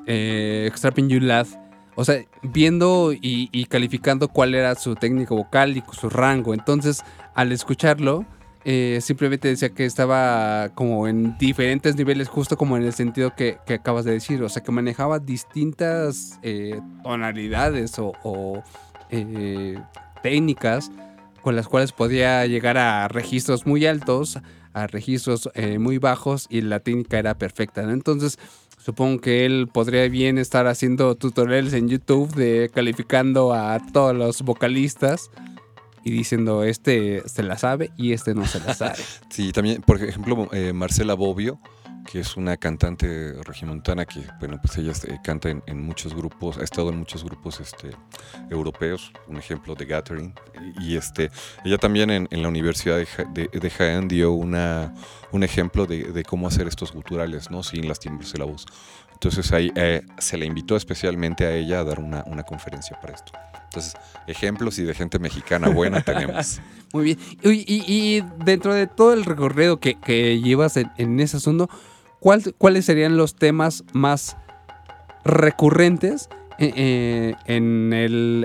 eh, 0.05 0.65
Extrapping 0.69 1.09
You 1.09 1.19
Laugh. 1.21 1.47
O 1.95 2.03
sea, 2.03 2.21
viendo 2.43 3.13
y 3.13 3.65
calificando 3.65 4.27
cuál 4.27 4.53
era 4.53 4.75
su 4.75 4.95
técnica 4.95 5.33
vocal 5.33 5.77
y 5.77 5.83
su 5.93 6.09
rango. 6.09 6.53
Entonces, 6.53 7.03
al 7.35 7.53
escucharlo, 7.53 8.25
eh, 8.67 8.99
simplemente 8.99 9.47
decía 9.47 9.69
que 9.69 9.85
estaba 9.85 10.69
como 10.73 11.07
en 11.07 11.37
diferentes 11.37 11.95
niveles, 11.95 12.27
justo 12.27 12.57
como 12.57 12.75
en 12.75 12.83
el 12.83 12.93
sentido 12.93 13.35
que, 13.35 13.59
acabas 13.69 14.05
de 14.05 14.13
decir. 14.13 14.41
O 14.41 14.49
sea, 14.49 14.63
que 14.63 14.71
manejaba 14.71 15.19
distintas 15.19 16.39
eh, 16.41 16.81
tonalidades 17.03 17.93
o, 17.99 18.63
eh, 19.11 19.77
técnicas 20.23 20.91
con 21.43 21.55
las 21.55 21.67
cuales 21.67 21.91
podía 21.91 22.43
llegar 22.47 22.79
a 22.79 23.07
registros 23.07 23.67
muy 23.67 23.85
altos, 23.85 24.39
a 24.73 24.87
registros 24.87 25.47
eh, 25.53 25.77
muy 25.77 25.99
bajos 25.99 26.47
y 26.49 26.61
la 26.61 26.79
técnica 26.79 27.19
era 27.19 27.37
perfecta. 27.37 27.83
Entonces, 27.83 28.39
supongo 28.83 29.21
que 29.21 29.45
él 29.45 29.69
podría 29.71 30.09
bien 30.09 30.39
estar 30.39 30.65
haciendo 30.65 31.13
tutoriales 31.13 31.73
en 31.73 31.87
YouTube 31.87 32.33
de 32.33 32.71
calificando 32.73 33.53
a 33.53 33.79
todos 33.93 34.15
los 34.15 34.41
vocalistas 34.41 35.29
y 36.05 36.11
diciendo 36.11 36.63
este 36.63 37.27
se 37.27 37.43
la 37.43 37.57
sabe 37.57 37.91
y 37.97 38.13
este 38.13 38.33
no 38.33 38.45
se 38.47 38.61
la 38.61 38.73
sabe. 38.75 39.03
Sí, 39.29 39.51
también, 39.51 39.81
por 39.81 40.01
ejemplo, 40.01 40.47
eh, 40.53 40.71
Marcela 40.71 41.15
Bobbio, 41.15 41.59
que 42.09 42.19
es 42.19 42.37
una 42.37 42.55
cantante 42.57 43.33
regimontana 43.43 44.05
que, 44.05 44.21
bueno, 44.39 44.59
pues 44.61 44.77
ella 44.77 44.91
eh, 45.07 45.17
canta 45.23 45.49
en, 45.49 45.63
en 45.65 45.81
muchos 45.81 46.13
grupos, 46.13 46.57
ha 46.59 46.63
estado 46.63 46.89
en 46.89 46.99
muchos 46.99 47.23
grupos 47.23 47.59
este, 47.59 47.89
europeos, 48.51 49.11
un 49.27 49.37
ejemplo 49.37 49.73
de 49.73 49.85
Gathering. 49.85 50.33
Y 50.79 50.95
este, 50.95 51.31
ella 51.65 51.77
también 51.79 52.11
en, 52.11 52.27
en 52.29 52.41
la 52.43 52.47
Universidad 52.49 52.97
de, 52.97 53.07
Ja- 53.07 53.23
de- 53.33 53.49
de 53.51 53.69
Jaén 53.71 54.07
dio 54.07 54.33
una, 54.33 54.93
un 55.31 55.43
ejemplo 55.43 55.87
de, 55.87 56.11
de 56.11 56.23
cómo 56.23 56.47
hacer 56.47 56.67
estos 56.67 56.91
guturales, 56.93 57.49
¿no? 57.49 57.63
Sin 57.63 57.87
lastimarse 57.87 58.37
la 58.37 58.45
voz. 58.45 58.67
Entonces 59.13 59.51
ahí 59.51 59.71
eh, 59.75 60.03
se 60.19 60.37
le 60.37 60.45
invitó 60.45 60.75
especialmente 60.75 61.45
a 61.45 61.53
ella 61.55 61.79
a 61.79 61.83
dar 61.83 61.99
una, 61.99 62.23
una 62.27 62.43
conferencia 62.43 62.99
para 63.01 63.15
esto. 63.15 63.31
Entonces, 63.75 63.93
ejemplos 64.25 64.79
y 64.79 64.83
de 64.83 64.93
gente 64.93 65.19
mexicana 65.19 65.67
buena 65.67 66.01
tenemos. 66.01 66.61
Muy 66.93 67.03
bien. 67.03 67.19
Y, 67.43 68.21
dentro 68.45 68.73
de 68.73 68.87
todo 68.87 69.11
el 69.13 69.25
recorrido 69.25 69.81
que, 69.81 70.39
llevas 70.41 70.77
en, 70.77 71.19
ese 71.19 71.37
asunto, 71.37 71.69
¿cuál- 72.21 72.55
¿cuáles 72.57 72.85
serían 72.85 73.17
los 73.17 73.35
temas 73.35 73.83
más 73.91 74.37
recurrentes 75.25 76.29
eh, 76.57 76.71
eh, 76.77 77.35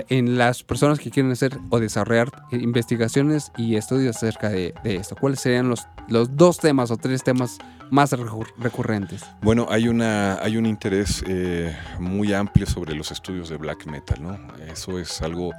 en, 0.09 0.37
las 0.37 0.63
personas 0.63 0.99
que 0.99 1.11
quieren 1.11 1.31
hacer 1.31 1.57
o 1.69 1.79
desarrollar 1.79 2.29
investigaciones 2.51 3.53
y 3.57 3.77
estudios 3.77 4.17
acerca 4.17 4.49
de, 4.49 4.73
de 4.83 4.97
esto? 4.97 5.15
¿Cuáles 5.15 5.39
serían 5.39 5.69
los, 5.69 5.87
los 6.09 6.35
dos 6.35 6.57
temas 6.57 6.91
o 6.91 6.97
tres 6.97 7.23
temas 7.23 7.57
más 7.91 8.11
recur- 8.13 8.51
recurrentes? 8.57 9.23
Bueno, 9.43 9.67
hay, 9.69 9.87
una, 9.87 10.41
hay 10.41 10.57
un 10.57 10.65
interés 10.65 11.23
eh, 11.27 11.77
muy 11.99 12.33
amplio 12.33 12.65
sobre 12.65 12.95
los 12.95 13.11
estudios 13.11 13.49
de 13.49 13.57
black 13.57 13.85
metal, 13.85 14.23
¿no? 14.23 14.39
Eso 14.71 14.97
es 14.97 15.21
algo 15.21 15.51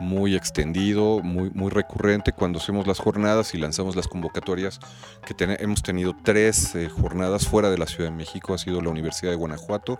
muy 0.00 0.34
extendido, 0.34 1.20
muy, 1.22 1.50
muy 1.50 1.70
recurrente 1.70 2.32
cuando 2.32 2.58
hacemos 2.58 2.86
las 2.86 2.98
jornadas 2.98 3.54
y 3.54 3.58
lanzamos 3.58 3.94
las 3.96 4.08
convocatorias, 4.08 4.80
que 5.24 5.34
hemos 5.60 5.82
tenido 5.82 6.14
tres 6.22 6.74
eh, 6.74 6.88
jornadas 6.88 7.46
fuera 7.46 7.70
de 7.70 7.78
la 7.78 7.86
Ciudad 7.86 8.10
de 8.10 8.16
México, 8.16 8.52
ha 8.52 8.58
sido 8.58 8.82
la 8.82 8.90
Universidad 8.90 9.30
de 9.30 9.36
Guanajuato, 9.36 9.98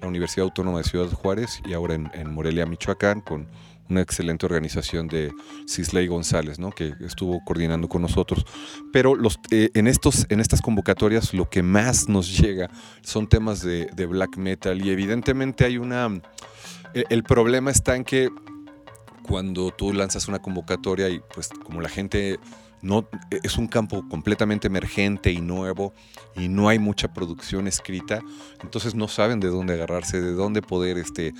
la 0.00 0.08
Universidad 0.08 0.44
Autónoma 0.44 0.78
de 0.78 0.84
Ciudad 0.84 1.10
Juárez 1.12 1.60
y 1.64 1.72
ahora 1.72 1.94
en, 1.94 2.10
en 2.14 2.32
Morelia, 2.32 2.66
Michoacán, 2.66 3.20
con 3.20 3.46
una 3.88 4.00
excelente 4.00 4.46
organización 4.46 5.08
de 5.08 5.32
Cisley 5.66 6.06
González, 6.06 6.58
¿no? 6.58 6.70
que 6.70 6.94
estuvo 7.00 7.42
coordinando 7.44 7.88
con 7.88 8.02
nosotros. 8.02 8.44
Pero 8.92 9.14
los, 9.14 9.38
eh, 9.50 9.70
en, 9.74 9.86
estos, 9.86 10.26
en 10.28 10.40
estas 10.40 10.60
convocatorias 10.60 11.34
lo 11.34 11.48
que 11.48 11.62
más 11.62 12.08
nos 12.08 12.38
llega 12.38 12.70
son 13.02 13.28
temas 13.28 13.62
de, 13.62 13.88
black 14.08 14.36
metal 14.36 14.84
y 14.84 14.90
evidentemente 14.90 15.64
hay 15.64 15.78
una... 15.78 16.06
El, 16.94 17.04
el 17.10 17.22
problema 17.22 17.70
está 17.70 17.96
en 17.96 18.04
que 18.04 18.30
cuando 19.22 19.70
tú 19.70 19.92
lanzas 19.92 20.28
una 20.28 20.38
convocatoria 20.38 21.08
y 21.10 21.20
pues 21.34 21.48
como 21.48 21.82
la 21.82 21.90
gente 21.90 22.38
no 22.80 23.08
es 23.42 23.58
un 23.58 23.66
campo 23.66 24.08
completamente 24.08 24.66
emergente 24.68 25.32
y 25.32 25.40
nuevo 25.40 25.92
y 26.36 26.48
no 26.48 26.68
hay 26.68 26.78
mucha 26.78 27.12
producción 27.12 27.66
escrita, 27.66 28.20
entonces 28.62 28.94
no 28.94 29.08
saben 29.08 29.40
de 29.40 29.48
dónde 29.48 29.74
agarrarse, 29.74 30.20
de 30.20 30.32
dónde 30.32 30.62
poder 30.62 30.98
este 30.98 31.34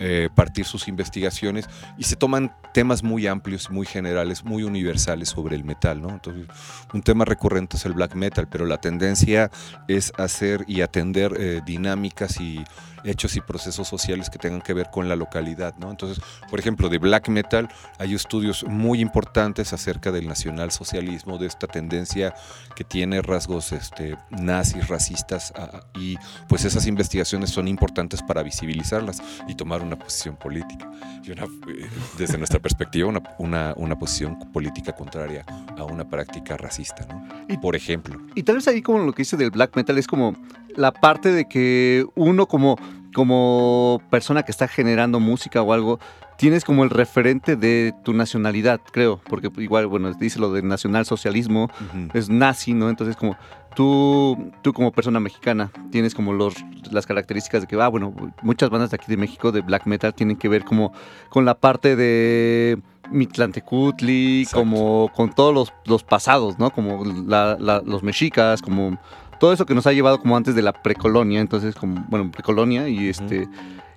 eh, 0.00 0.28
partir 0.34 0.64
sus 0.64 0.88
investigaciones 0.88 1.68
y 1.96 2.04
se 2.04 2.16
toman 2.16 2.54
temas 2.72 3.02
muy 3.02 3.26
amplios, 3.26 3.70
muy 3.70 3.86
generales, 3.86 4.44
muy 4.44 4.64
universales 4.64 5.28
sobre 5.28 5.54
el 5.54 5.64
metal, 5.64 6.02
¿no? 6.02 6.10
Entonces, 6.10 6.46
un 6.92 7.02
tema 7.02 7.24
recurrente 7.24 7.76
es 7.76 7.86
el 7.86 7.92
black 7.92 8.14
metal, 8.14 8.48
pero 8.50 8.66
la 8.66 8.78
tendencia 8.78 9.50
es 9.86 10.12
hacer 10.18 10.64
y 10.66 10.80
atender 10.80 11.34
eh, 11.38 11.60
dinámicas 11.64 12.40
y 12.40 12.64
hechos 13.04 13.36
y 13.36 13.40
procesos 13.40 13.86
sociales 13.86 14.30
que 14.30 14.38
tengan 14.38 14.62
que 14.62 14.72
ver 14.72 14.90
con 14.90 15.08
la 15.08 15.16
localidad, 15.16 15.76
¿no? 15.76 15.90
Entonces, 15.90 16.22
por 16.50 16.58
ejemplo, 16.58 16.88
de 16.88 16.98
black 16.98 17.28
metal 17.28 17.68
hay 17.98 18.14
estudios 18.14 18.64
muy 18.64 19.00
importantes 19.00 19.72
acerca 19.72 20.10
del 20.10 20.26
nacionalsocialismo, 20.26 21.38
de 21.38 21.46
esta 21.46 21.66
tendencia 21.66 22.34
que 22.74 22.84
tiene 22.84 23.22
rasgos 23.22 23.72
este, 23.72 24.16
nazis, 24.30 24.88
racistas, 24.88 25.52
y 25.94 26.16
pues 26.48 26.64
esas 26.64 26.86
investigaciones 26.86 27.50
son 27.50 27.68
importantes 27.68 28.22
para 28.22 28.42
visibilizarlas 28.42 29.22
y 29.46 29.54
tomar 29.54 29.83
una 29.84 29.96
posición 29.96 30.36
política. 30.36 30.90
Y 31.22 31.30
una, 31.30 31.44
eh, 31.44 31.88
desde 32.18 32.36
nuestra 32.38 32.60
perspectiva, 32.60 33.08
una, 33.08 33.22
una, 33.38 33.72
una 33.76 33.98
posición 33.98 34.38
política 34.52 34.92
contraria 34.92 35.44
a 35.78 35.84
una 35.84 36.04
práctica 36.08 36.56
racista, 36.56 37.06
¿no? 37.08 37.26
Y- 37.48 37.56
Por 37.58 37.76
ejemplo. 37.76 38.20
Y 38.34 38.42
tal 38.42 38.56
vez 38.56 38.68
ahí 38.68 38.82
como 38.82 38.98
lo 38.98 39.12
que 39.12 39.22
dice 39.22 39.36
del 39.36 39.50
black 39.50 39.74
metal 39.76 39.96
es 39.98 40.06
como 40.06 40.34
la 40.76 40.92
parte 40.92 41.30
de 41.32 41.46
que 41.48 42.04
uno 42.14 42.46
como, 42.46 42.76
como 43.14 44.02
persona 44.10 44.42
que 44.42 44.50
está 44.50 44.68
generando 44.68 45.20
música 45.20 45.62
o 45.62 45.72
algo, 45.72 45.98
tienes 46.36 46.64
como 46.64 46.84
el 46.84 46.90
referente 46.90 47.56
de 47.56 47.94
tu 48.04 48.12
nacionalidad, 48.12 48.80
creo, 48.92 49.20
porque 49.28 49.50
igual, 49.58 49.86
bueno, 49.86 50.12
dice 50.14 50.38
lo 50.40 50.52
del 50.52 50.66
nacionalsocialismo, 50.68 51.70
es 52.12 52.28
nazi, 52.28 52.74
¿no? 52.74 52.88
Entonces 52.90 53.16
como 53.16 53.36
tú, 53.76 54.52
tú 54.62 54.72
como 54.72 54.92
persona 54.92 55.20
mexicana 55.20 55.70
tienes 55.90 56.14
como 56.14 56.32
los, 56.32 56.54
las 56.90 57.06
características 57.06 57.62
de 57.62 57.66
que, 57.66 57.80
ah, 57.80 57.88
bueno, 57.88 58.14
muchas 58.42 58.70
bandas 58.70 58.90
de 58.90 58.96
aquí 58.96 59.06
de 59.08 59.16
México 59.16 59.52
de 59.52 59.60
black 59.62 59.86
metal 59.86 60.14
tienen 60.14 60.36
que 60.36 60.48
ver 60.48 60.64
como 60.64 60.92
con 61.28 61.44
la 61.44 61.54
parte 61.54 61.96
de 61.96 62.78
Mitlantecutli, 63.10 64.42
Exacto. 64.42 64.58
como 64.60 65.10
con 65.14 65.32
todos 65.32 65.52
los, 65.54 65.72
los 65.86 66.02
pasados, 66.04 66.58
¿no? 66.58 66.70
Como 66.70 67.04
la- 67.04 67.56
la- 67.58 67.82
los 67.84 68.02
mexicas, 68.02 68.62
como 68.62 68.98
todo 69.44 69.52
eso 69.52 69.66
que 69.66 69.74
nos 69.74 69.86
ha 69.86 69.92
llevado 69.92 70.18
como 70.18 70.38
antes 70.38 70.54
de 70.54 70.62
la 70.62 70.72
precolonia, 70.72 71.38
entonces 71.38 71.74
como, 71.74 72.02
bueno, 72.08 72.30
precolonia 72.30 72.88
y 72.88 73.10
este, 73.10 73.46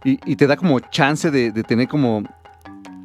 y, 0.03 0.19
y 0.25 0.35
te 0.35 0.45
da 0.45 0.57
como 0.57 0.81
chance 0.81 1.31
de, 1.31 1.53
de 1.53 1.63
tener 1.63 1.87
como, 1.87 2.23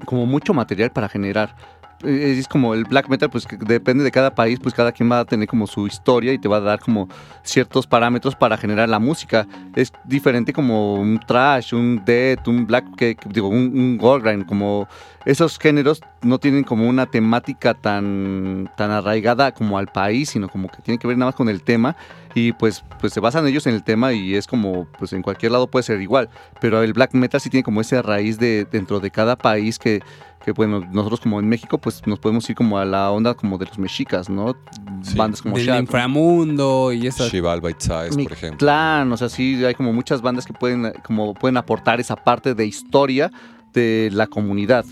como 0.05 0.27
mucho 0.27 0.53
material 0.53 0.91
para 0.91 1.09
generar. 1.09 1.55
Eh, 2.03 2.35
Es 2.37 2.49
como 2.49 2.75
el 2.75 2.83
black 2.85 3.09
metal, 3.09 3.31
pues 3.31 3.47
que 3.47 3.57
depende 3.57 4.03
de 4.03 4.11
cada 4.11 4.35
país, 4.35 4.59
pues 4.61 4.75
cada 4.75 4.91
quien 4.91 5.09
va 5.09 5.21
a 5.21 5.25
tener 5.25 5.47
como 5.47 5.69
su 5.69 5.87
historia 5.87 6.33
y 6.33 6.39
te 6.39 6.49
va 6.49 6.57
a 6.57 6.61
dar 6.61 6.81
como 6.81 7.09
ciertos 7.45 7.87
parámetros 7.87 8.35
para 8.35 8.57
generar 8.57 8.89
la 8.89 8.99
música. 8.99 9.47
Es 9.77 9.93
diferente 10.05 10.53
como 10.53 10.95
un 10.95 11.21
trash, 11.21 11.73
un 11.73 12.03
death, 12.05 12.49
un 12.49 12.67
black, 12.67 12.97
que, 12.97 13.17
digo, 13.27 13.47
un, 13.47 13.71
un 13.73 13.99
gore 13.99 14.25
grind, 14.25 14.47
como 14.47 14.89
esos 15.25 15.61
géneros 15.61 16.01
no 16.23 16.39
tienen 16.39 16.65
como 16.65 16.89
una 16.89 17.07
temática 17.07 17.75
tan, 17.75 18.69
tan 18.77 18.91
arraigada 18.91 19.53
como 19.53 19.79
al 19.79 19.87
país, 19.87 20.31
sino 20.31 20.49
como 20.49 20.67
que 20.67 20.83
tienen 20.83 20.99
que 20.99 21.07
ver 21.07 21.17
nada 21.17 21.29
más 21.29 21.37
con 21.37 21.49
el 21.49 21.63
tema 21.63 21.95
y 22.35 22.53
pues, 22.53 22.85
pues 23.01 23.13
se 23.13 23.21
basan 23.21 23.47
ellos 23.47 23.67
en 23.67 23.75
el 23.75 23.83
tema 23.85 24.13
y 24.13 24.35
es 24.35 24.47
como, 24.47 24.87
pues 24.99 25.13
en 25.13 25.23
cualquier 25.23 25.53
lado 25.53 25.67
puede 25.67 25.83
ser 25.83 26.01
igual, 26.01 26.29
pero 26.61 26.83
el 26.83 26.93
black 26.93 27.15
metal 27.15 27.41
sí 27.41 27.51
tiene 27.51 27.65
como 27.65 27.81
esa 27.81 28.01
raíz 28.03 28.39
de 28.39 28.67
dentro 28.71 29.01
de 29.01 29.11
cada 29.11 29.37
país 29.37 29.79
que, 29.79 30.01
que 30.45 30.53
bueno, 30.53 30.81
nosotros 30.93 31.21
como 31.21 31.39
en 31.41 31.49
México 31.49 31.79
pues 31.79 32.07
nos 32.07 32.19
podemos 32.19 32.49
ir 32.51 32.57
como 32.57 32.79
a 32.79 32.85
la 32.85 33.11
onda 33.11 33.35
como 33.35 33.59
de 33.59 33.67
los 33.67 33.79
mexicas, 33.79 34.29
¿no? 34.31 34.57
Sí. 35.03 35.17
Bandas 35.17 35.43
como 35.43 35.57
Del 35.57 35.69
inframundo 35.81 36.93
y 36.93 37.07
esas. 37.07 37.31
Shival 37.31 37.61
Bite 37.61 37.81
Size, 37.81 38.17
Mi 38.17 38.25
por 38.25 38.33
ejemplo. 38.33 38.59
Clan, 38.59 39.13
o 39.13 39.17
sea, 39.17 39.29
sí, 39.29 39.65
hay 39.65 39.75
como 39.75 39.93
muchas 39.93 40.23
bandas 40.23 40.47
que 40.47 40.53
pueden, 40.53 40.93
como 41.05 41.35
pueden 41.35 41.57
aportar 41.57 42.01
esa 42.01 42.17
parte 42.17 42.55
de 42.55 42.67
historia 42.67 43.31
de 43.73 44.11
la 44.13 44.27
comunidad. 44.27 44.85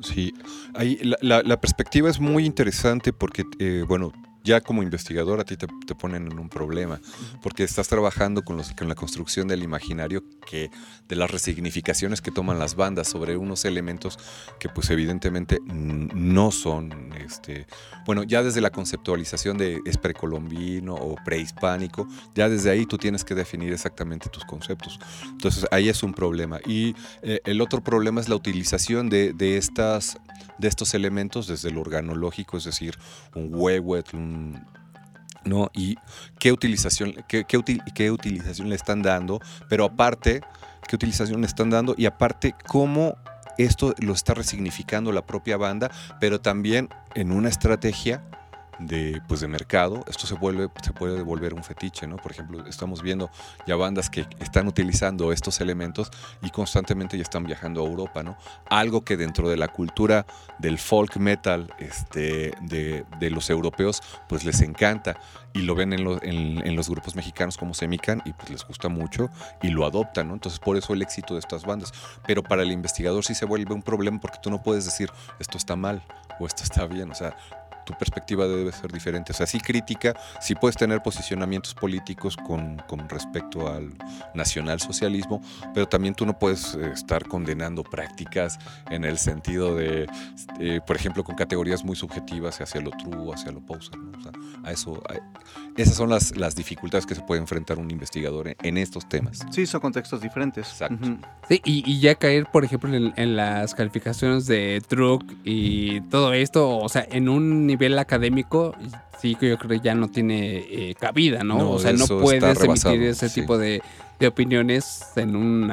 Sí, 0.00 0.34
ahí 0.74 0.98
la, 1.02 1.16
la- 1.20 1.42
la 1.42 1.60
perspectiva 1.60 2.10
es 2.10 2.18
muy 2.20 2.44
interesante 2.44 3.12
porque, 3.12 3.44
eh, 3.58 3.84
bueno, 3.86 4.12
ya 4.44 4.60
como 4.60 4.82
investigador 4.82 5.40
a 5.40 5.44
ti 5.44 5.56
te, 5.56 5.66
te 5.86 5.94
ponen 5.94 6.30
en 6.30 6.38
un 6.38 6.48
problema, 6.48 7.00
porque 7.42 7.64
estás 7.64 7.88
trabajando 7.88 8.42
con, 8.42 8.58
los, 8.58 8.72
con 8.72 8.88
la 8.88 8.94
construcción 8.94 9.48
del 9.48 9.62
imaginario 9.62 10.22
que, 10.46 10.70
de 11.08 11.16
las 11.16 11.30
resignificaciones 11.30 12.20
que 12.20 12.30
toman 12.30 12.58
las 12.58 12.76
bandas 12.76 13.08
sobre 13.08 13.36
unos 13.36 13.64
elementos 13.64 14.18
que 14.60 14.68
pues 14.68 14.90
evidentemente 14.90 15.58
no 15.64 16.50
son, 16.50 17.12
este, 17.14 17.66
bueno, 18.06 18.22
ya 18.22 18.42
desde 18.42 18.60
la 18.60 18.70
conceptualización 18.70 19.56
de 19.56 19.80
es 19.86 19.96
precolombino 19.96 20.94
o 20.94 21.16
prehispánico, 21.24 22.06
ya 22.34 22.48
desde 22.48 22.70
ahí 22.70 22.84
tú 22.84 22.98
tienes 22.98 23.24
que 23.24 23.34
definir 23.34 23.72
exactamente 23.72 24.28
tus 24.28 24.44
conceptos. 24.44 24.98
Entonces 25.24 25.66
ahí 25.70 25.88
es 25.88 26.02
un 26.02 26.12
problema. 26.12 26.60
Y 26.66 26.94
eh, 27.22 27.40
el 27.44 27.60
otro 27.60 27.82
problema 27.82 28.20
es 28.20 28.28
la 28.28 28.36
utilización 28.36 29.08
de, 29.08 29.32
de 29.32 29.56
estas, 29.56 30.18
de 30.58 30.68
estos 30.68 30.92
elementos 30.92 31.46
desde 31.46 31.70
el 31.70 31.78
organológico, 31.78 32.58
es 32.58 32.64
decir, 32.64 32.98
un 33.34 33.48
huehuetl, 33.50 34.16
un 34.16 34.33
¿no? 35.44 35.70
Y 35.74 35.96
qué 36.38 36.52
utilización, 36.52 37.14
qué, 37.28 37.44
qué 37.44 38.10
utilización 38.10 38.68
le 38.68 38.76
están 38.76 39.02
dando, 39.02 39.40
pero 39.68 39.84
aparte, 39.84 40.40
qué 40.88 40.96
utilización 40.96 41.40
le 41.40 41.46
están 41.46 41.70
dando 41.70 41.94
y 41.96 42.06
aparte 42.06 42.54
cómo 42.66 43.16
esto 43.58 43.94
lo 43.98 44.12
está 44.12 44.34
resignificando 44.34 45.12
la 45.12 45.22
propia 45.22 45.56
banda, 45.56 45.90
pero 46.20 46.40
también 46.40 46.88
en 47.14 47.30
una 47.30 47.48
estrategia 47.48 48.22
de, 48.78 49.20
pues 49.28 49.40
de 49.40 49.48
mercado, 49.48 50.04
esto 50.08 50.26
se, 50.26 50.34
vuelve, 50.34 50.68
se 50.82 50.92
puede 50.92 51.22
volver 51.22 51.54
un 51.54 51.62
fetiche, 51.64 52.06
¿no? 52.06 52.16
Por 52.16 52.32
ejemplo, 52.32 52.66
estamos 52.66 53.02
viendo 53.02 53.30
ya 53.66 53.76
bandas 53.76 54.10
que 54.10 54.26
están 54.40 54.66
utilizando 54.68 55.32
estos 55.32 55.60
elementos 55.60 56.10
y 56.42 56.50
constantemente 56.50 57.16
ya 57.16 57.22
están 57.22 57.44
viajando 57.44 57.82
a 57.82 57.88
Europa, 57.88 58.22
¿no? 58.22 58.36
Algo 58.68 59.04
que 59.04 59.16
dentro 59.16 59.48
de 59.48 59.56
la 59.56 59.68
cultura 59.68 60.26
del 60.58 60.78
folk 60.78 61.16
metal 61.16 61.72
este, 61.78 62.52
de, 62.62 63.04
de 63.20 63.30
los 63.30 63.50
europeos, 63.50 64.02
pues 64.28 64.44
les 64.44 64.60
encanta 64.60 65.16
y 65.52 65.62
lo 65.62 65.74
ven 65.76 65.92
en, 65.92 66.02
lo- 66.04 66.22
en- 66.22 66.74
los 66.74 66.88
grupos 66.90 67.14
mexicanos 67.14 67.56
como 67.56 67.74
Semican 67.74 68.20
y 68.24 68.32
pues 68.32 68.50
les 68.50 68.66
gusta 68.66 68.88
mucho 68.88 69.30
y 69.62 69.68
lo 69.68 69.86
adoptan, 69.86 70.26
¿no? 70.28 70.34
Entonces 70.34 70.58
por 70.58 70.76
eso 70.76 70.92
el 70.94 71.02
éxito 71.02 71.34
de 71.34 71.40
estas 71.40 71.64
bandas. 71.64 71.92
Pero 72.26 72.42
para 72.42 72.62
el 72.62 72.72
investigador 72.72 73.24
sí 73.24 73.34
se 73.36 73.44
vuelve 73.44 73.72
un 73.72 73.82
problema 73.82 74.18
porque 74.20 74.38
tú 74.42 74.50
no 74.50 74.60
puedes 74.62 74.84
decir 74.84 75.10
esto 75.38 75.56
está 75.56 75.76
mal 75.76 76.02
o 76.40 76.46
esto 76.46 76.64
está 76.64 76.86
bien, 76.86 77.12
o 77.12 77.14
sea, 77.14 77.36
tu 77.84 77.92
perspectiva 77.94 78.46
debe 78.46 78.72
ser 78.72 78.90
diferente. 78.92 79.32
O 79.32 79.34
sea, 79.34 79.46
sí 79.46 79.60
crítica, 79.60 80.14
sí 80.40 80.54
puedes 80.54 80.76
tener 80.76 81.02
posicionamientos 81.02 81.74
políticos 81.74 82.36
con, 82.36 82.82
con 82.88 83.08
respecto 83.08 83.68
al 83.72 83.92
nacionalsocialismo, 84.34 85.42
pero 85.74 85.86
también 85.86 86.14
tú 86.14 86.24
no 86.26 86.38
puedes 86.38 86.74
eh, 86.74 86.90
estar 86.94 87.26
condenando 87.26 87.82
prácticas 87.82 88.58
en 88.90 89.04
el 89.04 89.18
sentido 89.18 89.74
de, 89.74 90.06
eh, 90.60 90.80
por 90.86 90.96
ejemplo, 90.96 91.24
con 91.24 91.34
categorías 91.34 91.84
muy 91.84 91.96
subjetivas 91.96 92.60
hacia 92.60 92.80
lo 92.80 92.90
true, 92.90 93.32
hacia 93.34 93.52
lo 93.52 93.60
poser. 93.60 93.98
¿no? 93.98 94.18
O 94.18 94.22
sea, 94.22 94.32
a 94.64 94.72
eso, 94.72 95.02
a- 95.08 95.14
esas 95.76 95.96
son 95.96 96.08
las, 96.10 96.36
las 96.36 96.54
dificultades 96.54 97.04
que 97.04 97.14
se 97.16 97.22
puede 97.22 97.40
enfrentar 97.40 97.78
un 97.78 97.90
investigador 97.90 98.48
en, 98.48 98.56
en 98.62 98.78
estos 98.78 99.08
temas. 99.08 99.40
Sí, 99.50 99.66
son 99.66 99.80
contextos 99.80 100.20
diferentes. 100.20 100.68
Exacto. 100.70 101.16
Sí, 101.48 101.60
y, 101.64 101.82
y 101.90 102.00
ya 102.00 102.14
caer, 102.14 102.46
por 102.46 102.64
ejemplo, 102.64 102.94
en, 102.94 103.12
en 103.16 103.36
las 103.36 103.74
calificaciones 103.74 104.46
de 104.46 104.80
Truck 104.86 105.24
y 105.44 106.00
todo 106.02 106.32
esto, 106.32 106.78
o 106.78 106.88
sea, 106.88 107.06
en 107.10 107.28
un 107.28 107.68
nivel 107.74 107.98
académico, 107.98 108.74
sí 109.20 109.34
que 109.34 109.48
yo 109.48 109.58
creo 109.58 109.78
que 109.78 109.84
ya 109.84 109.94
no 109.94 110.08
tiene 110.08 110.56
eh, 110.56 110.94
cabida, 110.98 111.44
¿no? 111.44 111.58
No, 111.58 111.70
o 111.72 111.78
sea, 111.78 111.92
no 111.92 112.06
puedes 112.06 112.60
emitir 112.62 113.02
ese 113.02 113.28
sí. 113.28 113.40
tipo 113.40 113.58
de, 113.58 113.82
de 114.18 114.26
opiniones 114.26 115.02
en 115.16 115.36
un 115.36 115.72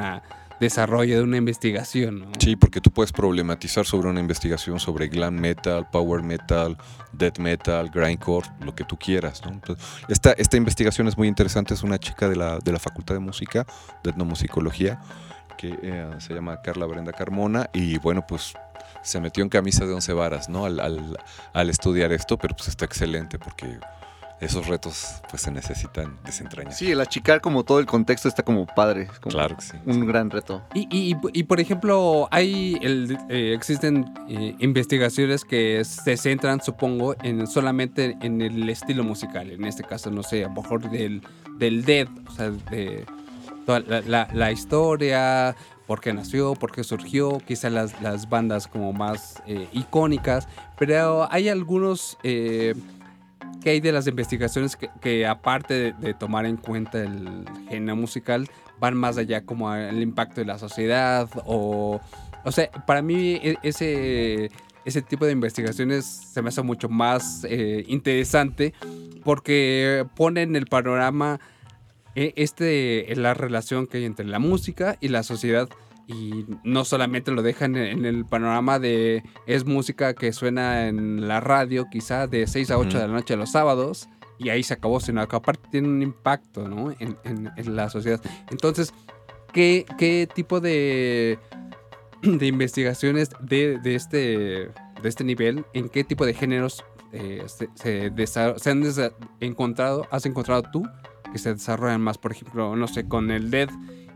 desarrollo 0.62 1.16
de 1.16 1.22
una 1.22 1.36
investigación, 1.36 2.20
¿no? 2.20 2.26
Sí, 2.38 2.54
porque 2.56 2.80
tú 2.80 2.90
puedes 2.90 3.12
problematizar 3.12 3.84
sobre 3.84 4.08
una 4.08 4.20
investigación 4.20 4.78
sobre 4.78 5.08
glam 5.08 5.34
metal, 5.34 5.88
power 5.90 6.22
metal, 6.22 6.78
death 7.12 7.38
metal, 7.38 7.90
grindcore, 7.90 8.48
lo 8.60 8.74
que 8.74 8.84
tú 8.84 8.96
quieras. 8.96 9.42
¿no? 9.44 9.52
Entonces, 9.52 9.84
esta, 10.08 10.32
esta 10.32 10.56
investigación 10.56 11.08
es 11.08 11.18
muy 11.18 11.26
interesante, 11.26 11.74
es 11.74 11.82
una 11.82 11.98
chica 11.98 12.28
de 12.28 12.36
la, 12.36 12.58
de 12.58 12.72
la 12.72 12.78
Facultad 12.78 13.16
de 13.16 13.20
Música, 13.20 13.66
de 14.04 14.10
Etnomusicología, 14.10 15.00
que 15.58 15.76
eh, 15.82 16.08
se 16.18 16.32
llama 16.32 16.62
Carla 16.62 16.86
Brenda 16.86 17.12
Carmona, 17.12 17.68
y 17.72 17.98
bueno, 17.98 18.24
pues 18.26 18.54
se 19.02 19.20
metió 19.20 19.42
en 19.42 19.48
camisa 19.48 19.84
de 19.86 19.92
once 19.94 20.12
varas, 20.12 20.48
¿no? 20.48 20.64
Al, 20.64 20.80
al- 20.80 21.18
al 21.52 21.70
estudiar 21.70 22.12
esto, 22.12 22.36
pero 22.38 22.54
pues 22.56 22.68
está 22.68 22.84
excelente 22.84 23.38
porque 23.38 23.78
esos 24.40 24.66
retos 24.66 25.06
pues 25.30 25.42
se 25.42 25.52
necesitan 25.52 26.18
desentrañar. 26.24 26.72
Sí, 26.74 26.90
el 26.90 27.00
achicar 27.00 27.40
como 27.40 27.62
todo 27.62 27.78
el 27.78 27.86
contexto 27.86 28.26
está 28.28 28.42
como 28.42 28.66
padre. 28.66 29.02
es 29.02 29.20
como 29.20 29.32
Claro 29.34 29.54
que 29.56 29.62
sí. 29.62 29.76
Un 29.86 30.04
gran 30.04 30.30
reto. 30.30 30.62
Y, 30.74 30.88
y- 30.90 31.16
y, 31.32 31.42
por 31.44 31.60
ejemplo, 31.60 32.26
hay 32.32 32.76
el- 32.82 33.16
eh, 33.28 33.54
existen 33.56 34.12
eh, 34.28 34.56
investigaciones 34.58 35.44
que 35.44 35.84
se 35.84 36.16
centran, 36.16 36.60
supongo, 36.60 37.14
en 37.22 37.46
solamente 37.46 38.16
en 38.20 38.42
el 38.42 38.68
estilo 38.68 39.04
musical. 39.04 39.48
En 39.50 39.64
este 39.64 39.84
caso, 39.84 40.10
no 40.10 40.24
sé, 40.24 40.44
a 40.44 40.48
lo 40.48 40.54
mejor 40.60 40.90
del, 40.90 41.22
del 41.58 41.84
dead, 41.84 42.08
o 42.26 42.32
sea, 42.32 42.50
de 42.50 43.06
toda 43.64 43.78
la, 43.78 44.00
la- 44.00 44.28
la 44.32 44.50
historia, 44.50 45.54
por 45.92 46.00
qué 46.00 46.14
nació, 46.14 46.54
por 46.54 46.72
qué 46.72 46.84
surgió, 46.84 47.36
quizás 47.46 47.70
las, 47.70 48.00
las 48.00 48.30
bandas 48.30 48.66
como 48.66 48.94
más 48.94 49.42
eh, 49.46 49.68
icónicas, 49.74 50.48
pero 50.78 51.30
hay 51.30 51.50
algunos... 51.50 52.16
eh, 52.22 52.74
qué 53.62 53.70
hay 53.72 53.80
de 53.80 53.92
las 53.92 54.06
investigaciones 54.06 54.74
que, 54.74 54.88
que 55.02 55.26
aparte 55.26 55.74
de, 55.74 55.92
de 55.92 56.14
tomar 56.14 56.46
en 56.46 56.56
cuenta 56.56 56.98
el 56.98 57.44
género 57.68 57.94
musical, 57.94 58.48
van 58.80 58.96
más 58.96 59.18
allá 59.18 59.44
como 59.44 59.68
al 59.68 60.00
impacto 60.00 60.40
de 60.40 60.46
la 60.46 60.58
sociedad 60.58 61.28
o... 61.44 62.00
O 62.42 62.52
sea, 62.52 62.70
para 62.86 63.02
mí 63.02 63.34
e- 63.42 63.58
ese, 63.62 64.50
ese 64.86 65.02
tipo 65.02 65.26
de 65.26 65.32
investigaciones 65.32 66.06
se 66.06 66.40
me 66.40 66.48
hace 66.48 66.62
mucho 66.62 66.88
más 66.88 67.44
eh, 67.44 67.84
interesante 67.86 68.72
porque 69.24 70.06
pone 70.16 70.40
en 70.40 70.56
el 70.56 70.64
panorama 70.68 71.38
eh, 72.14 72.32
este, 72.36 73.06
la 73.16 73.32
relación 73.34 73.86
que 73.86 73.98
hay 73.98 74.04
entre 74.04 74.26
la 74.26 74.38
música 74.38 74.96
y 75.00 75.08
la 75.08 75.22
sociedad 75.22 75.68
y 76.06 76.44
no 76.64 76.84
solamente 76.84 77.30
lo 77.30 77.42
dejan 77.42 77.76
en, 77.76 78.04
el 78.04 78.24
panorama 78.24 78.78
de 78.78 79.22
es 79.46 79.64
música 79.64 80.14
que 80.14 80.32
suena 80.32 80.88
en 80.88 81.28
la 81.28 81.40
radio 81.40 81.86
quizá 81.90 82.26
de 82.26 82.46
6 82.46 82.70
a 82.72 82.78
8 82.78 82.88
Ujú. 82.88 82.98
de 82.98 83.06
la 83.08 83.12
noche 83.14 83.36
los 83.36 83.52
sábados 83.52 84.08
y 84.38 84.48
ahí 84.48 84.62
se 84.62 84.74
acabó, 84.74 84.98
sino 85.00 85.26
que 85.28 85.36
aparte 85.36 85.68
tiene 85.70 85.88
un 85.88 86.02
impacto 86.02 86.66
¿no? 86.68 86.90
en, 86.98 87.16
en- 87.24 87.50
en 87.56 87.76
la 87.76 87.88
sociedad. 87.90 88.20
Entonces, 88.50 88.92
¿qué, 89.52 89.86
qué 89.98 90.28
tipo 90.34 90.60
de, 90.60 91.38
de 92.22 92.46
investigaciones 92.46 93.30
de, 93.40 93.78
de 93.78 93.94
este, 93.94 94.16
de 94.18 95.08
este 95.08 95.22
nivel, 95.24 95.64
en 95.74 95.88
qué 95.88 96.02
tipo 96.04 96.26
de 96.26 96.34
géneros 96.34 96.84
eh, 97.12 97.44
se, 97.46 97.68
se 97.74 98.10
se 98.56 98.70
han 98.70 98.82
encontrado, 99.40 100.06
has 100.10 100.26
encontrado 100.26 100.62
tú 100.72 100.82
que 101.30 101.38
se 101.38 101.52
desarrollan 101.54 102.00
más, 102.00 102.18
por 102.18 102.32
ejemplo, 102.32 102.74
no 102.76 102.88
sé, 102.88 103.06
con 103.06 103.30
el 103.30 103.50
dead 103.50 103.68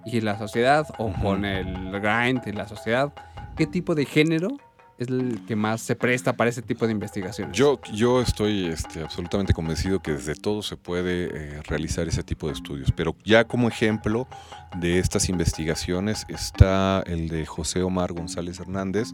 y 0.06 0.20
la 0.20 0.38
sociedad 0.38 0.86
o 0.98 1.12
con 1.12 1.44
el 1.44 1.90
grind 2.00 2.42
y 2.46 2.52
la 2.52 2.66
sociedad? 2.66 3.12
¿Qué 3.56 3.66
tipo 3.66 3.94
de 3.94 4.04
género 4.04 4.48
es 4.98 5.08
el 5.08 5.44
que 5.46 5.56
más 5.56 5.80
se 5.80 5.96
presta 5.96 6.34
para 6.34 6.48
ese 6.48 6.62
tipo 6.62 6.86
de 6.86 6.92
investigaciones? 6.92 7.56
Yo, 7.56 7.80
yo 7.92 8.22
estoy 8.22 8.66
este, 8.66 9.02
absolutamente 9.02 9.52
convencido 9.52 10.00
que 10.00 10.12
desde 10.12 10.34
todo 10.34 10.62
se 10.62 10.76
puede 10.76 11.28
eh, 11.32 11.62
realizar 11.64 12.06
ese 12.06 12.22
tipo 12.22 12.46
de 12.46 12.54
estudios, 12.54 12.92
pero 12.92 13.14
ya 13.24 13.44
como 13.44 13.68
ejemplo 13.68 14.26
de 14.80 14.98
estas 14.98 15.28
investigaciones 15.28 16.24
está 16.28 17.02
el 17.06 17.28
de 17.28 17.46
José 17.46 17.82
Omar 17.82 18.12
González 18.12 18.60
Hernández 18.60 19.12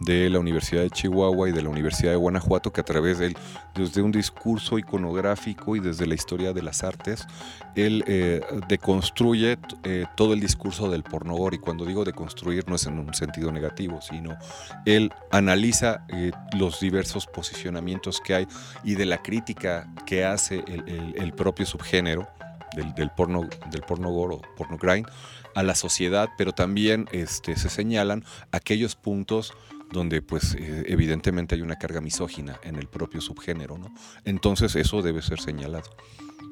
de 0.00 0.30
la 0.30 0.38
Universidad 0.38 0.82
de 0.82 0.90
Chihuahua 0.90 1.48
y 1.48 1.52
de 1.52 1.62
la 1.62 1.70
Universidad 1.70 2.12
de 2.12 2.16
Guanajuato, 2.16 2.72
que 2.72 2.80
a 2.80 2.84
través 2.84 3.18
de 3.18 3.26
él, 3.26 3.36
desde 3.74 4.02
un 4.02 4.12
discurso 4.12 4.78
iconográfico 4.78 5.76
y 5.76 5.80
desde 5.80 6.06
la 6.06 6.14
historia 6.14 6.52
de 6.52 6.62
las 6.62 6.84
artes, 6.84 7.26
él 7.74 8.04
eh, 8.06 8.40
deconstruye 8.68 9.58
eh, 9.82 10.04
todo 10.16 10.34
el 10.34 10.40
discurso 10.40 10.88
del 10.90 11.02
pornogor, 11.02 11.54
y 11.54 11.58
cuando 11.58 11.84
digo 11.84 12.04
deconstruir 12.04 12.68
no 12.68 12.76
es 12.76 12.86
en 12.86 12.98
un 12.98 13.12
sentido 13.14 13.50
negativo, 13.50 14.00
sino 14.00 14.36
él 14.84 15.12
analiza 15.32 16.04
eh, 16.08 16.30
los 16.56 16.80
diversos 16.80 17.26
posicionamientos 17.26 18.20
que 18.20 18.34
hay 18.34 18.48
y 18.84 18.94
de 18.94 19.06
la 19.06 19.18
crítica 19.18 19.92
que 20.06 20.24
hace 20.24 20.64
el 21.16 21.32
propio 21.32 21.66
subgénero 21.66 22.28
del, 22.76 22.94
del 22.94 23.10
porno 23.10 23.48
del 23.70 23.82
porno 23.82 24.10
gore 24.10 24.36
o 24.36 24.42
porno 24.56 24.76
grind 24.78 25.06
a 25.54 25.62
la 25.62 25.74
sociedad, 25.74 26.28
pero 26.36 26.52
también 26.52 27.08
este, 27.12 27.56
se 27.56 27.68
señalan 27.68 28.24
aquellos 28.52 28.94
puntos 28.94 29.52
donde 29.90 30.22
pues 30.22 30.54
eh, 30.54 30.84
evidentemente 30.86 31.54
hay 31.54 31.62
una 31.62 31.76
carga 31.76 32.00
misógina 32.00 32.58
en 32.62 32.76
el 32.76 32.86
propio 32.86 33.20
subgénero, 33.20 33.78
¿no? 33.78 33.92
Entonces 34.24 34.76
eso 34.76 35.02
debe 35.02 35.22
ser 35.22 35.40
señalado. 35.40 35.90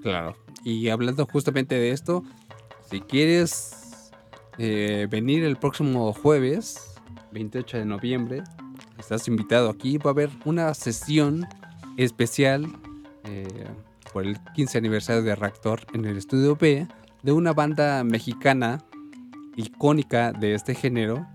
Claro. 0.02 0.36
Y 0.64 0.88
hablando 0.88 1.26
justamente 1.26 1.74
de 1.74 1.90
esto, 1.90 2.24
si 2.90 3.00
quieres 3.00 4.10
eh, 4.58 5.06
venir 5.10 5.44
el 5.44 5.56
próximo 5.56 6.12
jueves, 6.12 6.94
28 7.32 7.78
de 7.78 7.84
noviembre, 7.84 8.42
estás 8.98 9.28
invitado 9.28 9.68
aquí. 9.68 9.98
Va 9.98 10.10
a 10.10 10.12
haber 10.12 10.30
una 10.44 10.72
sesión 10.74 11.46
especial 11.96 12.66
eh, 13.24 13.66
por 14.16 14.24
el 14.24 14.40
15 14.54 14.78
aniversario 14.78 15.22
de 15.22 15.36
Reactor 15.36 15.82
en 15.92 16.06
el 16.06 16.16
estudio 16.16 16.56
B 16.56 16.88
de 17.22 17.32
una 17.32 17.52
banda 17.52 18.02
mexicana 18.02 18.82
icónica 19.56 20.32
de 20.32 20.54
este 20.54 20.74
género. 20.74 21.26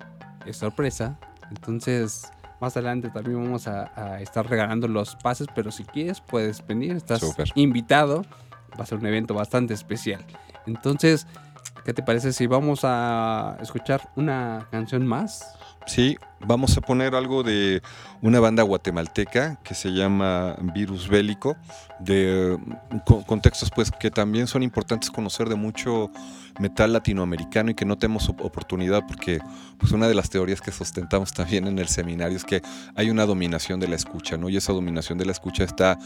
Es 0.47 0.57
sorpresa. 0.57 1.19
Entonces, 1.51 2.31
más 2.59 2.75
adelante 2.75 3.11
también 3.11 3.43
vamos 3.43 3.67
a, 3.67 3.91
a 3.95 4.19
estar 4.19 4.49
regalando 4.49 4.87
los 4.87 5.15
pases, 5.17 5.45
pero 5.53 5.69
si 5.69 5.83
quieres 5.83 6.21
puedes 6.21 6.65
venir, 6.65 6.95
estás 6.95 7.21
invitado. 7.53 8.23
Va 8.79 8.83
a 8.83 8.87
ser 8.87 8.97
un 8.97 9.05
evento 9.05 9.35
bastante 9.35 9.75
especial. 9.75 10.25
Entonces, 10.65 11.27
¿qué 11.85 11.93
te 11.93 12.01
parece 12.01 12.33
si 12.33 12.47
vamos 12.47 12.79
a 12.81 13.59
escuchar 13.61 14.09
una 14.15 14.67
canción 14.71 15.05
más? 15.05 15.55
Sí, 15.87 16.17
vamos 16.39 16.77
a 16.77 16.81
poner 16.81 17.15
algo 17.15 17.43
de 17.43 17.81
una 18.21 18.39
banda 18.39 18.63
guatemalteca 18.63 19.59
que 19.63 19.73
se 19.75 19.89
llama 19.89 20.55
Virus 20.73 21.07
Bélico, 21.09 21.57
de 21.99 22.57
mm, 22.91 22.97
co- 23.05 23.25
contextos 23.25 23.71
pues 23.71 23.91
que 23.91 24.11
también 24.11 24.47
son 24.47 24.63
importantes 24.63 25.09
conocer 25.09 25.49
de 25.49 25.55
mucho 25.55 26.09
metal 26.59 26.93
latinoamericano 26.93 27.71
y 27.71 27.73
que 27.75 27.85
no 27.85 27.97
tenemos 27.97 28.29
op- 28.29 28.41
oportunidad 28.41 29.03
porque 29.07 29.39
pues 29.79 29.91
una 29.91 30.07
de 30.07 30.13
las 30.15 30.29
teorías 30.29 30.61
que 30.61 30.71
sustentamos 30.71 31.33
también 31.33 31.67
en 31.67 31.79
el 31.79 31.87
seminario 31.87 32.37
es 32.37 32.45
que 32.45 32.61
hay 32.95 33.09
una 33.09 33.25
dominación 33.25 33.79
de 33.79 33.87
la 33.87 33.95
escucha, 33.95 34.37
¿no? 34.37 34.49
Y 34.49 34.57
esa 34.57 34.71
dominación 34.71 35.17
de 35.17 35.25
la 35.25 35.31
escucha 35.31 35.63
está 35.63 35.97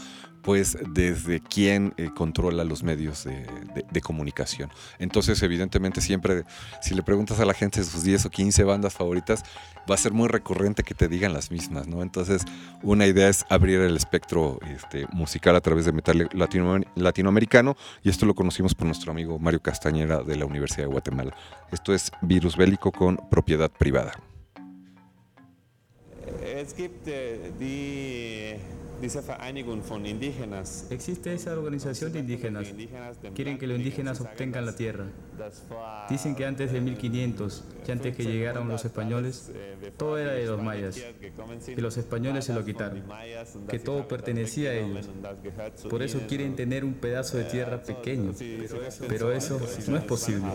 pues 0.42 0.78
desde 0.94 1.40
quién 1.40 1.92
eh, 1.96 2.10
controla 2.14 2.64
los 2.64 2.82
medios 2.82 3.24
de, 3.24 3.42
de- 3.74 3.84
de 3.90 4.00
comunicación. 4.00 4.70
Entonces, 4.98 5.42
evidentemente, 5.42 6.00
siempre, 6.00 6.44
si 6.80 6.94
le 6.94 7.02
preguntas 7.02 7.40
a 7.40 7.44
la 7.44 7.52
gente 7.52 7.82
sus 7.82 8.04
10 8.04 8.26
o 8.26 8.30
15 8.30 8.62
bandas 8.62 8.94
favoritas, 8.94 9.42
va 9.88 9.94
a 9.94 9.98
ser 9.98 10.12
muy 10.12 10.28
recurrente 10.28 10.82
que 10.82 10.94
te 10.94 11.08
digan 11.08 11.32
las 11.32 11.50
mismas, 11.50 11.86
¿no? 11.86 12.02
Entonces, 12.02 12.42
una 12.82 13.06
idea 13.06 13.28
es 13.28 13.44
abrir 13.48 13.80
el 13.80 13.96
espectro 13.96 14.58
este, 14.74 15.06
musical 15.12 15.56
a 15.56 15.60
través 15.60 15.84
de 15.84 15.92
metal 15.92 16.28
latino- 16.32 16.80
latinoamericano, 16.94 17.76
y 18.02 18.10
esto 18.10 18.26
lo 18.26 18.34
conocimos 18.34 18.74
por 18.74 18.86
nuestro 18.86 19.12
amigo 19.12 19.38
Mario 19.38 19.60
Castañera 19.60 20.22
de 20.22 20.36
la 20.36 20.44
Universidad 20.44 20.84
de 20.84 20.92
Guatemala. 20.92 21.36
Esto 21.72 21.94
es 21.94 22.10
Virus 22.22 22.56
Bélico 22.56 22.90
con 22.92 23.16
propiedad 23.30 23.70
privada. 23.70 24.12
Es 26.44 26.74
gibt 26.74 27.06
diese 29.00 29.20
Vereinigung 29.20 29.82
von 29.82 30.06
Indigenas. 30.06 30.86
Existe 30.90 31.34
esa 31.34 31.52
organización 31.52 32.12
de 32.12 32.20
indígenas. 32.20 32.68
Quieren 33.34 33.58
que 33.58 33.66
los 33.66 33.78
indígenas 33.78 34.20
obtengan 34.20 34.66
la 34.66 34.74
tierra. 34.74 35.04
Dicen 36.08 36.34
que 36.34 36.46
antes 36.46 36.72
de 36.72 36.80
1500, 36.80 37.64
que 37.84 37.92
antes 37.92 38.16
que 38.16 38.24
llegaron 38.24 38.68
los 38.68 38.84
españoles, 38.84 39.50
todo 39.96 40.18
era 40.18 40.32
de 40.32 40.46
los 40.46 40.62
mayas. 40.62 40.96
Que 41.66 41.80
los 41.80 41.96
españoles 41.96 42.44
se 42.44 42.54
lo 42.54 42.64
quitaron. 42.64 43.04
Que 43.68 43.78
todo 43.78 44.08
pertenecía 44.08 44.70
a 44.70 44.74
ellos. 44.74 45.08
Por 45.88 46.02
eso 46.02 46.20
quieren 46.28 46.56
tener 46.56 46.84
un 46.84 46.94
pedazo 46.94 47.36
de 47.36 47.44
tierra 47.44 47.82
pequeño. 47.82 48.32
Pero 49.08 49.32
eso 49.32 49.60
no 49.88 49.96
es 49.96 50.04
posible. 50.04 50.46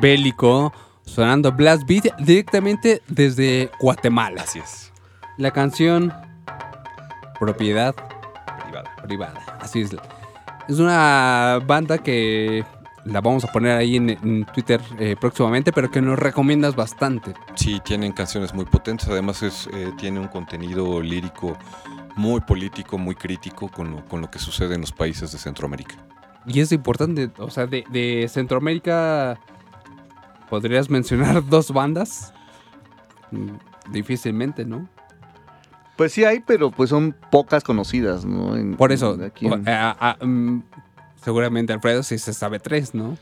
Bélico 0.00 0.72
sonando 1.04 1.52
Blast 1.52 1.84
Beat 1.86 2.16
directamente 2.18 3.02
desde 3.08 3.70
Guatemala. 3.80 4.42
Así 4.42 4.58
es. 4.58 4.92
La 5.36 5.50
canción 5.50 6.12
Propiedad 7.38 7.94
Privada. 8.64 8.94
Privada. 9.02 9.58
Así 9.60 9.80
es. 9.80 9.96
Es 10.68 10.78
una 10.78 11.60
banda 11.66 11.98
que 11.98 12.64
la 13.04 13.20
vamos 13.20 13.44
a 13.44 13.52
poner 13.52 13.76
ahí 13.76 13.96
en, 13.96 14.10
en 14.10 14.44
Twitter 14.52 14.80
eh, 14.98 15.16
próximamente, 15.18 15.72
pero 15.72 15.90
que 15.90 16.02
nos 16.02 16.18
recomiendas 16.18 16.76
bastante. 16.76 17.32
Sí, 17.54 17.80
tienen 17.84 18.12
canciones 18.12 18.52
muy 18.52 18.66
potentes. 18.66 19.08
Además, 19.08 19.42
es, 19.42 19.68
eh, 19.72 19.92
tiene 19.96 20.20
un 20.20 20.28
contenido 20.28 21.00
lírico 21.00 21.56
muy 22.16 22.40
político, 22.40 22.98
muy 22.98 23.14
crítico 23.14 23.68
con 23.68 23.92
lo, 23.92 24.04
con 24.04 24.20
lo 24.20 24.30
que 24.30 24.38
sucede 24.38 24.74
en 24.74 24.82
los 24.82 24.92
países 24.92 25.32
de 25.32 25.38
Centroamérica. 25.38 25.94
Y 26.46 26.60
es 26.60 26.72
importante, 26.72 27.30
o 27.38 27.50
sea, 27.50 27.66
de, 27.66 27.84
de 27.90 28.28
Centroamérica, 28.28 29.38
¿podrías 30.50 30.90
mencionar 30.90 31.46
dos 31.48 31.70
bandas? 31.72 32.32
Mm, 33.30 33.50
Difícilmente, 33.92 34.64
¿no? 34.66 34.86
Pues 35.96 36.12
sí 36.12 36.24
hay, 36.24 36.40
pero 36.40 36.70
pues 36.70 36.90
son 36.90 37.14
pocas 37.30 37.64
conocidas, 37.64 38.24
¿no? 38.24 38.54
En- 38.56 38.76
Por 38.76 38.92
eso, 38.92 39.18
aquí 39.24 39.46
en- 39.46 39.52
o- 39.66 39.70
a- 39.70 39.96
a- 40.20 40.24
mm, 40.24 40.62
seguramente 41.24 41.72
Alfredo 41.72 42.02
sí 42.02 42.18
se 42.18 42.32
sabe 42.34 42.58
tres, 42.60 42.94
¿no? 42.94 43.16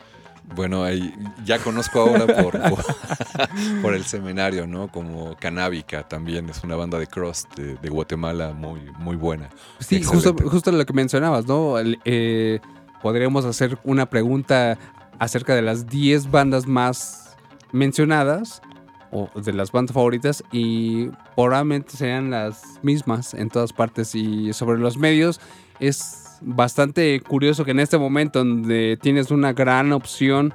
Bueno, 0.54 0.84
ahí 0.84 1.12
ya 1.44 1.58
conozco 1.58 2.00
ahora 2.00 2.26
por, 2.26 2.52
por, 2.70 2.84
por 3.82 3.94
el 3.94 4.04
seminario, 4.04 4.66
¿no? 4.66 4.88
Como 4.88 5.34
Canábica 5.36 6.06
también 6.06 6.48
es 6.50 6.62
una 6.62 6.76
banda 6.76 6.98
de 6.98 7.06
crust 7.06 7.52
de, 7.56 7.76
de 7.76 7.88
Guatemala 7.88 8.52
muy, 8.52 8.80
muy 8.98 9.16
buena. 9.16 9.48
Sí, 9.80 10.02
justo, 10.04 10.70
lo 10.72 10.86
que 10.86 10.92
mencionabas, 10.92 11.46
¿no? 11.46 11.78
El, 11.78 11.98
eh, 12.04 12.60
podríamos 13.02 13.44
hacer 13.44 13.78
una 13.84 14.06
pregunta 14.06 14.78
acerca 15.18 15.54
de 15.54 15.62
las 15.62 15.86
10 15.86 16.30
bandas 16.30 16.66
más 16.66 17.36
mencionadas 17.72 18.62
o 19.10 19.30
de 19.40 19.52
las 19.52 19.72
bandas 19.72 19.94
favoritas 19.94 20.42
y 20.52 21.08
probablemente 21.34 21.96
sean 21.96 22.30
las 22.30 22.62
mismas 22.82 23.34
en 23.34 23.48
todas 23.48 23.72
partes 23.72 24.14
y 24.14 24.52
sobre 24.52 24.78
los 24.78 24.98
medios 24.98 25.40
es 25.80 26.38
bastante 26.40 27.20
curioso 27.20 27.64
que 27.64 27.70
en 27.70 27.80
este 27.80 27.98
momento 27.98 28.40
donde 28.40 28.98
tienes 29.00 29.30
una 29.30 29.52
gran 29.52 29.92
opción 29.92 30.52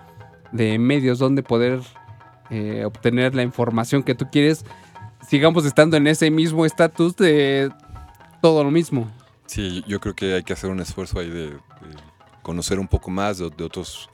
de 0.52 0.78
medios 0.78 1.20
donde 1.20 1.44
poder 1.44 1.82
eh, 2.50 2.84
obtener 2.86 3.34
la 3.36 3.44
información 3.44 4.04
que 4.04 4.16
tú 4.16 4.28
quieres 4.32 4.66
sigamos 5.28 5.66
estando 5.66 5.98
en 5.98 6.08
ese 6.08 6.30
mismo 6.30 6.66
estatus 6.66 7.16
de 7.16 7.72
todo 8.42 8.64
lo 8.64 8.72
mismo. 8.72 9.10
Sí, 9.46 9.84
yo 9.88 10.00
creo 10.00 10.16
que 10.16 10.34
hay 10.34 10.44
que 10.44 10.54
hacer 10.54 10.70
un 10.70 10.80
esfuerzo 10.80 11.20
ahí 11.20 11.30
de, 11.30 11.58
conocer 12.42 12.80
un 12.80 12.88
poco 12.88 13.12
más 13.12 13.38
de 13.38 13.46
otros, 13.46 14.10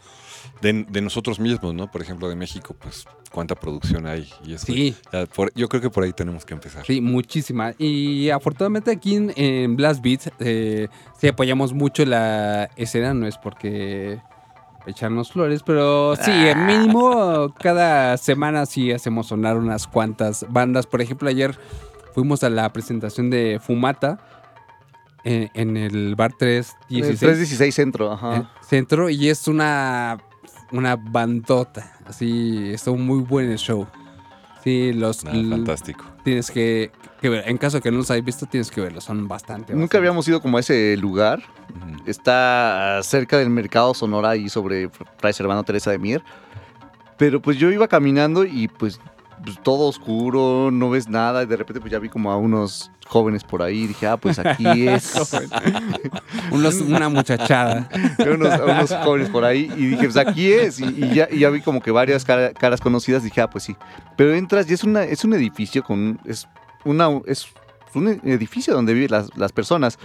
de, 0.61 0.85
de 0.89 1.01
nosotros 1.01 1.39
mismos, 1.39 1.73
¿no? 1.73 1.89
Por 1.91 2.01
ejemplo, 2.01 2.27
de 2.29 2.35
México, 2.35 2.75
pues 2.79 3.05
cuánta 3.31 3.55
producción 3.55 4.05
hay. 4.07 4.29
Y 4.45 4.53
eso, 4.53 4.65
Sí. 4.65 4.95
ya 5.11 5.25
por- 5.25 5.53
yo 5.53 5.67
creo 5.69 5.81
que 5.81 5.89
por 5.89 6.03
ahí 6.03 6.13
tenemos 6.13 6.45
que 6.45 6.53
empezar. 6.53 6.85
Sí, 6.85 7.01
muchísima. 7.01 7.73
Y 7.77 8.29
afortunadamente 8.29 8.91
aquí 8.91 9.15
en, 9.15 9.33
en 9.35 9.75
Blast 9.75 10.01
Beat 10.03 10.21
eh, 10.39 10.87
sí 11.19 11.27
apoyamos 11.27 11.73
mucho 11.73 12.05
la 12.05 12.69
escena, 12.75 13.13
no 13.13 13.27
es 13.27 13.37
porque 13.37 14.19
echarnos 14.85 15.31
flores, 15.31 15.63
pero 15.63 16.15
sí, 16.15 16.31
en 16.47 16.65
mínimo 16.65 17.53
cada 17.59 18.15
semana 18.17 18.65
sí 18.65 18.91
hacemos 18.91 19.27
sonar 19.27 19.57
unas 19.57 19.85
cuantas 19.87 20.45
bandas. 20.49 20.87
Por 20.87 21.01
ejemplo, 21.01 21.27
ayer 21.29 21.57
fuimos 22.15 22.43
a 22.43 22.49
la 22.49 22.71
presentación 22.71 23.29
de 23.29 23.59
Fumata 23.61 24.17
en, 25.23 25.51
en 25.53 25.75
el 25.77 26.15
bar 26.15 26.31
316 26.39 27.11
El 27.11 27.19
316 27.19 27.75
Centro, 27.75 28.11
ajá. 28.13 28.37
eh, 28.37 28.43
Centro 28.61 29.09
y 29.09 29.27
es 29.29 29.47
una, 29.49 30.17
una 30.71 30.95
bandota. 30.95 31.97
Así, 32.05 32.71
estuvo 32.73 32.97
muy 32.97 33.21
buen 33.21 33.51
el 33.51 33.57
show. 33.57 33.87
Sí, 34.63 34.91
los... 34.93 35.23
L- 35.23 35.49
fantástico. 35.49 36.03
Tienes 36.23 36.51
que, 36.51 36.91
que 37.21 37.29
ver. 37.29 37.47
En 37.47 37.57
caso 37.57 37.79
que 37.79 37.89
no 37.89 37.97
los 37.97 38.11
hayas 38.11 38.25
visto, 38.25 38.45
tienes 38.47 38.69
que 38.69 38.81
verlos. 38.81 39.05
Son 39.05 39.27
bastante. 39.27 39.71
Nunca 39.73 39.83
bastante. 39.83 39.97
habíamos 39.97 40.27
ido 40.27 40.41
como 40.41 40.57
a 40.57 40.59
ese 40.59 40.97
lugar. 40.97 41.41
Está 42.05 42.99
cerca 43.03 43.37
del 43.37 43.49
mercado 43.49 43.93
Sonora 43.93 44.31
ahí 44.31 44.49
sobre 44.49 44.89
Fray 45.17 45.33
Servando 45.33 45.63
Teresa 45.63 45.91
de 45.91 45.99
Mier. 45.99 46.23
Pero 47.17 47.41
pues 47.41 47.57
yo 47.57 47.71
iba 47.71 47.87
caminando 47.87 48.43
y 48.45 48.67
pues, 48.67 48.99
pues, 49.43 49.57
todo 49.63 49.87
oscuro, 49.87 50.69
no 50.71 50.89
ves 50.89 51.07
nada. 51.07 51.43
Y 51.43 51.45
de 51.45 51.55
repente 51.55 51.79
pues 51.79 51.91
ya 51.91 51.99
vi 51.99 52.09
como 52.09 52.31
a 52.31 52.37
unos 52.37 52.91
jóvenes 53.07 53.43
por 53.43 53.61
ahí. 53.61 53.87
Dije, 53.87 54.07
ah, 54.07 54.17
pues 54.17 54.39
aquí 54.39 54.87
es. 54.87 55.13
Unos- 56.51 56.81
una 56.81 57.09
muchachada. 57.09 57.89
unos, 58.19 58.59
unos 58.59 58.93
jóvenes 59.03 59.29
por 59.29 59.43
ahí 59.45 59.71
y 59.75 59.85
dije, 59.87 60.03
pues 60.05 60.17
aquí 60.17 60.51
es. 60.51 60.79
Y, 60.79 60.85
y 61.05 61.13
ya, 61.13 61.27
y 61.31 61.39
ya 61.39 61.49
vi 61.49 61.61
como 61.61 61.81
que 61.81 61.91
varias 61.91 62.25
cara- 62.25 62.53
caras 62.53 62.81
conocidas. 62.81 63.23
Dije, 63.23 63.41
ah, 63.41 63.49
pues 63.49 63.63
sí. 63.63 63.75
Pero 64.15 64.33
entras 64.33 64.69
y 64.69 64.73
es, 64.73 64.83
una, 64.83 65.03
es 65.03 65.23
un 65.23 65.33
edificio 65.33 65.83
con. 65.83 66.19
Es, 66.25 66.47
una, 66.85 67.07
es 67.25 67.47
un 67.93 68.07
edificio 68.23 68.73
donde 68.73 68.93
viven 68.93 69.11
las, 69.11 69.35
las 69.37 69.51
personas. 69.51 69.97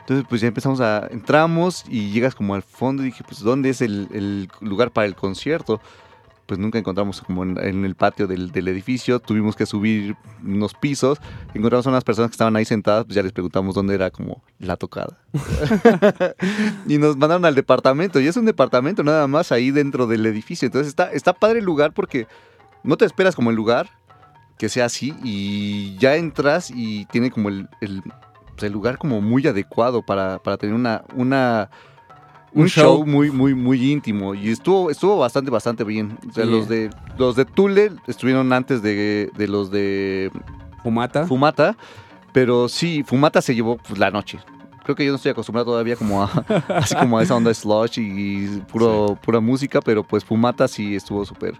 Entonces, 0.00 0.26
pues 0.28 0.40
ya 0.40 0.48
empezamos 0.48 0.80
a. 0.80 1.06
Entramos 1.10 1.84
y 1.88 2.10
llegas 2.10 2.34
como 2.34 2.54
al 2.54 2.62
fondo 2.62 3.02
y 3.02 3.06
dije, 3.06 3.22
pues, 3.26 3.40
¿dónde 3.40 3.70
es 3.70 3.80
el, 3.80 4.08
el 4.12 4.48
lugar 4.60 4.90
para 4.90 5.06
el 5.06 5.14
concierto? 5.14 5.80
Pues 6.50 6.58
nunca 6.58 6.80
encontramos 6.80 7.20
como 7.20 7.44
en, 7.44 7.56
en 7.64 7.84
el 7.84 7.94
patio 7.94 8.26
del, 8.26 8.50
del 8.50 8.66
edificio. 8.66 9.20
Tuvimos 9.20 9.54
que 9.54 9.66
subir 9.66 10.16
unos 10.44 10.74
pisos. 10.74 11.20
Encontramos 11.54 11.86
a 11.86 11.90
unas 11.90 12.02
personas 12.02 12.32
que 12.32 12.34
estaban 12.34 12.56
ahí 12.56 12.64
sentadas. 12.64 13.04
Pues 13.04 13.14
ya 13.14 13.22
les 13.22 13.30
preguntamos 13.30 13.76
dónde 13.76 13.94
era 13.94 14.10
como 14.10 14.42
la 14.58 14.76
tocada. 14.76 15.16
y 16.88 16.98
nos 16.98 17.16
mandaron 17.16 17.44
al 17.44 17.54
departamento. 17.54 18.18
Y 18.18 18.26
es 18.26 18.36
un 18.36 18.46
departamento 18.46 19.04
nada 19.04 19.28
más 19.28 19.52
ahí 19.52 19.70
dentro 19.70 20.08
del 20.08 20.26
edificio. 20.26 20.66
Entonces 20.66 20.88
está, 20.88 21.12
está 21.12 21.34
padre 21.34 21.60
el 21.60 21.64
lugar 21.64 21.92
porque 21.92 22.26
no 22.82 22.96
te 22.96 23.04
esperas 23.04 23.36
como 23.36 23.50
el 23.50 23.56
lugar 23.56 23.88
que 24.58 24.68
sea 24.68 24.86
así. 24.86 25.14
Y 25.22 25.96
ya 25.98 26.16
entras 26.16 26.72
y 26.74 27.04
tiene 27.12 27.30
como 27.30 27.48
el, 27.48 27.68
el, 27.80 28.02
pues, 28.02 28.64
el 28.64 28.72
lugar 28.72 28.98
como 28.98 29.20
muy 29.20 29.46
adecuado 29.46 30.02
para, 30.04 30.40
para 30.40 30.56
tener 30.56 30.74
una, 30.74 31.04
una 31.14 31.70
un, 32.52 32.62
Un 32.62 32.68
show. 32.68 32.96
show. 32.98 33.06
muy, 33.06 33.30
muy, 33.30 33.54
muy 33.54 33.92
íntimo. 33.92 34.34
Y 34.34 34.50
estuvo, 34.50 34.90
estuvo 34.90 35.16
bastante, 35.18 35.50
bastante 35.50 35.84
bien. 35.84 36.18
O 36.28 36.32
sea, 36.32 36.44
los 36.44 36.68
de 36.68 36.90
los 37.18 37.36
de 37.36 37.44
Tule 37.44 37.92
estuvieron 38.06 38.52
antes 38.52 38.82
de, 38.82 39.30
de 39.36 39.48
los 39.48 39.70
de 39.70 40.30
Fumata. 40.82 41.26
Fumata. 41.26 41.76
Pero 42.32 42.68
sí, 42.68 43.02
Fumata 43.04 43.42
se 43.42 43.54
llevó 43.54 43.76
pues, 43.76 43.98
la 43.98 44.10
noche. 44.10 44.38
Creo 44.84 44.96
que 44.96 45.04
yo 45.04 45.10
no 45.12 45.16
estoy 45.16 45.32
acostumbrado 45.32 45.66
todavía 45.72 45.96
como 45.96 46.22
a, 46.22 46.26
así 46.68 46.94
como 46.94 47.18
a 47.18 47.22
esa 47.22 47.34
onda 47.36 47.52
slush 47.52 47.98
y 47.98 48.46
puro, 48.72 49.18
pura 49.22 49.40
música, 49.40 49.80
pero 49.80 50.02
pues 50.02 50.24
Fumata 50.24 50.66
sí 50.68 50.94
estuvo 50.96 51.24
súper, 51.24 51.54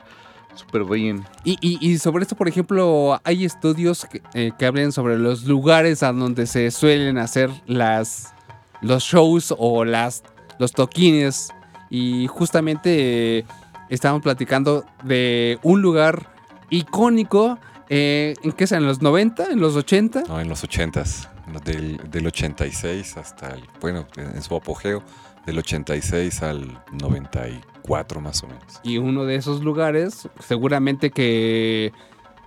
súper 0.55 0.85
bien. 0.85 1.25
Y, 1.45 1.57
y- 1.61 1.79
y 1.81 1.99
sobre 1.99 2.23
esto, 2.23 2.35
por 2.37 2.49
ejemplo, 2.49 3.21
hay 3.25 3.45
estudios 3.45 4.07
que, 4.07 4.23
eh, 4.35 4.53
que 4.59 4.65
hablan 4.67 4.91
sobre 4.93 5.19
los 5.19 5.45
lugares 5.45 6.03
a 6.03 6.13
donde 6.13 6.47
se 6.47 6.71
suelen 6.71 7.19
hacer 7.19 7.51
las 7.67 8.33
los 8.81 9.03
shows 9.03 9.55
o 9.59 9.85
las 9.85 10.23
los 10.61 10.73
toquines. 10.73 11.53
Y 11.91 12.29
justamente 12.29 13.39
eh, 13.39 13.45
estábamos 13.89 14.23
platicando 14.23 14.85
de 15.03 15.59
un 15.65 15.83
lugar 15.83 16.33
icónico. 16.71 17.59
eh, 17.89 18.35
¿En 18.45 18.53
qué 18.53 18.69
sea? 18.69 18.79
¿En 18.79 18.87
los 18.87 19.03
90? 19.03 19.47
¿En 19.51 19.59
los 19.61 19.75
80? 19.75 20.23
No, 20.29 20.41
en 20.41 20.49
los 20.49 20.63
80s, 20.63 21.29
en 21.49 21.53
los 21.55 21.65
del, 21.65 21.97
del 22.11 22.27
86 22.29 23.17
hasta 23.17 23.49
el, 23.55 23.65
bueno, 23.81 24.07
en 24.17 24.41
su 24.43 24.55
apogeo, 24.55 25.03
del 25.47 25.59
86 25.59 26.43
al 26.43 26.81
94 26.93 28.21
más 28.21 28.43
o 28.45 28.47
menos. 28.47 28.81
Y 28.85 28.99
uno 28.99 29.25
de 29.25 29.35
esos 29.37 29.63
lugares, 29.65 30.29
seguramente 30.39 31.11
que 31.11 31.93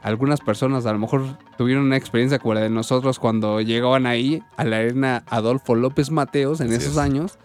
algunas 0.02 0.40
personas 0.42 0.86
a 0.86 0.94
lo 0.94 1.00
mejor 1.00 1.38
tuvieron 1.58 1.86
una 1.86 1.98
experiencia 1.98 2.40
como 2.40 2.54
la 2.54 2.62
de 2.62 2.70
nosotros 2.70 3.20
cuando 3.20 3.62
llegaban 3.62 4.06
ahí 4.06 4.42
a 4.58 4.64
la 4.66 4.78
arena 4.78 5.24
Adolfo 5.28 5.76
López 5.76 6.12
Mateos 6.12 6.62
en 6.62 6.68
Así 6.68 6.76
esos 6.78 6.92
es. 6.94 6.98
años. 6.98 7.38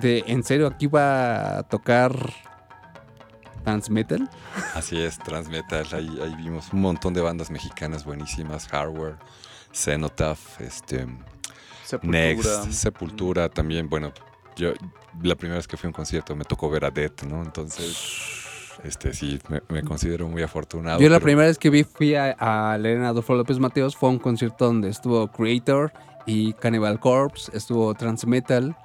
De, 0.00 0.24
¿en 0.26 0.42
serio 0.44 0.66
aquí 0.66 0.86
va 0.86 1.58
a 1.58 1.62
tocar 1.62 2.14
Transmetal? 3.64 4.28
Así 4.74 5.00
es, 5.00 5.18
Transmetal, 5.18 5.86
ahí, 5.92 6.08
ahí 6.22 6.34
vimos 6.36 6.72
un 6.72 6.80
montón 6.82 7.14
de 7.14 7.20
bandas 7.20 7.50
mexicanas 7.50 8.04
buenísimas, 8.04 8.68
Hardware, 8.68 9.16
Cenotaph, 9.72 10.60
este, 10.60 11.06
Next, 12.02 12.70
Sepultura 12.70 13.48
también, 13.48 13.88
bueno, 13.88 14.12
yo 14.56 14.72
la 15.22 15.34
primera 15.34 15.56
vez 15.56 15.66
que 15.66 15.76
fui 15.76 15.88
a 15.88 15.90
un 15.90 15.94
concierto 15.94 16.36
me 16.36 16.44
tocó 16.44 16.70
ver 16.70 16.84
a 16.84 16.90
Death, 16.90 17.22
¿no? 17.24 17.42
Entonces, 17.42 17.96
este 18.84 19.12
sí, 19.14 19.38
me, 19.48 19.62
me 19.68 19.82
considero 19.82 20.28
muy 20.28 20.42
afortunado. 20.42 21.00
Yo 21.00 21.08
la 21.08 21.16
pero- 21.16 21.24
primera 21.24 21.48
vez 21.48 21.58
que 21.58 21.70
vi 21.70 21.84
fui 21.84 22.14
a, 22.14 22.36
a 22.38 22.72
arena 22.74 23.08
Adolfo 23.08 23.34
López 23.34 23.58
Mateos 23.58 23.96
fue 23.96 24.08
a 24.10 24.12
un 24.12 24.18
concierto 24.18 24.66
donde 24.66 24.88
estuvo 24.90 25.26
Creator 25.32 25.92
y 26.26 26.52
Cannibal 26.54 27.00
Corpse, 27.00 27.50
estuvo 27.56 27.94
Transmetal 27.94 28.76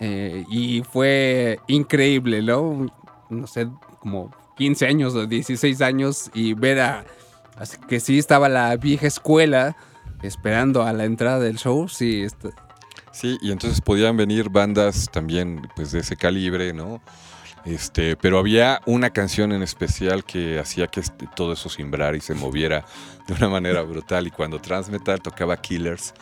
eh, 0.00 0.44
y 0.48 0.82
fue 0.82 1.60
increíble, 1.66 2.42
¿no? 2.42 2.86
No 3.30 3.46
sé, 3.46 3.68
como 4.00 4.34
15 4.56 4.86
años 4.86 5.14
o 5.14 5.26
16 5.26 5.80
años 5.82 6.30
y 6.34 6.54
ver 6.54 6.80
a... 6.80 7.04
así 7.56 7.76
que 7.88 8.00
sí 8.00 8.18
estaba 8.18 8.48
la 8.48 8.76
vieja 8.76 9.06
escuela 9.06 9.76
esperando 10.22 10.82
a 10.82 10.92
la 10.92 11.04
entrada 11.04 11.38
del 11.40 11.58
show, 11.58 11.88
sí. 11.88 12.26
Sí, 13.12 13.36
y 13.40 13.50
entonces 13.52 13.80
podían 13.80 14.16
venir 14.16 14.48
bandas 14.48 15.08
también 15.10 15.68
pues 15.74 15.92
de 15.92 16.00
ese 16.00 16.16
calibre, 16.16 16.72
¿no? 16.72 17.00
Este, 17.64 18.16
pero 18.16 18.38
había 18.38 18.80
una 18.86 19.10
canción 19.10 19.52
en 19.52 19.62
especial 19.62 20.24
que 20.24 20.58
hacía 20.58 20.86
que 20.86 21.00
este- 21.00 21.28
todo 21.34 21.52
eso 21.52 21.68
simbrara 21.68 22.16
y 22.16 22.20
se 22.20 22.34
moviera 22.34 22.84
de 23.26 23.34
una 23.34 23.48
manera 23.48 23.82
brutal. 23.82 24.26
Y 24.26 24.30
cuando 24.30 24.60
Transmetal 24.60 25.20
tocaba 25.20 25.56
Killers, 25.56 26.14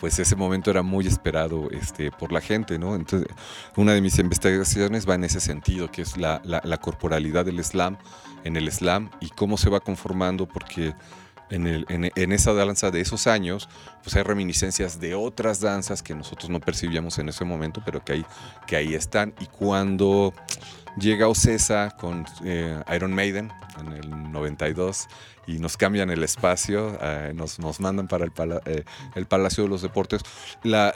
pues 0.00 0.18
ese 0.18 0.36
momento 0.36 0.70
era 0.70 0.82
muy 0.82 1.06
esperado 1.06 1.68
este, 1.70 2.10
por 2.10 2.32
la 2.32 2.40
gente, 2.40 2.78
¿no? 2.78 2.94
Entonces, 2.94 3.28
una 3.76 3.92
de 3.92 4.00
mis 4.00 4.18
investigaciones 4.18 5.08
va 5.08 5.14
en 5.14 5.24
ese 5.24 5.40
sentido, 5.40 5.90
que 5.90 6.02
es 6.02 6.16
la, 6.16 6.40
la- 6.44 6.60
la 6.64 6.78
corporalidad 6.78 7.44
del 7.44 7.62
slam, 7.64 7.96
en 8.44 8.56
el 8.56 8.70
slam, 8.70 9.10
y 9.20 9.28
cómo 9.30 9.56
se 9.56 9.70
va 9.70 9.80
conformando, 9.80 10.46
porque 10.46 10.94
en, 11.50 11.66
el- 11.66 11.86
en- 11.88 12.10
en 12.14 12.32
esa 12.32 12.52
danza 12.52 12.90
de 12.90 13.00
esos 13.00 13.26
años, 13.26 13.68
pues 14.02 14.14
hay 14.16 14.22
reminiscencias 14.22 15.00
de 15.00 15.14
otras 15.14 15.60
danzas 15.60 16.02
que 16.02 16.14
nosotros 16.14 16.50
no 16.50 16.60
percibíamos 16.60 17.18
en 17.18 17.28
ese 17.30 17.44
momento, 17.44 17.82
pero 17.84 18.04
que 18.04 18.12
ahí, 18.12 18.26
que 18.66 18.76
ahí 18.76 18.94
están. 18.94 19.34
Y 19.40 19.46
cuando 19.46 20.32
llega 20.98 21.28
Ocesa 21.28 21.90
con 21.98 22.24
eh, 22.44 22.80
Iron 22.94 23.14
Maiden 23.14 23.50
en 23.80 23.92
el 23.92 24.30
92 24.32 25.08
y 25.48 25.58
nos 25.58 25.78
cambian 25.78 26.10
el 26.10 26.22
espacio, 26.22 26.98
eh, 27.00 27.32
nos, 27.34 27.58
nos 27.58 27.80
mandan 27.80 28.06
para 28.06 28.26
eh, 28.66 28.84
el 29.14 29.26
Palacio 29.26 29.64
de 29.64 29.70
los 29.70 29.80
Deportes, 29.80 30.20
la 30.62 30.92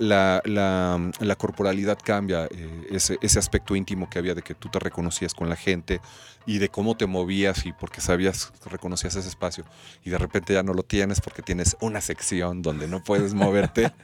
corporalidad 1.39 1.99
cambia, 2.05 2.45
eh, 2.45 2.87
ese, 2.91 3.19
ese 3.23 3.39
aspecto 3.39 3.75
íntimo 3.75 4.11
que 4.11 4.19
había 4.19 4.35
de 4.35 4.43
que 4.43 4.55
tú 4.55 4.69
te 4.69 4.79
reconocías 4.79 5.33
con 5.33 5.49
la 5.49 5.57
gente 5.57 6.03
y 6.45 6.59
de 6.59 6.69
cómo 6.69 6.97
te 6.99 7.07
movías 7.07 7.65
y 7.65 7.73
porque 7.73 8.03
sabías, 8.03 8.53
reconocías 8.67 9.17
ese 9.17 9.29
espacio 9.29 9.65
y 10.05 10.11
de 10.11 10.19
repente 10.19 10.53
ya 10.53 10.63
no 10.63 10.75
lo 10.75 10.83
tienes 10.83 11.23
porque 11.23 11.41
tienes 11.41 11.79
una 11.81 12.03
sección 12.03 12.61
donde 12.61 12.89
no 12.89 13.03
puedes 13.03 13.33
moverte. 13.33 13.91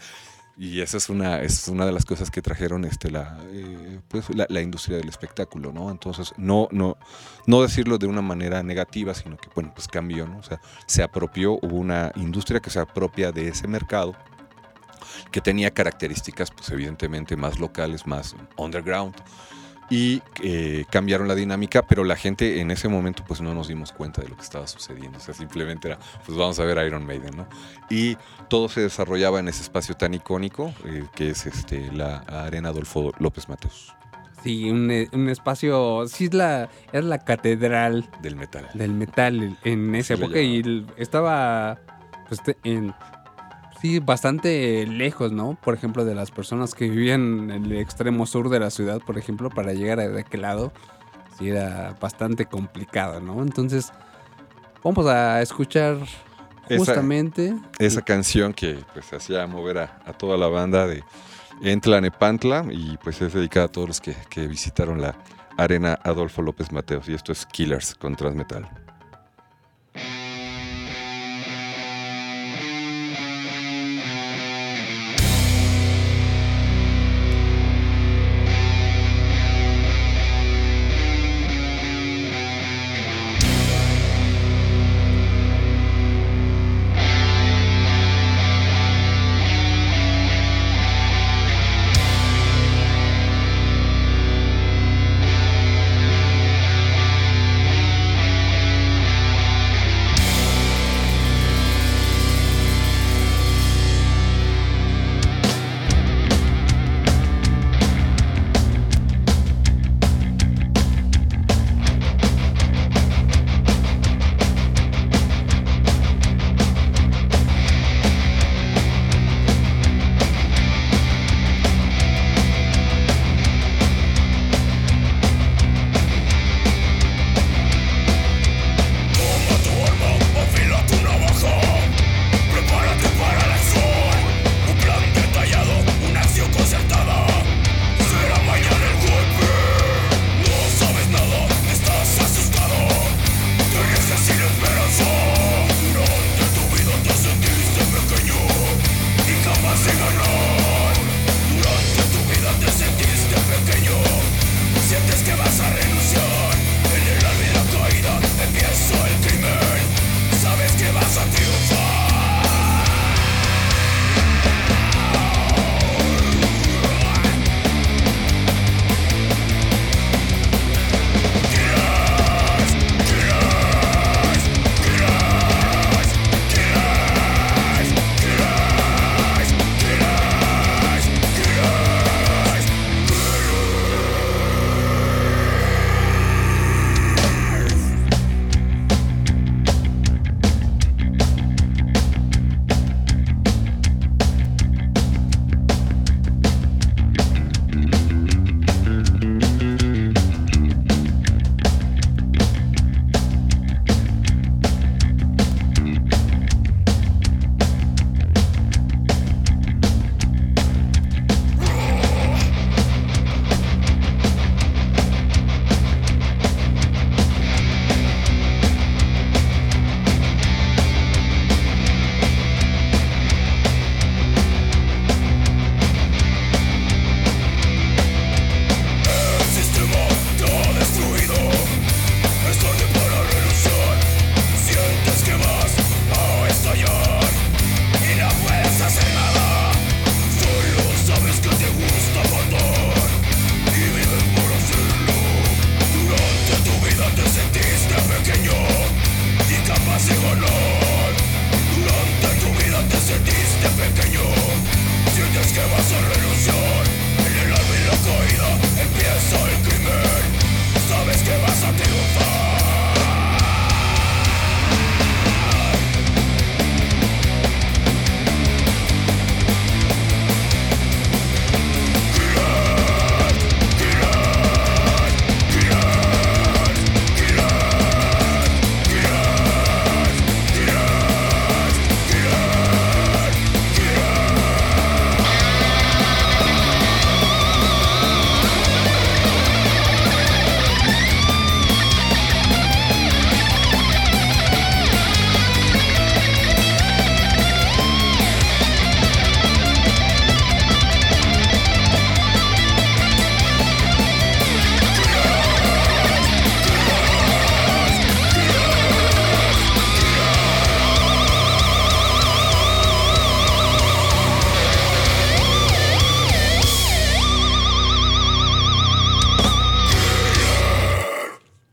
Y 0.58 0.80
esa 0.80 0.96
es 0.96 1.08
una, 1.08 1.40
es 1.40 1.68
una 1.68 1.86
de 1.86 1.92
las 1.92 2.04
cosas 2.04 2.32
que 2.32 2.42
trajeron 2.42 2.84
este, 2.84 3.12
la, 3.12 3.38
eh, 3.52 4.00
pues, 4.08 4.26
la, 4.34 4.60
industria 4.60 4.96
del 4.96 5.08
espectáculo, 5.08 5.72
¿no? 5.72 5.88
Entonces, 5.88 6.34
no, 6.36 6.66
no, 6.72 6.96
no 7.46 7.62
decirlo 7.62 7.96
de 7.96 8.08
una 8.08 8.22
manera 8.22 8.64
negativa, 8.64 9.14
sino 9.14 9.36
que, 9.36 9.48
bueno, 9.54 9.70
pues 9.72 9.86
cambió, 9.86 10.26
¿no? 10.26 10.38
O 10.38 10.42
sea, 10.42 10.60
se 10.86 11.04
apropió, 11.04 11.60
hubo 11.62 11.76
una 11.76 12.10
industria 12.16 12.58
que 12.58 12.70
se 12.70 12.80
apropia 12.80 13.30
de 13.30 13.48
ese 13.48 13.68
mercado 13.68 14.16
que 15.30 15.40
tenía 15.40 15.70
características, 15.70 16.50
pues 16.50 16.68
evidentemente 16.70 17.36
más 17.36 17.60
locales, 17.60 18.04
más 18.04 18.34
underground, 18.56 19.14
y 19.90 20.22
eh, 20.42 20.84
cambiaron 20.90 21.28
la 21.28 21.34
dinámica, 21.34 21.82
pero 21.82 22.04
la 22.04 22.16
gente 22.16 22.60
en 22.60 22.70
ese 22.70 22.88
momento 22.88 23.24
pues 23.26 23.40
no 23.40 23.54
nos 23.54 23.68
dimos 23.68 23.92
cuenta 23.92 24.22
de 24.22 24.28
lo 24.28 24.36
que 24.36 24.42
estaba 24.42 24.66
sucediendo, 24.66 25.18
o 25.18 25.20
sea, 25.20 25.34
simplemente 25.34 25.88
era, 25.88 25.98
pues 26.26 26.36
vamos 26.36 26.58
a 26.58 26.64
ver 26.64 26.84
Iron 26.86 27.06
Maiden, 27.06 27.36
¿no? 27.36 27.46
Y 27.90 28.16
todo 28.48 28.68
se 28.68 28.82
desarrollaba 28.82 29.40
en 29.40 29.48
ese 29.48 29.62
espacio 29.62 29.94
tan 29.94 30.14
icónico 30.14 30.72
eh, 30.84 31.04
que 31.14 31.30
es 31.30 31.46
este, 31.46 31.90
la 31.92 32.18
Arena 32.18 32.68
Adolfo 32.70 33.12
López 33.18 33.48
Mateos 33.48 33.94
Sí, 34.42 34.70
un, 34.70 34.90
eh, 34.90 35.08
un 35.12 35.28
espacio, 35.28 36.06
sí 36.06 36.26
es 36.26 36.34
la, 36.34 36.68
es 36.92 37.04
la 37.04 37.18
catedral 37.18 38.08
del 38.22 38.36
metal. 38.36 38.68
del 38.74 38.92
metal 38.92 39.58
en 39.64 39.94
esa 39.94 40.14
época 40.14 40.40
y 40.40 40.86
estaba 40.96 41.80
pues, 42.28 42.40
en, 42.62 42.94
sí, 43.80 43.98
bastante 44.00 44.86
lejos, 44.86 45.32
¿no? 45.32 45.56
Por 45.62 45.74
ejemplo, 45.74 46.04
de 46.04 46.14
las 46.14 46.30
personas 46.30 46.74
que 46.74 46.88
vivían 46.88 47.50
en 47.50 47.64
el 47.66 47.76
extremo 47.78 48.26
sur 48.26 48.48
de 48.48 48.60
la 48.60 48.70
ciudad, 48.70 49.00
por 49.00 49.18
ejemplo, 49.18 49.50
para 49.50 49.72
llegar 49.72 50.00
a 50.00 50.08
de 50.08 50.20
aquel 50.20 50.42
lado, 50.42 50.72
sí 51.38 51.48
era 51.50 51.94
bastante 52.00 52.46
complicado, 52.46 53.20
¿no? 53.20 53.42
Entonces, 53.42 53.92
vamos 54.82 55.06
a 55.06 55.40
escuchar 55.42 55.96
Esa- 56.68 56.78
justamente... 56.78 57.54
Esa 57.78 58.02
canción 58.02 58.52
que 58.52 58.78
pues 58.92 59.12
hacía 59.12 59.46
mover 59.46 59.78
a, 59.78 60.02
a 60.04 60.12
toda 60.12 60.36
la 60.36 60.48
banda 60.48 60.86
de 60.86 61.02
Entlanepantla 61.62 62.66
y 62.70 62.96
pues 63.02 63.20
es 63.20 63.32
dedicada 63.32 63.66
a 63.66 63.68
todos 63.68 63.88
los 63.88 64.00
que, 64.00 64.14
que 64.30 64.46
visitaron 64.46 65.00
la 65.00 65.16
Arena 65.56 65.98
Adolfo 66.04 66.40
López 66.42 66.70
Mateos 66.72 67.08
y 67.08 67.14
esto 67.14 67.32
es 67.32 67.44
Killers 67.46 67.94
con 67.94 68.14
Transmetal. 68.14 68.68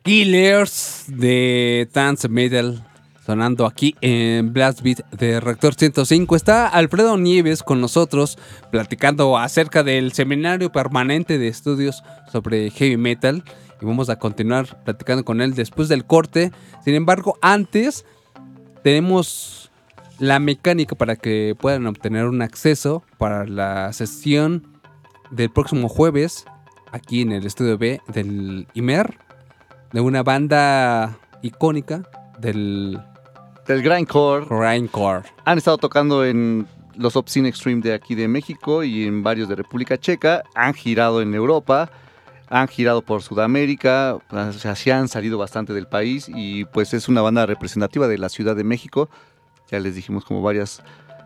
Killers 0.06 1.06
de 1.08 1.90
Dance 1.92 2.30
Metal 2.30 2.86
sonando 3.26 3.66
aquí 3.66 3.96
en 4.02 4.54
Blast 4.54 4.84
Beat 4.84 5.00
de 5.10 5.40
Rector 5.40 5.74
105. 5.74 6.36
Está 6.36 6.68
Alfredo 6.68 7.18
Nieves 7.18 7.64
con 7.64 7.82
nosotros 7.82 8.38
platicando 8.70 9.36
acerca 9.36 9.82
del 9.82 10.12
seminario 10.12 10.72
permanente 10.72 11.40
de 11.40 11.48
estudios 11.48 12.04
sobre 12.32 12.70
heavy 12.70 12.98
metal 12.98 13.44
y 13.82 13.86
vamos 13.88 14.12
a 14.12 14.20
continuar 14.20 14.84
platicando 14.84 15.26
con 15.26 15.42
él 15.42 15.56
después 15.56 15.90
del 15.90 16.06
corte. 16.06 16.52
Sin 16.84 16.94
embargo, 16.94 17.40
antes 17.42 18.06
tenemos 18.84 19.72
la 20.20 20.38
mecánica 20.38 20.96
para 20.96 21.16
que 21.16 21.56
puedan 21.60 21.88
obtener 21.88 22.26
un 22.26 22.44
acceso 22.44 23.04
para 23.18 23.48
la 23.48 23.92
sesión 23.92 24.68
del 25.32 25.50
próximo 25.50 25.90
jueves 25.90 26.46
aquí 26.92 27.22
en 27.22 27.32
el 27.32 27.48
estudio 27.48 27.80
B 27.80 28.02
del 28.08 28.68
IMER 28.76 29.25
de 29.96 30.02
una 30.02 30.24
banda 30.24 31.18
icónica 31.42 32.04
del 32.38 33.00
Del 33.66 33.82
Grindcore. 33.82 34.46
Grindcore. 34.46 35.24
Han 35.46 35.58
estado 35.58 35.78
tocando 35.78 36.26
en 36.26 36.68
los 36.98 37.16
Obscene 37.16 37.48
Extreme 37.48 37.82
de 37.82 37.94
aquí 37.94 38.14
de 38.14 38.28
México 38.28 38.84
y 38.84 39.06
en 39.06 39.24
varios 39.24 39.48
de 39.48 39.56
República 39.56 39.98
Checa. 39.98 40.44
Han 40.54 40.74
girado 40.74 41.22
en 41.22 41.34
Europa, 41.34 41.90
han 42.50 42.68
girado 42.68 43.04
por 43.04 43.24
Sudamérica, 43.24 44.18
o 44.30 44.52
sea, 44.52 44.76
sí 44.76 44.92
han 44.92 45.08
salido 45.08 45.38
bastante 45.38 45.72
del 45.72 45.88
país 45.88 46.28
y 46.28 46.66
pues 46.66 46.94
es 46.94 47.08
una 47.08 47.22
banda 47.22 47.46
representativa 47.46 48.10
de 48.10 48.18
la 48.18 48.28
Ciudad 48.28 48.58
de 48.58 48.66
México. 48.66 49.10
Ya 49.72 49.80
les 49.80 49.96
dijimos 49.96 50.26
como 50.26 50.42
varias 50.42 50.84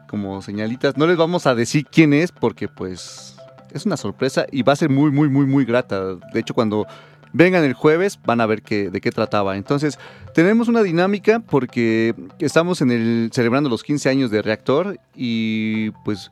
como 0.08 0.44
señalitas. 0.44 0.96
No 0.96 1.08
les 1.08 1.18
vamos 1.18 1.48
a 1.48 1.56
decir 1.56 1.88
quién 1.92 2.14
es 2.14 2.32
porque 2.32 2.68
pues 2.68 3.36
es 3.72 3.88
una 3.88 3.98
sorpresa 3.98 4.46
y 4.52 4.62
va 4.62 4.74
a 4.74 4.76
ser 4.76 4.92
muy, 4.92 5.10
muy, 5.10 5.28
muy, 5.28 5.48
muy 5.48 5.66
grata. 5.66 6.18
De 6.32 6.40
hecho, 6.40 6.54
cuando 6.54 6.86
vengan 7.34 7.64
el 7.64 7.74
jueves 7.74 8.20
van 8.26 8.42
a 8.42 8.46
ver 8.46 8.62
qué, 8.62 8.90
de 8.90 9.02
qué 9.02 9.12
trataba. 9.12 9.58
Entonces, 9.58 10.00
tenemos 10.34 10.68
una 10.68 10.84
dinámica 10.84 11.40
porque 11.40 12.16
estamos 12.40 12.82
en 12.82 12.92
el, 12.92 13.30
celebrando 13.34 13.70
los 13.70 13.84
15 13.84 14.10
años 14.10 14.32
de 14.32 14.42
Reactor 14.42 15.00
y 15.16 15.92
pues, 16.06 16.32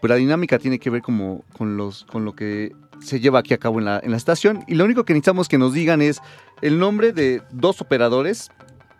pues 0.00 0.08
la 0.08 0.16
dinámica 0.16 0.58
tiene 0.58 0.78
que 0.78 0.90
ver 0.90 1.02
como, 1.02 1.44
con, 1.56 1.76
los, 1.76 2.04
con 2.04 2.24
lo 2.24 2.34
que 2.34 2.72
se 3.00 3.20
lleva 3.20 3.40
aquí 3.40 3.54
a 3.54 3.58
cabo 3.58 3.78
en 3.78 3.84
la, 3.84 4.00
en 4.02 4.10
la 4.10 4.16
estación. 4.16 4.64
Y 4.66 4.74
lo 4.74 4.84
único 4.84 5.04
que 5.04 5.12
necesitamos 5.12 5.48
que 5.48 5.58
nos 5.58 5.72
digan 5.72 6.02
es 6.02 6.20
el 6.60 6.78
nombre 6.78 7.12
de 7.12 7.42
dos 7.50 7.80
operadores 7.80 8.50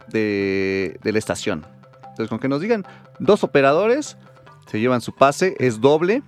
de, 0.09 0.99
de 1.03 1.13
la 1.13 1.19
estación. 1.19 1.67
Entonces, 2.03 2.29
con 2.29 2.39
que 2.39 2.49
nos 2.49 2.61
digan 2.61 2.85
dos 3.19 3.43
operadores, 3.45 4.17
se 4.67 4.81
llevan 4.81 5.01
su 5.01 5.15
pase, 5.15 5.57
es 5.59 5.81
doble 5.81 6.23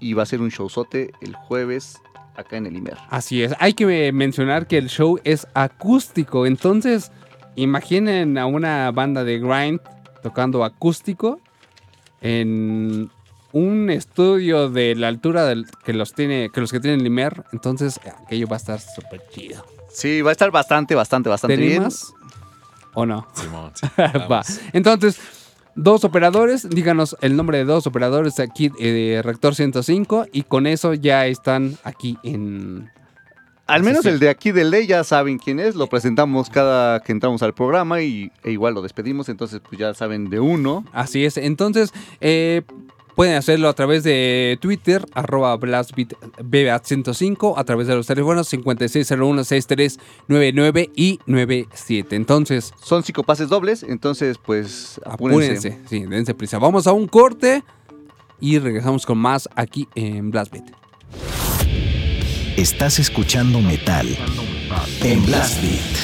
y 0.00 0.12
va 0.12 0.22
a 0.22 0.26
ser 0.26 0.40
un 0.40 0.50
showzote 0.50 1.12
el 1.20 1.34
jueves 1.34 1.98
acá 2.36 2.56
en 2.56 2.66
el 2.66 2.76
Imer. 2.76 2.96
Así 3.10 3.42
es. 3.42 3.54
Hay 3.58 3.74
que 3.74 4.12
mencionar 4.12 4.66
que 4.66 4.78
el 4.78 4.88
show 4.88 5.18
es 5.24 5.46
acústico. 5.54 6.46
Entonces, 6.46 7.10
imaginen 7.56 8.36
a 8.38 8.46
una 8.46 8.90
banda 8.90 9.24
de 9.24 9.38
grind 9.38 9.80
tocando 10.22 10.64
acústico 10.64 11.40
en 12.20 13.10
un 13.52 13.90
estudio 13.90 14.68
de 14.68 14.94
la 14.96 15.08
altura 15.08 15.44
del- 15.44 15.66
que 15.84 15.92
los 15.92 16.12
tiene, 16.14 16.50
que 16.52 16.60
los 16.60 16.72
que 16.72 16.80
tienen 16.80 17.02
Limer. 17.04 17.44
Entonces, 17.52 18.00
aquello 18.24 18.48
va 18.48 18.56
a 18.56 18.58
estar 18.58 18.80
súper 18.80 19.22
chido. 19.30 19.64
Sí, 19.90 20.22
va 20.22 20.30
a 20.30 20.32
estar 20.32 20.50
bastante, 20.50 20.94
bastante, 20.94 21.28
bastante 21.28 21.56
¿Te 21.56 21.62
bien. 21.62 21.86
¿O 22.94 23.06
no? 23.06 23.26
Simón, 23.34 23.70
sí, 23.74 23.86
Va. 23.98 24.26
vamos. 24.28 24.60
Entonces, 24.72 25.18
dos 25.76 26.04
operadores, 26.04 26.68
díganos 26.68 27.16
el 27.20 27.36
nombre 27.36 27.58
de 27.58 27.64
dos 27.64 27.86
operadores 27.86 28.40
aquí 28.40 28.70
eh, 28.78 28.92
de 28.92 29.22
Rector 29.22 29.54
105 29.54 30.26
y 30.32 30.42
con 30.42 30.66
eso 30.66 30.94
ya 30.94 31.26
están 31.26 31.76
aquí 31.84 32.18
en... 32.22 32.90
Al 33.66 33.82
menos 33.82 34.02
Sí, 34.02 34.08
sí. 34.08 34.14
el 34.14 34.20
de 34.20 34.28
aquí 34.28 34.52
de 34.52 34.64
ley 34.64 34.86
ya 34.86 35.04
saben 35.04 35.38
quién 35.38 35.58
es, 35.58 35.74
lo 35.74 35.86
presentamos 35.86 36.50
cada 36.50 37.00
que 37.00 37.12
entramos 37.12 37.42
al 37.42 37.54
programa 37.54 38.02
y, 38.02 38.30
e 38.42 38.52
igual 38.52 38.74
lo 38.74 38.82
despedimos, 38.82 39.30
entonces 39.30 39.60
pues 39.66 39.78
ya 39.78 39.94
saben 39.94 40.28
de 40.28 40.38
uno. 40.38 40.84
Así 40.92 41.24
es. 41.24 41.38
Entonces, 41.38 41.90
eh, 42.20 42.60
pueden 43.14 43.36
hacerlo 43.36 43.68
a 43.68 43.72
través 43.74 44.02
de 44.04 44.58
Twitter, 44.60 45.04
arroba 45.14 45.56
blastbeat105, 45.58 47.54
a 47.56 47.64
través 47.64 47.86
de 47.86 47.94
los 47.94 48.06
teléfonos 48.06 48.52
5601-6399 48.52 50.90
y 50.96 51.18
97. 51.26 52.16
Entonces, 52.16 52.72
Son 52.82 53.02
cinco 53.02 53.22
pases 53.22 53.48
dobles, 53.48 53.82
entonces 53.82 54.38
pues 54.38 55.00
apúrense. 55.04 55.68
apúrense. 55.68 55.80
Sí, 55.88 56.04
dense 56.06 56.34
prisa. 56.34 56.58
Vamos 56.58 56.86
a 56.86 56.92
un 56.92 57.06
corte 57.08 57.62
y 58.40 58.58
regresamos 58.58 59.06
con 59.06 59.18
más 59.18 59.48
aquí 59.54 59.88
en 59.94 60.30
Blast 60.30 60.52
Beat. 60.52 60.64
Estás 62.56 62.98
escuchando 63.00 63.60
metal 63.60 64.06
en 65.02 65.26
Blast 65.26 65.60
Beat. 65.60 65.96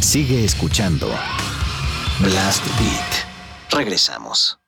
Sigue 0.00 0.44
escuchando 0.44 1.08
Blast 2.20 2.64
Beat. 2.78 3.26
Regresamos. 3.72 4.59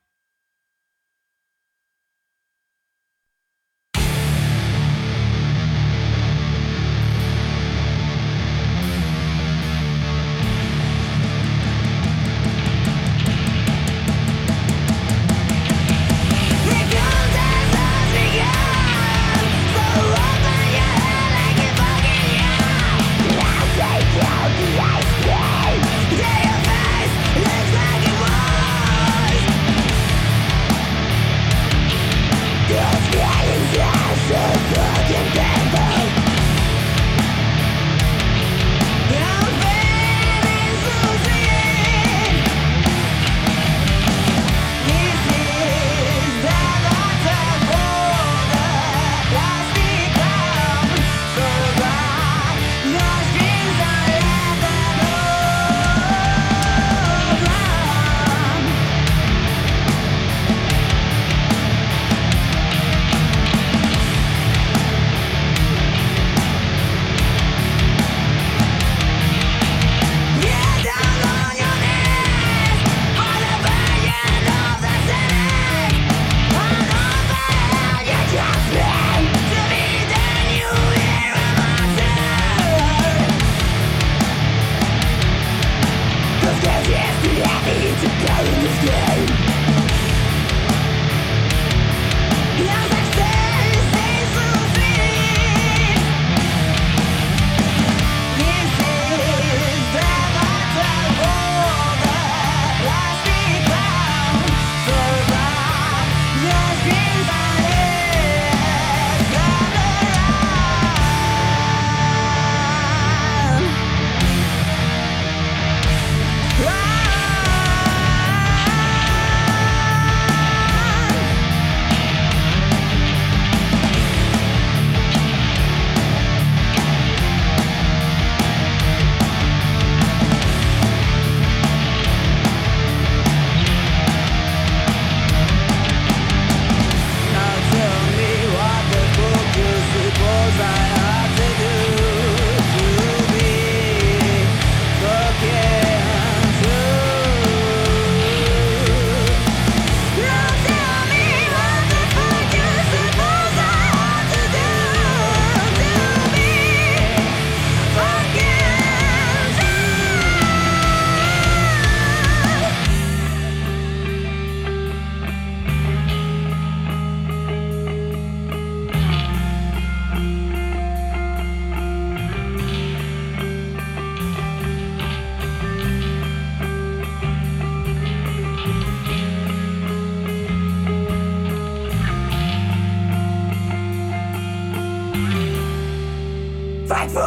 Weit 186.87 187.11
vor 187.11 187.23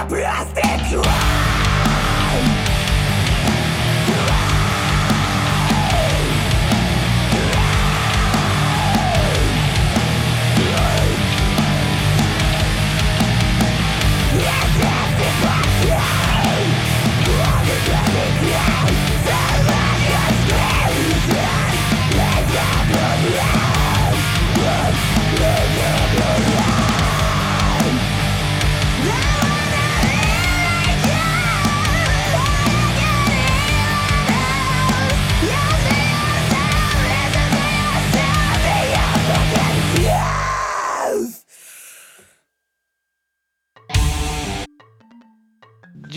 Ablass! 0.00 0.57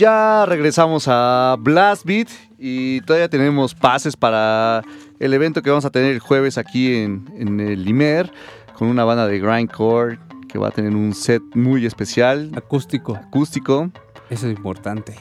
Ya 0.02 0.46
regresamos 0.46 1.04
a 1.06 1.54
Blast 1.60 2.04
Beat 2.04 2.26
y 2.58 3.00
todavía 3.02 3.28
tenemos 3.28 3.72
pases 3.72 4.16
para 4.16 4.82
el 5.20 5.32
evento 5.32 5.62
que 5.62 5.70
vamos 5.70 5.84
a 5.84 5.90
tener 5.90 6.10
el 6.10 6.18
jueves 6.18 6.58
aquí 6.58 6.92
en, 6.96 7.32
en 7.36 7.60
el 7.60 7.84
Limer 7.84 8.32
con 8.76 8.88
una 8.88 9.04
banda 9.04 9.28
de 9.28 9.38
grindcore 9.38 10.18
que 10.48 10.58
va 10.58 10.68
a 10.68 10.70
tener 10.72 10.96
un 10.96 11.14
set 11.14 11.40
muy 11.54 11.86
especial, 11.86 12.50
Acústico. 12.56 13.14
acústico. 13.14 13.92
Eso 14.28 14.48
es 14.48 14.56
importante. 14.56 15.14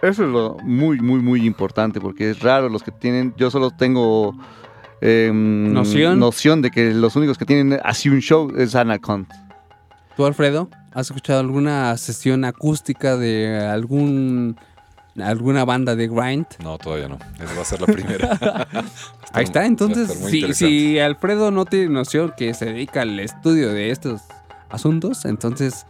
Eso 0.00 0.22
es 0.22 0.30
lo 0.30 0.56
muy, 0.62 1.00
muy, 1.00 1.18
muy 1.18 1.44
importante 1.44 2.00
porque 2.00 2.30
es 2.30 2.38
raro 2.42 2.68
los 2.68 2.84
que 2.84 2.92
tienen. 2.92 3.34
Yo 3.36 3.50
solo 3.50 3.72
tengo 3.72 4.36
em, 5.00 5.72
¿Noción? 5.72 6.20
noción 6.20 6.62
de 6.62 6.70
que 6.70 6.94
los 6.94 7.16
únicos 7.16 7.38
que 7.38 7.44
tienen 7.44 7.80
así 7.82 8.08
un 8.08 8.20
show 8.20 8.52
es 8.56 8.76
Anacont. 8.76 9.28
¿Tú, 10.16 10.26
Alfredo, 10.26 10.68
has 10.92 11.06
escuchado 11.06 11.40
alguna 11.40 11.96
sesión 11.96 12.44
acústica 12.44 13.16
de 13.16 13.66
algún 13.66 14.56
alguna 15.20 15.64
banda 15.64 15.94
de 15.96 16.08
grind? 16.08 16.46
No, 16.62 16.78
todavía 16.78 17.08
no. 17.08 17.18
Esa 17.42 17.54
va 17.54 17.62
a 17.62 17.64
ser 17.64 17.80
la 17.80 17.86
primera. 17.86 18.68
Ahí 19.32 19.44
está, 19.44 19.66
entonces, 19.66 20.10
si 20.56 20.98
Alfredo 20.98 21.50
no 21.50 21.64
tiene 21.64 21.88
noción 21.88 22.32
que 22.36 22.52
se 22.54 22.66
dedica 22.66 23.02
al 23.02 23.18
estudio 23.20 23.72
de 23.72 23.90
estos 23.90 24.22
asuntos, 24.68 25.24
entonces 25.24 25.86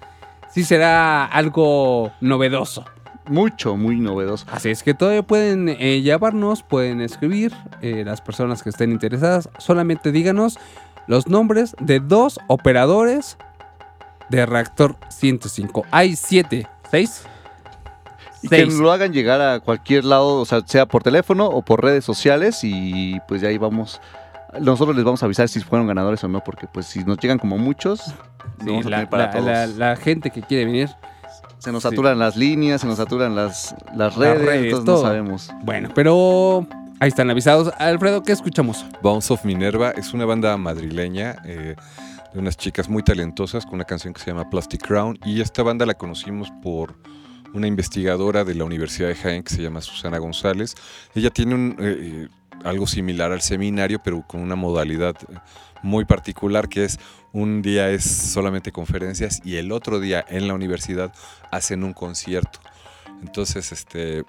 sí 0.53 0.65
será 0.65 1.25
algo 1.25 2.13
novedoso. 2.21 2.85
Mucho, 3.27 3.77
muy 3.77 4.01
novedoso. 4.01 4.47
Así 4.51 4.71
es 4.71 4.83
que 4.83 4.95
todavía 4.95 5.23
pueden 5.23 5.69
eh, 5.69 6.03
llamarnos, 6.03 6.63
pueden 6.63 7.01
escribir, 7.01 7.53
eh, 7.81 8.03
las 8.05 8.21
personas 8.21 8.63
que 8.63 8.71
estén 8.71 8.91
interesadas, 8.91 9.49
solamente 9.59 10.11
díganos 10.11 10.59
los 11.07 11.29
nombres 11.29 11.75
de 11.81 12.01
dos 12.01 12.39
operadores 12.49 13.37
de 14.33 14.47
reactor 14.47 14.97
105. 15.11 15.85
Hay 15.91 16.17
siete, 16.17 16.67
seis. 16.91 17.23
Y 18.43 18.49
que 18.49 18.67
lo 18.67 18.91
hagan 18.91 19.13
llegar 19.13 19.41
a 19.41 19.61
cualquier 19.61 20.05
lado, 20.05 20.41
o 20.41 20.45
sea, 20.45 20.63
sea 20.67 20.87
por 20.87 21.03
teléfono 21.05 21.47
o 21.47 21.63
por 21.63 21.81
redes 21.83 22.05
sociales 22.05 22.59
y 22.65 23.21
pues 23.29 23.41
ya 23.41 23.49
ahí 23.49 23.59
vamos. 23.59 24.01
Nosotros 24.59 24.97
les 24.97 25.05
vamos 25.05 25.23
a 25.23 25.27
avisar 25.27 25.49
si 25.49 25.61
fueron 25.61 25.87
ganadores 25.87 26.23
o 26.25 26.29
no, 26.29 26.43
porque 26.43 26.67
pues 26.67 26.87
si 26.87 27.05
nos 27.05 27.19
llegan 27.19 27.39
como 27.39 27.57
muchos, 27.57 28.01
Sí, 28.01 28.13
vamos 28.67 28.87
a 28.87 28.91
la, 28.91 28.97
tener 28.97 29.11
para 29.11 29.25
la- 29.27 29.31
todos. 29.31 29.45
la- 29.47 29.67
la 29.91 29.97
gente 29.97 30.31
que 30.31 30.43
quiere 30.43 30.65
venir. 30.65 30.91
se 31.59 31.71
nos 31.71 31.85
sí. 31.85 31.91
saturan 31.91 32.19
las 32.19 32.37
líneas, 32.37 32.81
se 32.81 32.89
nos 32.89 32.97
saturan 32.97 33.37
las, 33.37 33.77
las 33.95 34.17
Las 34.17 34.17
redes, 34.17 34.45
redes, 34.45 34.65
entonces 34.65 34.85
todo. 34.87 35.03
no 35.03 35.09
sabemos. 35.09 35.51
Bueno, 35.63 35.91
pero 35.95 36.67
ahí 36.99 37.07
están 37.09 37.31
avisados. 37.31 37.73
Alfredo, 37.79 38.25
¿qué 38.25 38.33
escuchamos? 38.33 38.85
Bounce 39.01 39.33
of 39.33 39.45
Minerva 39.45 39.93
es 39.93 40.13
una 40.13 40.25
banda 40.25 40.57
madrileña 40.57 41.37
eh, 41.45 41.77
de 42.33 42.39
unas 42.39 42.57
chicas 42.57 42.89
muy 42.89 43.03
talentosas 43.03 43.65
con 43.65 43.75
una 43.75 43.85
canción 43.85 44.15
que 44.15 44.21
se 44.21 44.31
llama 44.31 44.49
Plastic 44.49 44.87
Crown 44.87 45.19
y 45.25 45.41
esta 45.41 45.63
banda 45.63 45.87
la 45.87 45.95
conocimos 45.95 46.51
por 46.63 46.95
una 47.53 47.67
investigadora 47.67 48.45
de 48.45 48.55
la 48.55 48.65
Universidad 48.65 49.09
de 49.09 49.15
Jaén 49.15 49.43
que 49.43 49.55
se 49.55 49.63
llama 49.63 49.81
Susana 49.83 50.19
González. 50.19 50.75
Ella 51.15 51.31
tiene 51.31 51.55
un, 51.55 51.77
eh, 51.79 51.97
eh, 52.01 52.29
algo 52.65 52.87
similar 52.87 53.33
al 53.33 53.43
seminario 53.43 54.01
pero 54.03 54.25
con 54.27 54.41
una 54.41 54.57
modalidad 54.57 55.17
muy 55.83 56.05
particular 56.05 56.69
que 56.69 56.85
es 56.85 56.99
un 57.33 57.61
día 57.63 57.91
es 57.91 58.05
solamente 58.05 58.73
conferencias 58.73 59.41
y 59.45 59.57
el 59.57 59.73
otro 59.73 60.01
día 60.01 60.25
en 60.29 60.49
la 60.49 60.55
universidad 60.55 61.13
hacen 61.51 61.85
un 61.85 61.93
concierto. 61.93 62.61
Entonces, 63.23 63.73
este, 63.73 64.25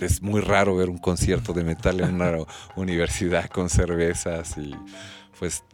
es 0.00 0.22
muy 0.22 0.40
raro 0.40 0.76
ver 0.76 0.88
un 0.88 0.98
concierto 0.98 1.52
de 1.52 1.64
metal 1.64 2.00
en 2.00 2.14
una 2.14 2.32
universidad 2.76 3.48
con 3.48 3.68
cervezas 3.68 4.56
y 4.56 4.74
pues 5.38 5.64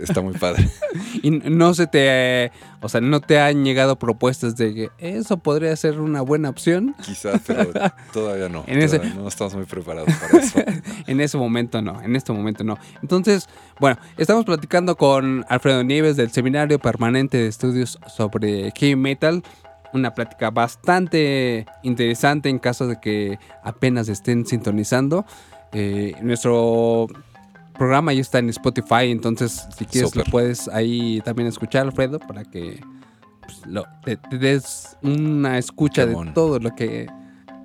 está 0.00 0.20
muy 0.20 0.34
padre. 0.34 0.68
Y 1.22 1.30
no 1.30 1.72
se 1.74 1.86
te, 1.86 2.52
o 2.80 2.88
sea, 2.88 3.00
no 3.00 3.20
te 3.20 3.38
han 3.40 3.64
llegado 3.64 3.96
propuestas 3.98 4.56
de 4.56 4.74
que 4.74 4.90
eso 4.98 5.38
podría 5.38 5.74
ser 5.76 6.00
una 6.00 6.20
buena 6.20 6.50
opción. 6.50 6.94
Quizás, 7.02 7.40
pero 7.46 7.70
todavía 8.12 8.48
no. 8.48 8.64
En 8.66 8.82
ese- 8.82 8.98
no 8.98 9.26
estamos 9.28 9.54
muy 9.54 9.64
preparados 9.64 10.08
para 10.14 10.42
eso. 10.44 10.58
En 11.06 11.20
ese 11.20 11.36
momento 11.38 11.80
no, 11.82 12.00
en 12.02 12.14
este 12.16 12.32
momento 12.32 12.64
no. 12.64 12.78
Entonces, 13.02 13.48
bueno, 13.80 13.98
estamos 14.18 14.44
platicando 14.44 14.96
con 14.96 15.44
Alfredo 15.48 15.82
Nieves 15.84 16.16
del 16.16 16.30
Seminario 16.30 16.78
Permanente 16.78 17.38
de 17.38 17.46
Estudios 17.48 17.98
sobre 18.14 18.70
Heavy 18.76 18.96
Metal. 18.96 19.42
Una 19.92 20.12
plática 20.14 20.50
bastante 20.50 21.66
interesante 21.82 22.48
en 22.48 22.58
caso 22.58 22.86
de 22.86 23.00
que 23.00 23.38
apenas 23.62 24.08
estén 24.08 24.44
sintonizando. 24.46 25.24
Eh, 25.72 26.14
nuestro 26.22 27.06
programa 27.74 28.12
ya 28.12 28.20
está 28.20 28.38
en 28.38 28.48
Spotify, 28.50 29.10
entonces 29.10 29.66
si 29.76 29.84
quieres 29.84 30.14
lo 30.16 30.24
puedes 30.24 30.68
ahí 30.68 31.20
también 31.24 31.48
escuchar, 31.48 31.82
Alfredo, 31.86 32.18
para 32.18 32.44
que 32.44 32.80
pues, 33.42 33.60
lo- 33.66 33.84
te, 34.04 34.16
te 34.16 34.38
des 34.38 34.96
una 35.02 35.58
escucha 35.58 36.06
de 36.06 36.16
todo 36.34 36.58
lo 36.58 36.74
que, 36.74 37.06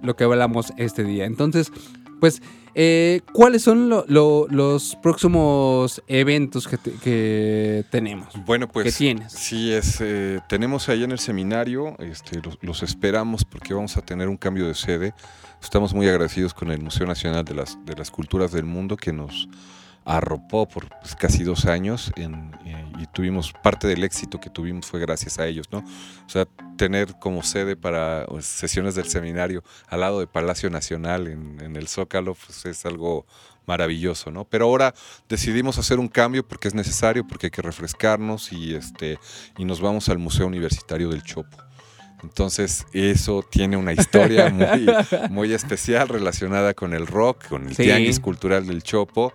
lo 0.01 0.15
que 0.15 0.23
hablamos 0.25 0.73
este 0.77 1.03
día. 1.03 1.25
Entonces, 1.25 1.71
pues, 2.19 2.41
eh, 2.75 3.21
¿cuáles 3.33 3.61
son 3.63 3.89
lo- 3.89 4.05
lo- 4.07 4.45
los 4.49 4.95
próximos 5.01 6.01
eventos 6.07 6.67
que, 6.67 6.77
te- 6.77 6.91
que 6.93 7.85
tenemos? 7.89 8.27
Bueno, 8.45 8.67
pues 8.67 8.85
¿Qué 8.85 8.91
tienes? 8.91 9.31
sí, 9.31 9.71
es, 9.71 9.99
eh, 10.01 10.39
tenemos 10.49 10.89
ahí 10.89 11.03
en 11.03 11.11
el 11.11 11.19
seminario, 11.19 11.95
este, 11.99 12.41
los, 12.41 12.57
los 12.61 12.83
esperamos 12.83 13.45
porque 13.45 13.73
vamos 13.73 13.95
a 13.97 14.01
tener 14.01 14.27
un 14.27 14.37
cambio 14.37 14.67
de 14.67 14.73
sede. 14.75 15.13
Estamos 15.61 15.93
muy 15.93 16.07
agradecidos 16.07 16.53
con 16.53 16.71
el 16.71 16.81
Museo 16.81 17.05
Nacional 17.07 17.43
de 17.43 17.53
las, 17.55 17.77
de 17.85 17.95
las 17.95 18.11
Culturas 18.11 18.51
del 18.51 18.65
Mundo 18.65 18.95
que 18.97 19.11
nos 19.13 19.49
arropó 20.09 20.67
por 20.67 20.89
pues, 21.01 21.15
casi 21.15 21.43
dos 21.43 21.65
años 21.65 22.11
en- 22.15 22.51
eh, 22.65 22.85
y 22.99 23.05
tuvimos 23.07 23.53
parte 23.63 23.87
del 23.87 24.03
éxito 24.03 24.39
que 24.39 24.49
tuvimos 24.49 24.87
fue 24.87 24.99
gracias 24.99 25.37
a 25.39 25.45
ellos, 25.45 25.67
¿no? 25.71 25.79
O 25.79 26.29
sea, 26.29 26.45
tener 26.77 27.13
como 27.19 27.43
sede 27.43 27.75
para 27.75 28.25
pues, 28.27 28.45
sesiones 28.45 28.95
del 28.95 29.05
seminario 29.07 29.63
al 29.87 30.01
lado 30.01 30.19
de 30.19 30.27
Palacio 30.27 30.69
Nacional 30.69 31.27
en, 31.27 31.61
en 31.61 31.75
el 31.75 31.87
Zócalo, 31.87 32.35
pues 32.35 32.65
es 32.65 32.85
algo 32.85 33.25
maravilloso, 33.67 34.31
¿no? 34.31 34.45
Pero 34.45 34.65
ahora 34.65 34.95
decidimos 35.29 35.77
hacer 35.77 35.99
un 35.99 36.07
cambio 36.07 36.45
porque 36.47 36.67
es 36.67 36.73
necesario, 36.73 37.27
porque 37.27 37.47
hay 37.47 37.51
que 37.51 37.61
refrescarnos 37.61 38.51
y 38.51 38.73
este 38.73 39.19
y 39.59 39.65
nos 39.65 39.79
vamos 39.79 40.09
al 40.09 40.17
Museo 40.17 40.47
Universitario 40.47 41.09
del 41.09 41.21
Chopo. 41.23 41.55
Entonces, 42.21 42.85
eso 42.91 43.45
tiene 43.49 43.77
una 43.77 43.93
historia 43.93 44.49
muy, 44.49 44.65
muy 45.29 45.53
especial 45.53 46.09
relacionada 46.09 46.73
con 46.73 46.93
el 46.93 47.07
rock, 47.07 47.47
con 47.47 47.67
el 47.67 47.75
Sí. 47.75 47.83
tianguis 47.83 48.19
cultural 48.19 48.67
del 48.67 48.83
Chopo. 48.83 49.31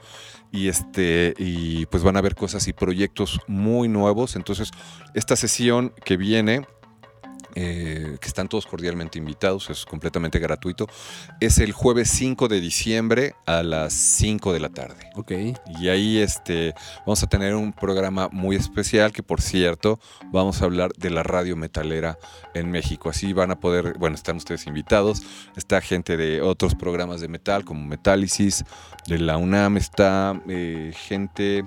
Y 0.54 0.68
este, 0.68 1.34
y 1.36 1.86
pues 1.86 2.04
van 2.04 2.14
a 2.14 2.20
haber 2.20 2.36
cosas 2.36 2.68
y 2.68 2.72
proyectos 2.72 3.40
muy 3.48 3.88
nuevos. 3.88 4.36
Entonces, 4.36 4.70
esta 5.12 5.34
sesión 5.34 5.92
que 6.04 6.16
viene, 6.16 6.64
eh, 7.54 8.16
que 8.20 8.28
están 8.28 8.48
todos 8.48 8.66
cordialmente 8.66 9.18
invitados, 9.18 9.70
es 9.70 9.84
completamente 9.84 10.38
gratuito, 10.38 10.88
es 11.40 11.58
el 11.58 11.72
jueves 11.72 12.10
5 12.10 12.48
de 12.48 12.60
diciembre 12.60 13.34
a 13.46 13.62
las 13.62 13.92
5 13.92 14.52
de 14.52 14.60
la 14.60 14.68
tarde. 14.70 15.10
Ok. 15.14 15.32
Y 15.78 15.88
ahí 15.88 16.18
este, 16.18 16.74
vamos 17.00 17.22
a 17.22 17.26
tener 17.26 17.54
un 17.54 17.72
programa 17.72 18.28
muy 18.32 18.56
especial 18.56 19.12
que, 19.12 19.22
por 19.22 19.40
cierto, 19.40 20.00
vamos 20.32 20.62
a 20.62 20.64
hablar 20.64 20.92
de 20.96 21.10
la 21.10 21.22
radio 21.22 21.56
metalera 21.56 22.18
en 22.54 22.70
México. 22.70 23.10
Así 23.10 23.32
van 23.32 23.50
a 23.50 23.60
poder, 23.60 23.96
bueno, 23.98 24.16
están 24.16 24.36
ustedes 24.36 24.66
invitados, 24.66 25.22
está 25.56 25.80
gente 25.80 26.16
de 26.16 26.42
otros 26.42 26.74
programas 26.74 27.20
de 27.20 27.28
metal 27.28 27.64
como 27.64 27.84
Metálisis, 27.86 28.64
de 29.06 29.18
la 29.18 29.36
UNAM, 29.36 29.76
está 29.76 30.40
eh, 30.48 30.92
gente 30.96 31.64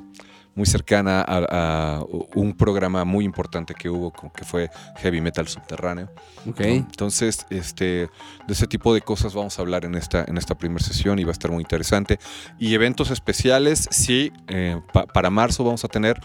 muy 0.57 0.65
cercana 0.65 1.21
a, 1.21 1.99
a 1.99 2.03
un 2.35 2.57
programa 2.57 3.05
muy 3.05 3.23
importante 3.23 3.73
que 3.73 3.89
hubo, 3.89 4.11
que 4.11 4.43
fue 4.43 4.69
Heavy 4.97 5.21
Metal 5.21 5.47
Subterráneo. 5.47 6.09
Ok. 6.49 6.59
¿no? 6.59 6.65
Entonces, 6.65 7.45
este, 7.49 7.85
de 7.85 8.09
ese 8.53 8.67
tipo 8.67 8.93
de 8.93 8.99
cosas 9.01 9.33
vamos 9.33 9.57
a 9.57 9.61
hablar 9.61 9.85
en 9.85 9.95
esta, 9.95 10.25
en 10.27 10.37
esta 10.37 10.55
primera 10.55 10.83
sesión 10.83 11.19
y 11.19 11.23
va 11.23 11.29
a 11.29 11.33
estar 11.33 11.51
muy 11.51 11.61
interesante. 11.61 12.19
Y 12.59 12.73
eventos 12.73 13.11
especiales, 13.11 13.87
sí, 13.91 14.33
eh, 14.49 14.81
pa- 14.91 15.05
para 15.05 15.29
marzo 15.29 15.63
vamos 15.63 15.85
a 15.85 15.87
tener 15.87 16.19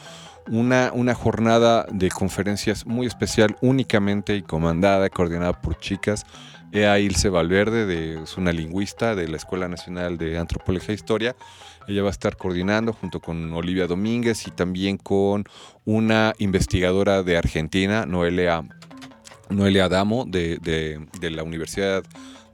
una, 0.48 0.90
una 0.92 1.14
jornada 1.14 1.86
de 1.92 2.08
conferencias 2.08 2.84
muy 2.86 3.06
especial, 3.06 3.56
únicamente 3.60 4.34
y 4.34 4.42
comandada, 4.42 5.08
coordinada 5.10 5.60
por 5.60 5.78
chicas. 5.78 6.24
Ea 6.72 6.98
Ilse 6.98 7.28
Valverde, 7.28 7.84
de, 7.84 8.22
es 8.22 8.38
una 8.38 8.50
lingüista 8.50 9.14
de 9.14 9.28
la 9.28 9.36
Escuela 9.36 9.68
Nacional 9.68 10.16
de 10.16 10.38
Antropología 10.38 10.92
e 10.92 10.94
Historia. 10.94 11.36
Ella 11.88 12.02
va 12.02 12.08
a 12.08 12.12
estar 12.12 12.36
coordinando 12.36 12.92
junto 12.92 13.20
con 13.20 13.52
Olivia 13.52 13.86
Domínguez 13.86 14.46
y 14.46 14.50
también 14.50 14.96
con 14.98 15.44
una 15.84 16.32
investigadora 16.38 17.22
de 17.22 17.36
Argentina, 17.36 18.06
Noelia 18.06 18.62
Noelia 19.50 19.84
Adamo 19.86 20.24
de, 20.26 20.58
de- 20.58 21.06
de 21.20 21.30
la 21.30 21.42
Universidad 21.42 22.02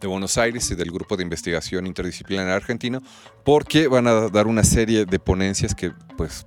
de 0.00 0.06
Buenos 0.08 0.36
Aires 0.38 0.70
y 0.70 0.74
del 0.74 0.90
Grupo 0.90 1.16
de 1.16 1.22
Investigación 1.24 1.86
Interdisciplinaria 1.86 2.54
Argentino, 2.54 3.02
porque 3.44 3.86
van 3.88 4.06
a 4.06 4.28
dar 4.28 4.46
una 4.46 4.64
serie 4.64 5.04
de 5.04 5.18
ponencias 5.18 5.74
que, 5.74 5.92
pues, 6.16 6.46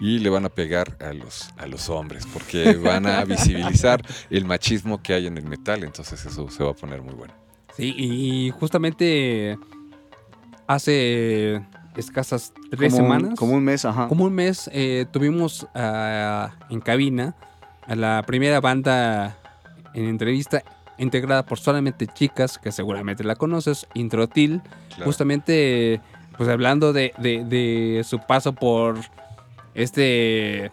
y 0.00 0.18
le 0.20 0.28
van 0.30 0.44
a 0.44 0.48
pegar 0.48 0.96
a 1.00 1.12
los, 1.12 1.50
a 1.56 1.66
los 1.66 1.88
hombres, 1.88 2.26
porque 2.32 2.74
van 2.74 3.06
a 3.06 3.24
visibilizar 3.26 4.02
el 4.30 4.44
machismo 4.44 5.02
que 5.02 5.14
hay 5.14 5.26
en 5.26 5.36
el 5.38 5.44
metal, 5.46 5.82
entonces 5.84 6.24
eso 6.26 6.48
se 6.50 6.62
va 6.64 6.70
a 6.70 6.74
poner 6.74 7.02
muy 7.02 7.14
bueno. 7.14 7.34
Sí, 7.76 7.94
y 7.96 8.50
justamente 8.50 9.58
hace 10.66 11.60
escasas 12.00 12.52
tres 12.70 12.92
Como 12.92 13.06
un- 13.06 13.12
semanas. 13.14 13.38
como 13.38 13.54
un 13.54 13.64
mes, 13.64 13.84
ajá. 13.84 14.08
Como 14.08 14.24
un 14.24 14.34
mes 14.34 14.70
eh, 14.72 15.06
tuvimos 15.10 15.66
ah, 15.74 16.50
en 16.70 16.80
cabina 16.80 17.34
a 17.86 17.94
la 17.94 18.22
primera 18.26 18.60
banda 18.60 19.36
en 19.94 20.04
entrevista 20.06 20.62
integrada 20.98 21.44
por 21.44 21.58
solamente 21.58 22.06
chicas, 22.06 22.58
que 22.58 22.72
seguramente 22.72 23.22
la 23.24 23.36
conoces, 23.36 23.86
Introtil, 23.94 24.62
Claro. 24.88 25.04
justamente 25.04 26.00
pues 26.36 26.48
hablando 26.48 26.92
de, 26.92 27.12
de- 27.18 27.44
de 27.44 28.02
su 28.04 28.18
paso 28.20 28.52
por 28.54 28.96
este 29.74 30.70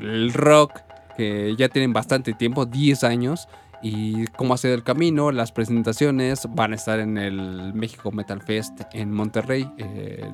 el 0.00 0.32
rock, 0.32 0.80
que 1.16 1.54
ya 1.56 1.68
tienen 1.68 1.92
bastante 1.92 2.32
tiempo, 2.32 2.66
10 2.66 3.04
años, 3.04 3.48
y 3.84 4.26
cómo 4.28 4.54
ha 4.54 4.56
sido 4.56 4.72
el 4.72 4.82
camino, 4.82 5.30
las 5.30 5.52
presentaciones 5.52 6.48
van 6.48 6.72
a 6.72 6.76
estar 6.76 7.00
en 7.00 7.18
el 7.18 7.74
México 7.74 8.10
Metal 8.10 8.40
Fest 8.40 8.80
en 8.94 9.12
Monterrey 9.12 9.70
eh, 9.76 10.26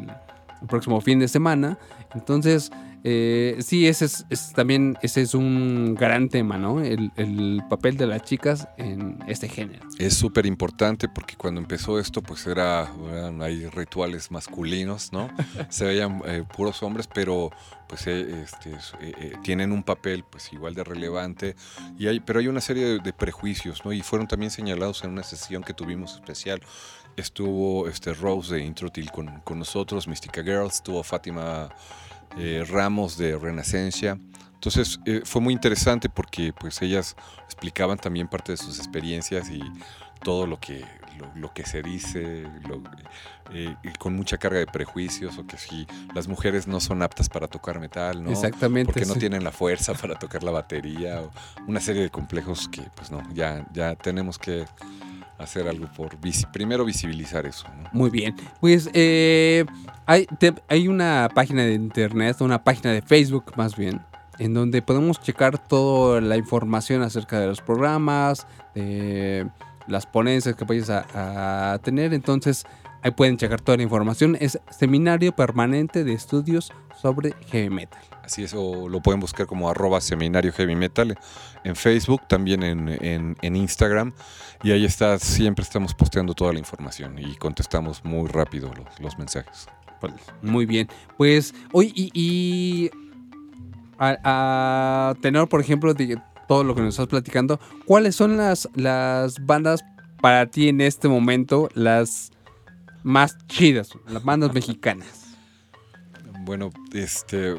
el 0.62 0.68
próximo 0.68 1.00
fin 1.00 1.18
de 1.18 1.26
semana. 1.26 1.76
Entonces, 2.14 2.70
eh, 3.04 3.56
sí, 3.60 3.86
ese 3.86 4.04
es, 4.04 4.26
es 4.30 4.52
también 4.52 4.98
ese 5.02 5.22
es 5.22 5.34
un 5.34 5.94
gran 5.94 6.28
tema, 6.28 6.58
¿no? 6.58 6.80
El, 6.80 7.10
el 7.16 7.62
papel 7.68 7.96
de 7.96 8.06
las 8.06 8.22
chicas 8.22 8.68
en 8.76 9.18
este 9.26 9.48
género. 9.48 9.86
Es 9.98 10.14
súper 10.14 10.46
importante 10.46 11.08
porque 11.08 11.36
cuando 11.36 11.60
empezó 11.60 11.98
esto, 11.98 12.22
pues 12.22 12.46
era, 12.46 12.90
eran- 13.12 13.40
hay 13.42 13.66
rituales 13.68 14.30
masculinos, 14.30 15.12
¿no? 15.12 15.28
Se 15.70 15.84
veían 15.84 16.22
eh, 16.26 16.44
puros 16.56 16.82
hombres, 16.82 17.08
pero 17.12 17.50
pues 17.88 18.06
eh, 18.06 18.42
este, 18.44 18.72
es- 18.74 18.92
eh, 19.00 19.12
eh, 19.18 19.32
tienen 19.42 19.72
un 19.72 19.82
papel 19.82 20.24
pues 20.30 20.52
igual 20.52 20.74
de 20.74 20.84
relevante. 20.84 21.56
Y 21.98 22.06
hay, 22.06 22.20
pero 22.20 22.38
hay 22.40 22.48
una 22.48 22.60
serie 22.60 22.84
de, 22.84 22.98
de 22.98 23.12
prejuicios, 23.12 23.84
¿no? 23.84 23.92
Y 23.92 24.02
fueron 24.02 24.28
también 24.28 24.50
señalados 24.50 25.02
en 25.04 25.10
una 25.10 25.22
sesión 25.22 25.62
que 25.62 25.74
tuvimos 25.74 26.14
especial. 26.14 26.60
Estuvo 27.16 27.88
este 27.88 28.14
Rose 28.14 28.54
de 28.54 28.64
Introtil 28.64 29.10
con, 29.10 29.40
con 29.40 29.58
nosotros, 29.58 30.06
Mystica 30.06 30.42
Girls, 30.42 30.74
estuvo 30.76 31.02
Fátima 31.02 31.68
eh, 32.36 32.64
Ramos 32.68 33.16
de 33.16 33.36
Renacencia. 33.38 34.18
Entonces 34.54 35.00
eh, 35.06 35.22
fue 35.24 35.40
muy 35.40 35.54
interesante 35.54 36.08
porque 36.08 36.52
pues 36.52 36.82
ellas 36.82 37.16
explicaban 37.44 37.98
también 37.98 38.28
parte 38.28 38.52
de 38.52 38.56
sus 38.58 38.78
experiencias 38.78 39.48
y 39.50 39.60
todo 40.22 40.46
lo 40.46 40.60
que, 40.60 40.84
lo, 41.18 41.30
lo 41.34 41.52
que 41.54 41.64
se 41.64 41.82
dice, 41.82 42.46
lo- 42.68 42.82
eh, 43.52 43.74
y 43.82 43.88
con 43.98 44.14
mucha 44.14 44.36
carga 44.36 44.58
de 44.58 44.66
prejuicios 44.66 45.38
o 45.38 45.46
que 45.46 45.56
si 45.56 45.86
las 46.14 46.28
mujeres 46.28 46.66
no 46.68 46.78
son 46.78 47.02
aptas 47.02 47.28
para 47.30 47.48
tocar 47.48 47.80
metal, 47.80 48.22
¿no? 48.22 48.30
Exactamente, 48.30 48.92
Porque 48.92 49.06
no 49.06 49.14
tienen 49.16 49.42
la 49.42 49.50
fuerza 49.50 49.94
para 49.94 50.16
tocar 50.18 50.42
la 50.44 50.50
batería, 50.52 51.22
o 51.22 51.30
una 51.66 51.80
serie 51.80 52.02
de 52.02 52.10
complejos 52.10 52.68
que 52.68 52.82
pues 52.94 53.10
no, 53.10 53.22
ya, 53.34 53.66
ya 53.72 53.96
tenemos 53.96 54.38
que 54.38 54.66
hacer 55.38 55.66
algo 55.68 55.90
por 55.96 56.20
visi- 56.20 56.48
primero 56.52 56.84
visibilizar 56.84 57.46
eso. 57.46 57.66
¿no? 57.82 57.88
Muy 57.92 58.10
bien. 58.10 58.36
Pues 58.60 58.90
eh, 58.92 59.64
hay, 60.10 60.26
te- 60.26 60.54
hay 60.66 60.88
una 60.88 61.28
página 61.32 61.62
de 61.62 61.74
internet, 61.74 62.40
una 62.40 62.64
página 62.64 62.92
de 62.92 63.00
Facebook 63.00 63.52
más 63.54 63.76
bien, 63.76 64.00
en 64.40 64.54
donde 64.54 64.82
podemos 64.82 65.20
checar 65.20 65.56
toda 65.68 66.20
la 66.20 66.36
información 66.36 67.02
acerca 67.02 67.38
de 67.38 67.46
los 67.46 67.60
programas, 67.60 68.44
de 68.74 69.46
las 69.86 70.06
ponencias 70.06 70.56
que 70.56 70.64
vayas 70.64 70.90
a, 70.90 71.78
tener. 71.84 72.12
Entonces 72.12 72.64
ahí 73.02 73.12
pueden 73.12 73.36
checar 73.36 73.60
toda 73.60 73.76
la 73.76 73.84
información. 73.84 74.36
Es 74.40 74.58
Seminario 74.76 75.30
Permanente 75.30 76.02
de 76.02 76.12
Estudios 76.12 76.72
sobre 77.00 77.32
Heavy 77.52 77.70
Metal. 77.70 78.02
Así 78.24 78.42
es, 78.42 78.52
o 78.52 78.88
lo 78.88 79.00
pueden 79.00 79.20
buscar 79.20 79.46
como 79.46 79.70
arroba 79.70 80.00
seminario 80.00 80.52
heavy 80.52 80.76
metal 80.76 81.16
en 81.64 81.76
Facebook, 81.76 82.22
también 82.28 82.62
en, 82.62 83.56
Instagram. 83.56 84.12
Y 84.62 84.72
ahí 84.72 84.84
está, 84.84 85.18
siempre 85.18 85.62
estamos 85.62 85.94
posteando 85.94 86.34
toda 86.34 86.52
la 86.52 86.58
información 86.58 87.18
y 87.18 87.36
contestamos 87.36 88.04
muy 88.04 88.28
rápido 88.28 88.72
los 89.00 89.18
mensajes. 89.18 89.68
Muy 90.42 90.66
bien. 90.66 90.88
Pues, 91.16 91.54
hoy 91.72 91.92
y, 91.94 92.10
y 92.14 92.90
a, 93.98 94.16
a 95.10 95.14
tenor, 95.20 95.48
por 95.48 95.60
ejemplo, 95.60 95.92
de 95.94 96.20
todo 96.48 96.64
lo 96.64 96.74
que 96.74 96.80
nos 96.80 96.94
estás 96.94 97.06
platicando, 97.06 97.60
¿cuáles 97.86 98.16
son 98.16 98.36
las, 98.36 98.68
las 98.74 99.44
bandas 99.46 99.82
para 100.20 100.46
ti 100.46 100.68
en 100.68 100.80
este 100.80 101.08
momento 101.08 101.68
las 101.74 102.30
más 103.02 103.36
chidas, 103.46 103.90
las 104.08 104.24
bandas 104.24 104.52
mexicanas? 104.52 105.36
Bueno, 106.42 106.70
este, 106.92 107.54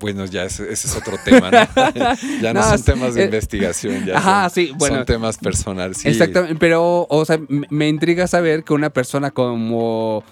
bueno, 0.00 0.24
ya 0.24 0.44
ese, 0.44 0.72
ese 0.72 0.86
es 0.88 0.96
otro 0.96 1.16
tema, 1.24 1.50
¿no? 1.50 1.58
ya 2.40 2.52
no, 2.54 2.60
No, 2.60 2.66
son 2.66 2.74
es- 2.76 2.84
temas 2.84 3.14
de 3.14 3.22
eh, 3.22 3.24
investigación, 3.26 4.04
ya 4.06 4.16
ajá, 4.18 4.48
son, 4.48 4.54
sí, 4.54 4.72
bueno. 4.78 4.96
son 4.96 5.04
temas 5.04 5.36
personales. 5.38 5.98
sí. 5.98 6.08
Exactamente, 6.08 6.56
pero, 6.58 7.06
o 7.10 7.24
sea, 7.24 7.38
me 7.48 7.88
intriga 7.88 8.26
saber 8.26 8.62
que 8.64 8.72
una 8.72 8.90
persona 8.90 9.30
como 9.32 10.22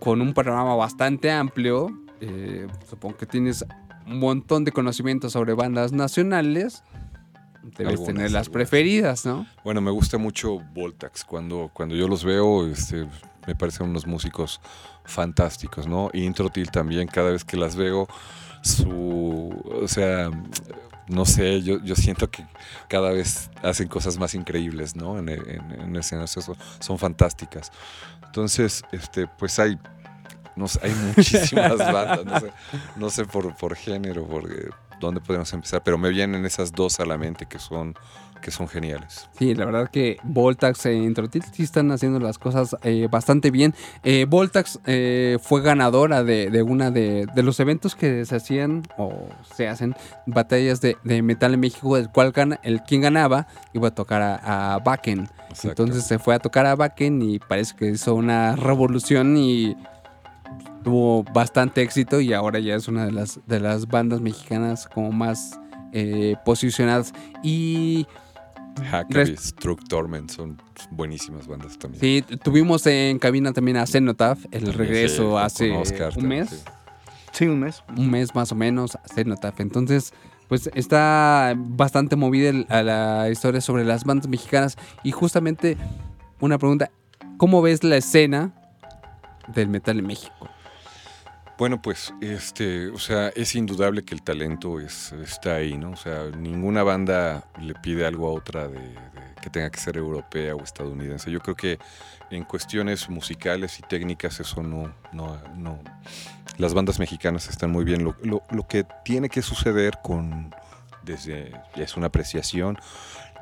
con 0.00 0.20
un 0.20 0.34
panorama 0.34 0.74
bastante 0.74 1.30
amplio, 1.30 1.88
eh, 2.20 2.66
supongo 2.88 3.16
que 3.16 3.26
tienes 3.26 3.64
un 4.06 4.18
montón 4.18 4.64
de 4.64 4.72
conocimientos 4.72 5.32
sobre 5.32 5.54
bandas 5.54 5.92
nacionales, 5.92 6.82
debes 7.62 7.92
Algunas, 7.94 8.06
tener 8.06 8.22
las 8.30 8.40
algunas. 8.46 8.48
preferidas, 8.50 9.26
¿no? 9.26 9.46
Bueno, 9.64 9.80
me 9.80 9.90
gusta 9.90 10.18
mucho 10.18 10.58
Voltax. 10.74 11.24
Cuando, 11.24 11.70
cuando 11.72 11.94
yo 11.94 12.08
los 12.08 12.24
veo, 12.24 12.66
este, 12.66 13.06
me 13.46 13.54
parecen 13.54 13.88
unos 13.88 14.06
músicos 14.06 14.60
fantásticos, 15.04 15.86
¿no? 15.86 16.10
Y 16.12 16.24
Introtil 16.24 16.70
también, 16.70 17.08
cada 17.08 17.30
vez 17.30 17.44
que 17.44 17.56
las 17.56 17.76
veo, 17.76 18.06
su. 18.62 19.50
O 19.82 19.88
sea, 19.88 20.30
no 21.08 21.26
sé, 21.26 21.62
yo, 21.62 21.82
yo 21.82 21.94
siento 21.96 22.30
que 22.30 22.46
cada 22.88 23.10
vez 23.10 23.50
hacen 23.62 23.88
cosas 23.88 24.18
más 24.18 24.34
increíbles, 24.34 24.96
¿no? 24.96 25.18
En, 25.18 25.28
en, 25.28 25.96
en 25.96 26.02
son 26.02 26.98
fantásticas. 26.98 27.72
Entonces, 28.34 28.82
este, 28.90 29.28
pues 29.28 29.60
hay. 29.60 29.78
No 30.56 30.66
sé, 30.66 30.80
hay 30.82 30.92
muchísimas 31.16 31.78
bandas, 31.78 32.24
no 32.24 32.40
sé, 32.40 32.52
no 32.96 33.10
sé 33.10 33.24
por, 33.26 33.54
por 33.54 33.76
género, 33.76 34.26
por 34.26 34.50
eh, 34.50 34.70
dónde 34.98 35.20
podemos 35.20 35.52
empezar, 35.52 35.84
pero 35.84 35.98
me 35.98 36.08
vienen 36.08 36.44
esas 36.44 36.72
dos 36.72 36.98
a 36.98 37.04
la 37.04 37.16
mente 37.16 37.46
que 37.46 37.60
son, 37.60 37.94
que 38.44 38.50
son 38.50 38.68
geniales. 38.68 39.26
Sí, 39.38 39.54
la 39.54 39.64
verdad 39.64 39.90
que 39.90 40.18
Voltax 40.22 40.84
e 40.84 40.92
Introtil 40.92 41.42
sí 41.50 41.62
están 41.62 41.90
haciendo 41.90 42.20
las 42.20 42.36
cosas 42.38 42.76
eh, 42.82 43.08
bastante 43.10 43.50
bien. 43.50 43.74
Eh, 44.02 44.26
Voltax 44.28 44.80
eh, 44.84 45.38
fue 45.40 45.62
ganadora 45.62 46.22
de, 46.22 46.50
de 46.50 46.62
una 46.62 46.90
de, 46.90 47.26
de 47.34 47.42
los 47.42 47.58
eventos 47.58 47.94
que 47.94 48.26
se 48.26 48.36
hacían 48.36 48.82
o 48.98 49.30
se 49.56 49.66
hacen 49.66 49.96
batallas 50.26 50.82
de, 50.82 50.98
de 51.04 51.22
metal 51.22 51.54
en 51.54 51.60
México, 51.60 51.96
el 51.96 52.10
cual 52.10 52.32
gana, 52.32 52.60
el 52.62 52.82
quien 52.82 53.00
ganaba 53.00 53.46
iba 53.72 53.88
a 53.88 53.94
tocar 53.94 54.20
a, 54.20 54.74
a 54.74 54.78
Bakken. 54.80 55.26
Entonces 55.62 56.04
se 56.04 56.18
fue 56.18 56.34
a 56.34 56.38
tocar 56.38 56.66
a 56.66 56.74
Bakken 56.74 57.22
y 57.22 57.38
parece 57.38 57.74
que 57.74 57.86
hizo 57.86 58.14
una 58.14 58.56
revolución 58.56 59.38
y 59.38 59.74
tuvo 60.82 61.22
bastante 61.32 61.80
éxito 61.80 62.20
y 62.20 62.34
ahora 62.34 62.58
ya 62.58 62.74
es 62.74 62.88
una 62.88 63.06
de 63.06 63.12
las, 63.12 63.40
de 63.46 63.58
las 63.60 63.86
bandas 63.86 64.20
mexicanas 64.20 64.86
como 64.86 65.12
más 65.12 65.58
eh, 65.94 66.36
posicionadas. 66.44 67.14
Y 67.42 68.06
Hacker 68.90 69.28
y 69.28 69.30
Res- 69.34 69.40
Struck 69.40 69.84
Torment 69.88 70.30
son 70.30 70.60
buenísimas 70.90 71.46
bandas 71.46 71.78
también. 71.78 72.00
Sí, 72.00 72.24
tuvimos 72.42 72.86
en 72.86 73.18
cabina 73.18 73.52
también 73.52 73.76
a 73.76 73.86
Cenotaph, 73.86 74.38
el 74.50 74.64
También, 74.64 74.78
regreso 74.78 75.38
hace 75.38 75.70
Oscar 75.72 76.12
un 76.16 76.26
mes. 76.28 76.50
sí. 76.50 76.56
Sí, 77.32 77.46
un 77.46 77.58
mes. 77.60 77.82
Un 77.96 78.10
mes 78.10 78.34
más 78.34 78.52
o 78.52 78.54
menos, 78.54 78.94
a 78.94 79.02
Cenotaph. 79.12 79.58
Entonces, 79.60 80.12
pues 80.48 80.70
está 80.74 81.54
bastante 81.56 82.14
movida 82.14 82.50
el- 82.50 82.66
a 82.68 82.82
la 82.84 83.28
historia 83.30 83.60
sobre 83.60 83.84
las 83.84 84.04
bandas 84.04 84.28
mexicanas. 84.28 84.76
Y 85.02 85.10
justamente 85.10 85.76
una 86.40 86.58
pregunta, 86.58 86.90
¿cómo 87.36 87.60
ves 87.60 87.82
la 87.82 87.96
escena 87.96 88.54
del 89.52 89.68
metal 89.68 89.98
en 89.98 90.06
México? 90.06 90.48
Bueno, 91.56 91.80
pues, 91.80 92.12
este, 92.20 92.88
o 92.88 92.98
sea, 92.98 93.28
es 93.28 93.54
indudable 93.54 94.04
que 94.04 94.14
el 94.14 94.22
talento 94.22 94.80
es, 94.80 95.12
está 95.12 95.56
ahí, 95.56 95.78
¿no? 95.78 95.92
O 95.92 95.96
sea, 95.96 96.24
ninguna 96.36 96.82
banda 96.82 97.44
le 97.60 97.74
pide 97.74 98.04
algo 98.06 98.28
a 98.28 98.32
otra 98.32 98.66
de, 98.66 98.80
que 99.40 99.50
tenga 99.50 99.70
que 99.70 99.78
ser 99.78 99.96
europea 99.96 100.56
o 100.56 100.64
estadounidense. 100.64 101.30
Yo 101.30 101.38
creo 101.38 101.54
que 101.54 101.78
en 102.30 102.42
cuestiones 102.42 103.08
musicales 103.08 103.78
y 103.78 103.82
técnicas 103.82 104.40
eso 104.40 104.64
no, 104.64 104.92
no, 105.12 105.38
no. 105.56 105.78
Las 106.58 106.74
bandas 106.74 106.98
mexicanas 106.98 107.48
están 107.48 107.70
muy 107.70 107.84
bien. 107.84 108.02
Lo, 108.02 108.68
que 108.68 108.84
tiene 109.04 109.28
que 109.28 109.40
suceder 109.40 109.98
con, 110.02 110.52
desde, 111.02 111.52
es 111.76 111.96
una 111.96 112.08
apreciación, 112.08 112.78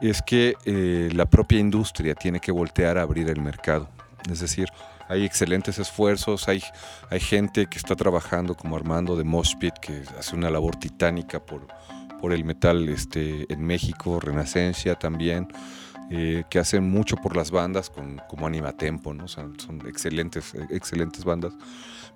es 0.02 0.20
que 0.20 0.54
eh, 0.66 1.08
la 1.14 1.24
propia 1.24 1.60
industria 1.60 2.14
tiene 2.14 2.40
que 2.40 2.52
voltear 2.52 2.98
a 2.98 3.02
abrir 3.02 3.30
el 3.30 3.40
mercado. 3.40 3.88
Es 4.30 4.40
decir, 4.40 4.68
hay 5.12 5.24
excelentes 5.24 5.78
esfuerzos, 5.78 6.48
hay, 6.48 6.62
hay 7.10 7.20
gente 7.20 7.66
que 7.66 7.76
está 7.76 7.94
trabajando 7.94 8.54
como 8.54 8.76
Armando 8.76 9.14
de 9.14 9.24
Moshpit, 9.24 9.74
que 9.74 10.02
hace 10.18 10.34
una 10.34 10.50
labor 10.50 10.76
titánica 10.76 11.38
por, 11.38 11.66
por 12.20 12.32
el 12.32 12.44
metal 12.44 12.88
este, 12.88 13.52
en 13.52 13.62
México, 13.62 14.20
Renacencia 14.20 14.94
también, 14.94 15.48
eh, 16.10 16.44
que 16.48 16.58
hacen 16.58 16.90
mucho 16.90 17.16
por 17.16 17.36
las 17.36 17.50
bandas 17.50 17.90
con, 17.90 18.22
como 18.28 18.46
Anima 18.46 18.72
Tempo, 18.72 19.12
¿no? 19.12 19.24
O 19.24 19.28
sea, 19.28 19.46
son 19.58 19.86
excelentes, 19.86 20.54
excelentes 20.70 21.24
bandas. 21.24 21.52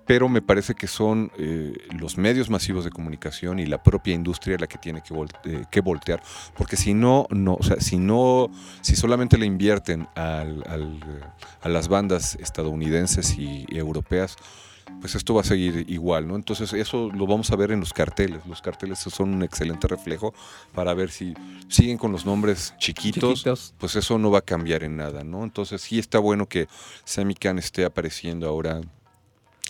Pero 0.07 0.29
me 0.29 0.41
parece 0.41 0.75
que 0.75 0.87
son 0.87 1.33
eh, 1.39 1.73
los 1.99 2.17
medios 2.17 2.49
masivos 2.49 2.85
de 2.85 2.91
comunicación 2.91 3.59
y 3.59 3.67
la 3.67 3.83
propia 3.83 4.15
industria 4.15 4.57
la 4.59 4.67
que 4.67 4.79
tiene 4.79 5.03
que, 5.03 5.13
vol- 5.15 5.35
eh, 5.45 5.65
que 5.71 5.81
voltear. 5.81 6.23
Porque 6.57 6.77
si 6.77 6.95
no, 6.95 7.27
no, 7.31 7.55
o 7.55 7.63
sea, 7.63 7.81
si 7.81 7.99
no, 7.99 8.49
si 8.83 8.95
solamente 8.97 9.37
le 9.37 9.47
invierten 9.47 10.07
al- 10.15 10.63
al, 10.69 11.01
a 11.61 11.69
las 11.69 11.89
bandas 11.89 12.37
estadounidenses 12.37 13.37
y, 13.39 13.67
y 13.69 13.79
europeas, 13.79 14.37
pues 15.01 15.17
esto 15.17 15.35
va 15.35 15.41
a 15.41 15.45
seguir 15.45 15.85
igual, 15.89 16.29
¿no? 16.29 16.37
Entonces 16.37 16.73
eso 16.73 17.11
lo 17.13 17.27
vamos 17.27 17.51
a 17.51 17.57
ver 17.57 17.73
en 17.73 17.81
los 17.81 17.93
carteles. 17.93 18.47
Los 18.47 18.63
carteles 18.63 19.01
son 19.01 19.35
un 19.35 19.43
excelente 19.43 19.89
reflejo 19.89 20.33
para 20.73 20.95
ver 20.95 21.11
si 21.11 21.35
siguen 21.67 21.99
con 21.99 22.13
los 22.13 22.25
nombres 22.25 22.73
chiquitos, 22.79 23.41
Chiquitos. 23.41 23.75
pues 23.79 23.97
eso 23.97 24.17
no 24.19 24.31
va 24.31 24.39
a 24.39 24.43
cambiar 24.43 24.85
en 24.85 24.97
nada, 24.97 25.25
¿no? 25.25 25.43
Entonces 25.43 25.83
sí 25.83 25.99
está 25.99 26.21
bueno 26.21 26.47
que 26.47 26.69
Semican 27.05 27.59
esté 27.59 27.85
apareciendo 27.85 28.49
ahora 28.49 28.81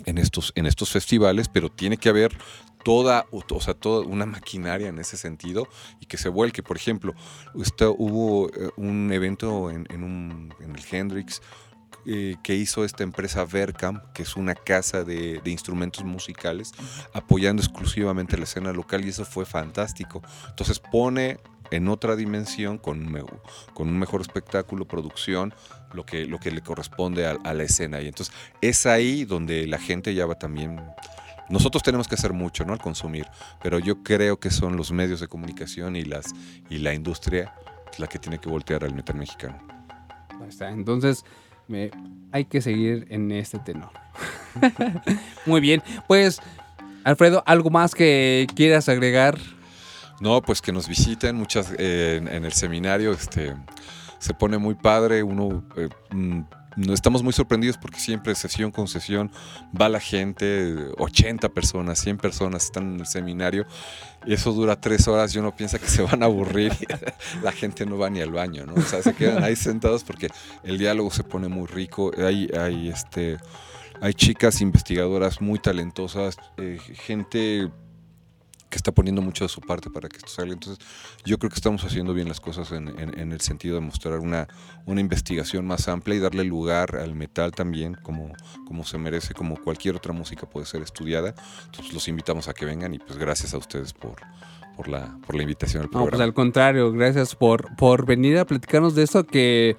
en 0.05 0.19
estos, 0.19 0.53
en 0.57 0.67
estos 0.67 0.91
festivales, 0.91 1.49
pero 1.49 1.71
tiene 1.71 1.97
que 1.97 2.09
haber 2.09 2.37
toda, 2.85 3.27
o 3.33 3.61
sea, 3.61 3.75
toda 3.75 4.07
una 4.07 4.27
maquinaria 4.27 4.89
en 4.89 4.99
ese 4.99 5.17
sentido 5.17 5.67
y 6.01 6.07
que 6.07 6.19
se 6.19 6.29
vuelque. 6.29 6.63
Por 6.63 6.77
ejemplo, 6.77 7.15
está- 7.61 7.89
hubo 7.89 8.49
eh, 8.51 8.71
un 8.77 9.11
evento 9.13 9.71
en, 9.71 9.87
en 9.91 10.05
un- 10.05 10.55
en 10.61 10.77
el 10.77 10.83
Hendrix 10.91 11.43
eh, 12.09 12.37
que 12.45 12.55
hizo 12.55 12.85
esta 12.85 13.03
empresa 13.03 13.45
Vercam, 13.45 14.01
que 14.15 14.23
es 14.23 14.37
una 14.37 14.55
casa 14.55 15.03
de, 15.03 15.41
instrumentos 15.45 16.05
musicales, 16.05 16.73
apoyando 17.13 17.63
exclusivamente 17.63 18.37
la 18.37 18.45
escena 18.45 18.73
local 18.73 19.05
y 19.05 19.09
eso 19.09 19.25
fue 19.25 19.45
fantástico. 19.45 20.23
Entonces 20.49 20.79
pone 20.79 21.39
en 21.73 21.89
otra 21.89 22.15
dimensión, 22.15 22.79
con, 22.79 23.13
un 23.77 23.99
mejor 23.99 24.21
espectáculo, 24.21 24.87
producción, 24.87 25.53
lo 25.93 26.07
que, 26.07 26.27
le 26.27 26.61
corresponde 26.61 27.27
a, 27.27 27.55
la 27.55 27.63
escena. 27.65 28.01
Y 28.01 28.07
entonces 28.07 28.33
es 28.61 28.87
ahí 28.87 29.25
donde 29.25 29.67
la 29.67 29.79
gente 29.79 30.15
ya 30.15 30.27
va 30.27 30.37
también... 30.37 30.81
Nosotros 31.49 31.83
tenemos 31.83 32.07
que 32.07 32.15
hacer 32.15 32.33
mucho, 32.33 32.65
¿no? 32.65 32.73
Al 32.73 32.81
consumir, 32.81 33.27
pero 33.63 33.81
yo 33.81 34.05
creo 34.05 34.39
que 34.39 34.51
son 34.51 34.77
los 34.77 34.93
medios 34.93 35.19
de 35.19 35.27
comunicación 35.27 35.97
y, 35.97 36.05
y 36.71 36.79
la 36.79 36.95
industria 36.95 37.53
la 37.99 38.07
que 38.07 38.19
tiene 38.19 38.39
que 38.39 38.49
voltear 38.49 38.85
al 38.85 38.95
metal 38.95 39.17
mexicano. 39.17 39.59
Ahí 40.41 40.49
está. 40.49 40.71
Entonces, 40.71 41.25
hay 42.33 42.45
que 42.45 42.61
seguir 42.61 43.07
en 43.11 43.31
este 43.33 43.59
tenor. 43.59 43.91
Muy 45.47 45.61
bien. 45.61 45.83
Pues, 46.07 46.41
Alfredo, 47.05 47.43
¿algo 47.47 47.71
más 47.71 47.95
que 47.95 48.47
quieras 48.55 48.89
agregar? 48.89 49.39
No, 50.21 50.41
pues 50.41 50.63
que 50.63 50.73
nos 50.73 50.89
visiten 50.89 51.37
muchas 51.37 51.75
eh, 51.79 52.23
en, 52.31 52.45
el 52.45 52.53
seminario, 52.53 53.13
este 53.13 53.55
se 54.19 54.33
pone 54.33 54.57
muy 54.57 54.75
padre, 54.75 55.23
uno 55.23 55.63
eh, 55.77 55.89
mm, 56.11 56.41
estamos 56.93 57.23
muy 57.23 57.33
sorprendidos 57.33 57.79
porque 57.79 57.99
siempre 57.99 58.35
sesión 58.35 58.71
con 58.71 58.89
sesión 58.89 59.31
va 59.79 59.89
la 59.89 60.01
gente, 60.01 60.75
80 60.99 61.49
personas, 61.51 61.99
100 62.01 62.19
personas 62.19 62.65
están 62.65 62.95
en 62.95 63.01
el 63.01 63.07
seminario 63.07 63.67
eso 64.27 64.53
dura 64.53 64.81
tres 64.81 65.07
horas 65.09 65.35
y 65.35 65.39
uno 65.39 65.55
piensa 65.55 65.79
que 65.79 65.89
se 65.89 66.03
van 66.03 66.23
a 66.23 66.27
aburrir 66.27 66.73
la 67.43 67.53
gente 67.53 67.87
no 67.87 67.99
va 67.99 68.11
ni 68.11 68.21
al 68.21 68.31
baño, 68.31 68.67
¿no? 68.67 68.75
O 68.75 68.83
sea, 68.83 69.03
se 69.03 69.15
quedan 69.15 69.45
ahí 69.45 69.57
sentados 69.57 70.05
porque 70.05 70.29
el 70.65 70.79
diálogo 70.79 71.11
se 71.11 71.23
pone 71.23 71.49
muy 71.49 71.67
rico, 71.67 72.11
hay, 72.19 72.49
hay 72.59 72.89
este 72.89 73.39
hay 74.01 74.13
chicas 74.13 74.61
investigadoras 74.61 75.41
muy 75.41 75.59
talentosas, 75.59 76.37
eh, 76.59 76.79
gente 76.93 77.71
que 78.71 78.77
está 78.77 78.91
poniendo 78.93 79.23
mucho 79.23 79.45
de 79.45 79.49
su 79.49 79.61
parte 79.61 79.91
para 79.91 80.09
que 80.09 80.17
esto 80.17 80.29
salga. 80.29 80.53
Entonces, 80.55 80.85
yo 81.25 81.39
creo 81.39 81.51
que 81.51 81.57
estamos 81.57 81.85
haciendo 81.85 82.13
bien 82.15 82.29
las 82.29 82.41
cosas 82.41 82.73
en, 82.73 82.89
en- 82.99 83.19
en 83.19 83.33
el 83.33 83.41
sentido 83.41 83.77
de 83.77 83.81
mostrar 83.81 84.19
una, 84.19 84.49
una 84.87 85.01
investigación 85.01 85.67
más 85.67 85.87
amplia 85.89 86.17
y 86.17 86.19
darle 86.21 86.43
lugar 86.45 86.97
al 86.97 87.15
metal 87.15 87.53
también, 87.53 87.95
como, 88.03 88.33
como 88.67 88.85
se 88.85 88.99
merece, 88.99 89.35
como 89.35 89.57
cualquier 89.57 89.95
otra 89.97 90.13
música 90.13 90.49
puede 90.49 90.67
ser 90.67 90.83
estudiada. 90.83 91.35
Entonces, 91.67 91.93
los 91.95 92.09
invitamos 92.09 92.49
a 92.49 92.55
que 92.55 92.65
vengan 92.65 92.93
y 92.95 92.99
pues 92.99 93.19
gracias 93.19 93.55
a 93.55 93.59
ustedes 93.59 93.93
por, 93.93 94.17
por, 94.77 94.89
la, 94.89 95.17
por 95.25 95.37
la 95.37 95.43
invitación 95.43 95.83
al 95.83 95.87
No, 95.87 95.93
pues 95.93 96.03
programa. 96.05 96.25
al 96.25 96.35
contrario, 96.35 96.93
gracias 96.93 97.35
por, 97.37 97.77
por 97.77 98.05
venir 98.05 98.39
a 98.39 98.45
platicarnos 98.47 98.95
de 98.97 99.05
esto 99.05 99.25
que, 99.27 99.77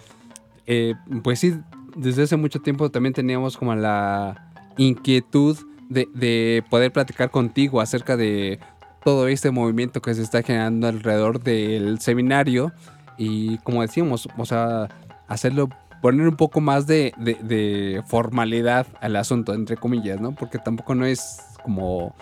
eh, 0.66 0.94
pues 1.24 1.40
sí, 1.40 1.60
desde 1.96 2.24
hace 2.24 2.38
mucho 2.38 2.60
tiempo 2.62 2.90
también 2.90 3.14
teníamos 3.14 3.58
como 3.58 3.76
la 3.76 4.50
inquietud 4.78 5.58
de, 5.90 6.08
de 6.14 6.64
poder 6.70 6.92
platicar 6.92 7.32
contigo 7.32 7.82
acerca 7.82 8.16
de 8.18 8.60
todo 9.04 9.28
este 9.28 9.52
movimiento 9.52 10.02
que 10.02 10.14
se 10.14 10.22
está 10.24 10.42
generando 10.44 10.88
alrededor 10.88 11.42
del 11.42 12.00
seminario 12.00 12.72
y 13.18 13.58
como 13.60 13.82
decíamos, 13.82 14.28
o 14.38 14.46
sea, 14.46 14.88
hacerlo, 15.28 15.70
poner 16.02 16.28
un 16.28 16.36
poco 16.36 16.62
más 16.62 16.86
de, 16.88 17.14
de- 17.18 17.36
de 17.42 18.04
formalidad 18.08 18.86
al 19.02 19.16
asunto, 19.16 19.54
entre 19.54 19.78
comillas, 19.78 20.20
¿no? 20.22 20.34
Porque 20.34 20.60
tampoco 20.60 20.94
no 20.96 21.06
es 21.06 21.40
como 21.64 22.14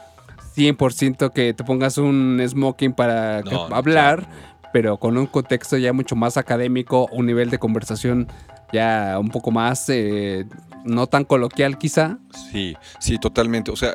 100% 0.56 1.32
que 1.34 1.54
te 1.54 1.64
pongas 1.64 1.98
un 1.98 2.42
smoking 2.48 2.94
para 2.94 3.42
no, 3.42 3.66
hablar, 3.76 4.28
pero 4.72 4.98
con 4.98 5.18
un 5.18 5.26
contexto 5.28 5.78
ya 5.78 5.92
mucho 5.94 6.16
más 6.16 6.38
académico, 6.38 7.08
un 7.12 7.26
nivel 7.26 7.50
de 7.50 7.60
conversación 7.60 8.28
ya 8.72 9.18
un 9.20 9.30
poco 9.30 9.52
más, 9.52 9.88
eh, 9.90 10.46
no 10.86 11.08
tan 11.08 11.24
coloquial 11.26 11.78
quizá. 11.78 12.18
Sí, 12.52 12.76
sí, 13.00 13.18
totalmente. 13.18 13.72
O 13.72 13.76
sea, 13.76 13.94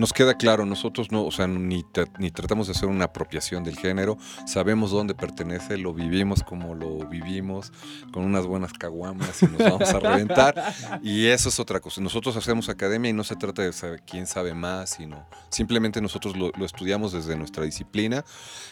nos 0.00 0.14
queda 0.14 0.34
claro, 0.34 0.64
nosotros 0.64 1.12
no, 1.12 1.24
o 1.26 1.30
sea, 1.30 1.46
ni, 1.46 1.84
ni 2.18 2.30
tratamos 2.30 2.66
de 2.66 2.72
hacer 2.72 2.88
una 2.88 3.04
apropiación 3.04 3.62
del 3.64 3.76
género, 3.76 4.16
sabemos 4.46 4.90
dónde 4.90 5.14
pertenece, 5.14 5.76
lo 5.76 5.92
vivimos 5.92 6.42
como 6.42 6.74
lo 6.74 7.06
vivimos, 7.06 7.70
con 8.10 8.24
unas 8.24 8.46
buenas 8.46 8.72
caguamas 8.72 9.42
y 9.42 9.46
nos 9.46 9.58
vamos 9.58 9.90
a 9.90 10.00
reventar. 10.00 10.74
Y 11.02 11.26
eso 11.26 11.50
es 11.50 11.60
otra 11.60 11.80
cosa. 11.80 12.00
Nosotros 12.00 12.34
hacemos 12.36 12.70
academia 12.70 13.10
y 13.10 13.12
no 13.12 13.24
se 13.24 13.36
trata 13.36 13.60
de 13.60 13.74
saber 13.74 14.02
quién 14.06 14.26
sabe 14.26 14.54
más, 14.54 14.88
sino 14.90 15.26
simplemente 15.50 16.00
nosotros 16.00 16.34
lo, 16.34 16.50
lo 16.56 16.64
estudiamos 16.64 17.12
desde 17.12 17.36
nuestra 17.36 17.64
disciplina 17.64 18.24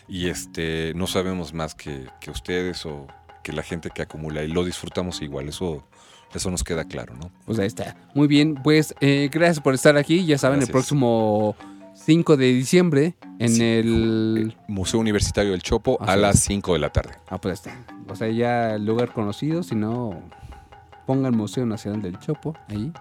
y 0.08 0.28
este 0.28 0.94
no 0.94 1.06
sabemos 1.06 1.52
más 1.52 1.74
que, 1.74 2.08
que 2.20 2.30
ustedes 2.30 2.86
o 2.86 3.06
que 3.42 3.52
la 3.52 3.62
gente 3.62 3.90
que 3.90 4.02
acumula 4.02 4.42
y 4.42 4.48
lo 4.48 4.64
disfrutamos 4.64 5.20
igual. 5.22 5.48
Eso, 5.48 5.86
eso 6.34 6.50
nos 6.50 6.62
queda 6.64 6.84
claro, 6.84 7.14
¿no? 7.14 7.30
Pues 7.46 7.58
ahí 7.58 7.66
está. 7.66 7.96
Muy 8.14 8.26
bien, 8.28 8.54
pues 8.62 8.94
eh, 9.00 9.28
gracias 9.32 9.60
por 9.60 9.74
estar 9.74 9.96
aquí. 9.96 10.24
Ya 10.26 10.38
saben, 10.38 10.58
Gracias. 10.58 10.68
el 10.68 10.72
próximo 10.72 11.56
5 11.94 12.36
de 12.36 12.46
diciembre 12.52 13.14
en 13.38 13.48
Sí. 13.48 13.62
el... 13.62 14.56
Museo 14.68 15.00
Universitario 15.00 15.52
del 15.52 15.62
Chopo 15.62 15.98
a 16.00 16.16
las 16.16 16.38
5 16.40 16.72
de 16.74 16.78
la 16.78 16.90
tarde. 16.90 17.12
Ah, 17.28 17.38
pues 17.40 17.66
ahí 17.66 17.72
está. 17.72 17.94
O 18.12 18.16
sea, 18.16 18.28
ya 18.28 18.74
el 18.74 18.84
lugar 18.86 19.12
conocido, 19.12 19.62
si 19.62 19.74
no, 19.74 20.20
pongan 21.06 21.36
Museo 21.36 21.66
Nacional 21.66 22.02
del 22.02 22.18
Chopo 22.18 22.54
ahí 22.68 22.92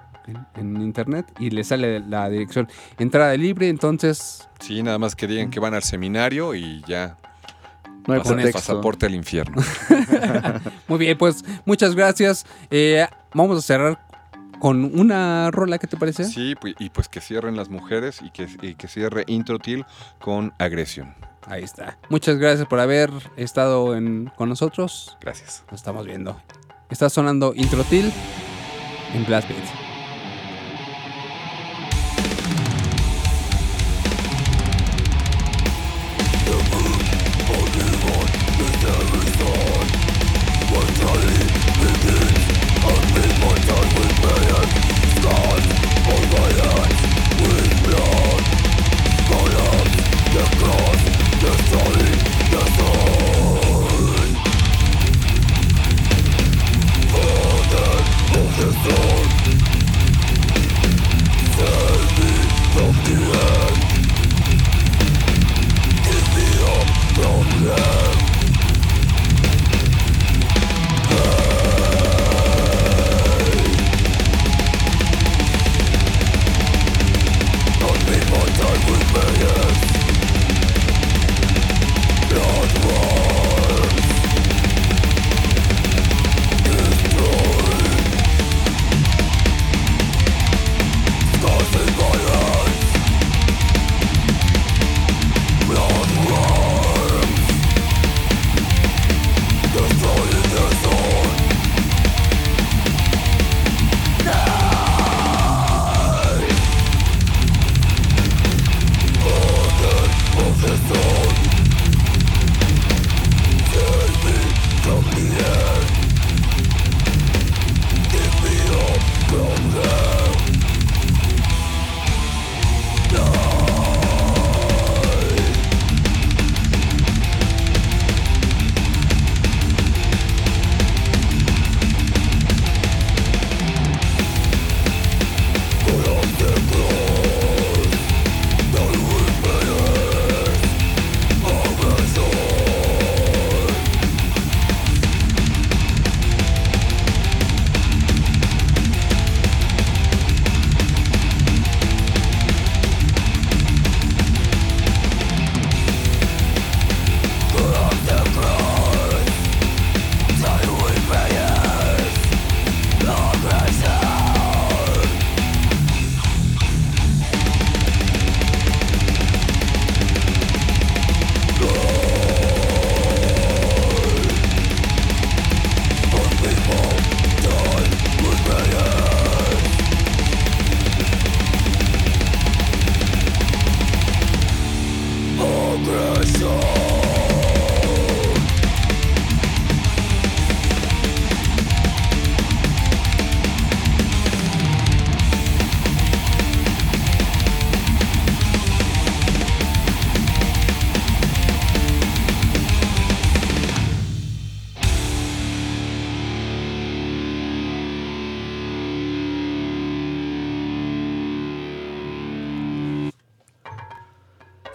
en, 0.55 0.75
en 0.75 0.81
internet 0.81 1.25
y 1.39 1.49
le 1.51 1.63
sale 1.63 1.99
la 2.01 2.29
dirección. 2.29 2.67
Entrada 2.97 3.35
libre, 3.37 3.69
entonces... 3.69 4.47
Sí, 4.59 4.81
nada 4.83 4.97
más 4.97 5.15
que 5.15 5.27
digan 5.27 5.49
que 5.49 5.59
van 5.59 5.73
al 5.73 5.83
seminario 5.83 6.55
y 6.55 6.81
ya 6.87 7.15
No 8.07 8.13
hay 8.13 8.21
pretexto. 8.21 8.53
pasaporte 8.53 9.05
al 9.05 9.15
infierno. 9.15 9.61
Muy 10.87 10.99
bien, 10.99 11.17
pues 11.17 11.43
muchas 11.65 11.93
gracias. 11.95 12.45
Eh, 12.71 13.05
vamos 13.33 13.57
a 13.57 13.61
cerrar 13.61 13.99
con 14.59 14.97
una 14.99 15.51
rola, 15.51 15.77
¿qué 15.77 15.85
te 15.87 15.97
parece? 15.97 16.23
Sí, 16.23 16.55
pu- 16.55 16.75
y 16.79 16.89
pues 16.89 17.07
que 17.09 17.21
cierren 17.21 17.55
las 17.55 17.69
mujeres 17.69 18.21
y 18.23 18.31
que, 18.31 18.47
y 18.61 18.75
que 18.75 18.87
cierre 18.87 19.23
Introtil 19.27 19.85
con 20.19 20.53
agresión. 20.57 21.13
Ahí 21.45 21.63
está. 21.63 21.97
Muchas 22.09 22.37
gracias 22.37 22.67
por 22.67 22.79
haber 22.79 23.11
estado 23.35 23.95
en- 23.95 24.31
con 24.35 24.49
nosotros. 24.49 25.15
Gracias. 25.21 25.63
Nos 25.71 25.79
estamos 25.81 26.05
viendo. 26.05 26.41
Está 26.89 27.09
sonando 27.09 27.53
Introtil 27.55 28.11
en 29.13 29.25
Blast 29.25 29.47
Beat. 29.49 29.86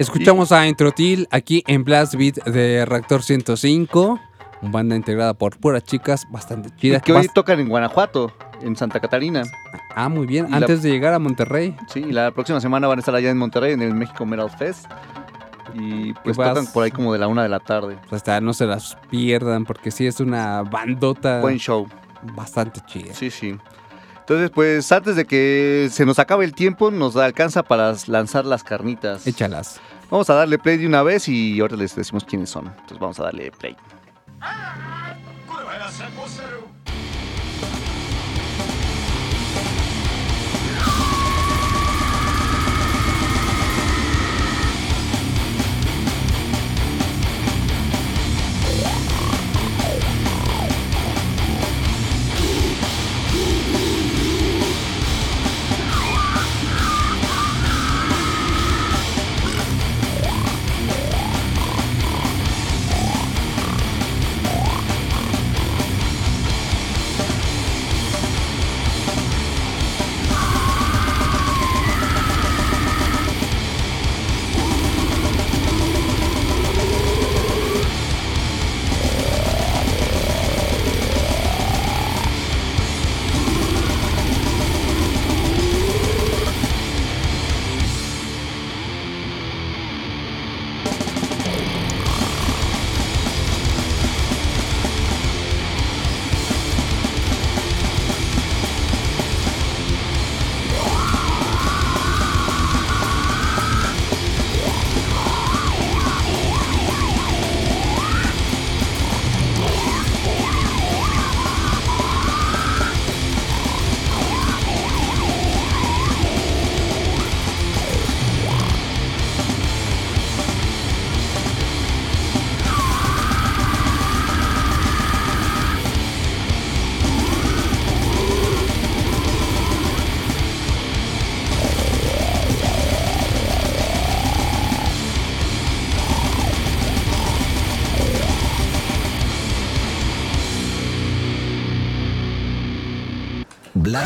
Escuchamos 0.07 0.51
a 0.51 0.67
Introtil 0.67 1.29
aquí 1.31 1.63
en 1.69 1.85
Blast 1.85 2.17
Beat 2.17 2.35
de 2.45 2.85
Reactor 2.85 3.23
105. 3.23 4.19
Una 4.61 4.71
banda 4.73 4.97
integrada 4.97 5.33
por 5.33 5.57
puras 5.59 5.85
chicas 5.85 6.27
bastante 6.29 6.71
chidas. 6.75 7.03
que 7.03 7.13
hoy 7.13 7.27
Bast- 7.27 7.33
tocan 7.33 7.61
en 7.61 7.69
Guanajuato, 7.69 8.33
en 8.63 8.75
Santa 8.75 8.99
Catarina. 8.99 9.45
Ah, 9.95 10.09
muy 10.09 10.27
bien. 10.27 10.47
y 10.49 10.51
la- 10.51 10.57
Antes 10.57 10.83
de 10.83 10.91
llegar 10.91 11.15
a 11.15 11.21
Monterrey. 11.21 11.77
Sí, 11.89 12.01
y 12.01 12.11
la 12.11 12.33
próxima 12.33 12.61
semana 12.61 12.89
van 12.89 12.99
a 12.99 13.01
estar 13.01 13.15
allá 13.15 13.31
en 13.31 13.39
Monterrey, 13.39 13.75
en 13.75 13.83
el 13.83 13.95
México 13.95 14.27
Metal 14.27 14.51
Fest. 14.51 14.87
Y 15.75 16.13
pues 16.15 16.37
tocan 16.37 16.67
por 16.67 16.83
ahí 16.83 16.91
como 16.91 17.13
de 17.13 17.21
la 17.21 17.29
una 17.29 17.45
de 17.45 17.49
la 17.49 17.61
tarde. 17.61 17.97
Pues 18.09 18.15
hasta 18.23 18.41
no 18.41 18.53
se 18.55 18.67
las 18.67 18.97
pierdan 19.09 19.65
porque 19.65 19.93
sí 19.93 20.05
es 20.09 20.19
una 20.19 20.63
bandota 20.63 21.41
Buen 21.41 21.59
show. 21.59 21.87
bastante 22.35 22.81
chida. 22.87 23.15
Sí, 23.15 23.31
sí. 23.31 23.57
Entonces, 24.23 24.51
pues 24.51 24.91
antes 24.93 25.17
de 25.17 25.25
que 25.25 25.89
se 25.91 26.07
nos 26.07 26.21
acabe 26.21 26.45
el 26.45 26.55
tiempo, 26.55 26.93
nos 26.93 27.17
alcanza 27.17 27.65
para 27.65 27.93
lanzar 28.07 28.47
las 28.47 28.63
carnitas. 28.63 29.27
Échalas. 29.27 29.81
Vamos 30.11 30.31
a 30.31 30.35
darle 30.35 30.59
play 30.59 30.77
de 30.77 30.87
una 30.87 31.03
vez 31.03 31.29
y 31.29 31.61
ahora 31.61 31.77
les 31.77 31.97
decimos 31.97 32.25
quiénes 32.25 32.51
son. 32.51 32.67
Entonces 32.67 32.99
vamos 33.01 33.19
a 33.19 33.25
darle 33.25 33.51
play. 33.51 33.77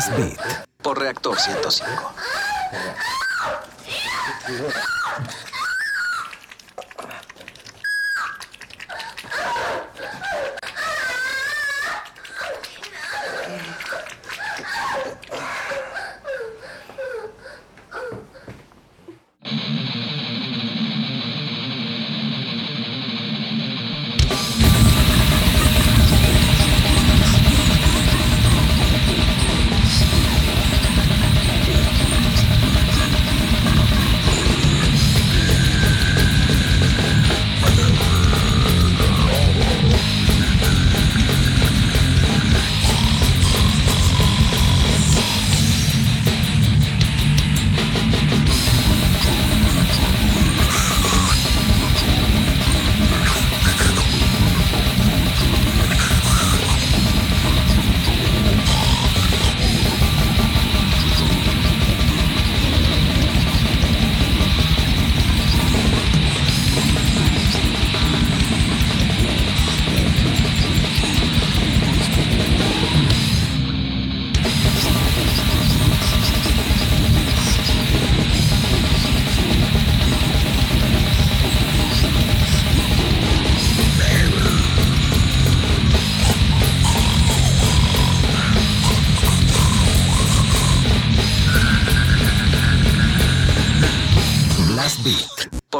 Beat 0.05 0.39
por 0.83 0.99
Reactor 0.99 1.39
105. 1.39 2.16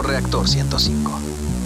Reactor 0.01 0.47
105. 0.47 1.56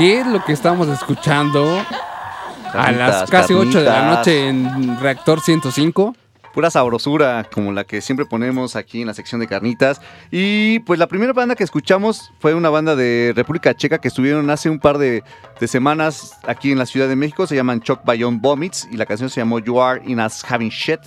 ¿Qué 0.00 0.20
es 0.20 0.26
lo 0.26 0.42
que 0.42 0.54
estamos 0.54 0.88
escuchando 0.88 1.78
a 1.78 2.72
Carnitas, 2.72 3.20
las 3.20 3.30
casi 3.30 3.52
8 3.52 3.80
de 3.80 3.84
la 3.84 3.92
carnitas. 3.92 4.16
noche 4.16 4.48
en 4.48 4.98
Reactor 4.98 5.42
105? 5.42 6.16
Pura 6.54 6.70
sabrosura, 6.70 7.46
como 7.52 7.70
la 7.70 7.84
que 7.84 8.00
siempre 8.00 8.24
ponemos 8.24 8.76
aquí 8.76 9.02
en 9.02 9.08
la 9.08 9.12
sección 9.12 9.42
de 9.42 9.46
carnitas. 9.46 10.00
Y 10.30 10.78
pues 10.80 10.98
la 10.98 11.06
primera 11.06 11.34
banda 11.34 11.54
que 11.54 11.64
escuchamos 11.64 12.32
fue 12.38 12.54
una 12.54 12.70
banda 12.70 12.96
de 12.96 13.34
República 13.36 13.74
Checa 13.74 13.98
que 13.98 14.08
estuvieron 14.08 14.48
hace 14.48 14.70
un 14.70 14.78
par 14.78 14.96
de, 14.96 15.22
de 15.60 15.68
semanas 15.68 16.32
aquí 16.46 16.72
en 16.72 16.78
la 16.78 16.86
Ciudad 16.86 17.06
de 17.06 17.16
México. 17.16 17.46
Se 17.46 17.54
llaman 17.54 17.82
Chuck 17.82 18.02
Bayon 18.02 18.40
Vomits 18.40 18.88
y 18.90 18.96
la 18.96 19.04
canción 19.04 19.28
se 19.28 19.42
llamó 19.42 19.58
You 19.58 19.82
Are 19.82 20.00
In 20.06 20.18
Us 20.18 20.42
Having 20.50 20.70
Shit. 20.70 21.00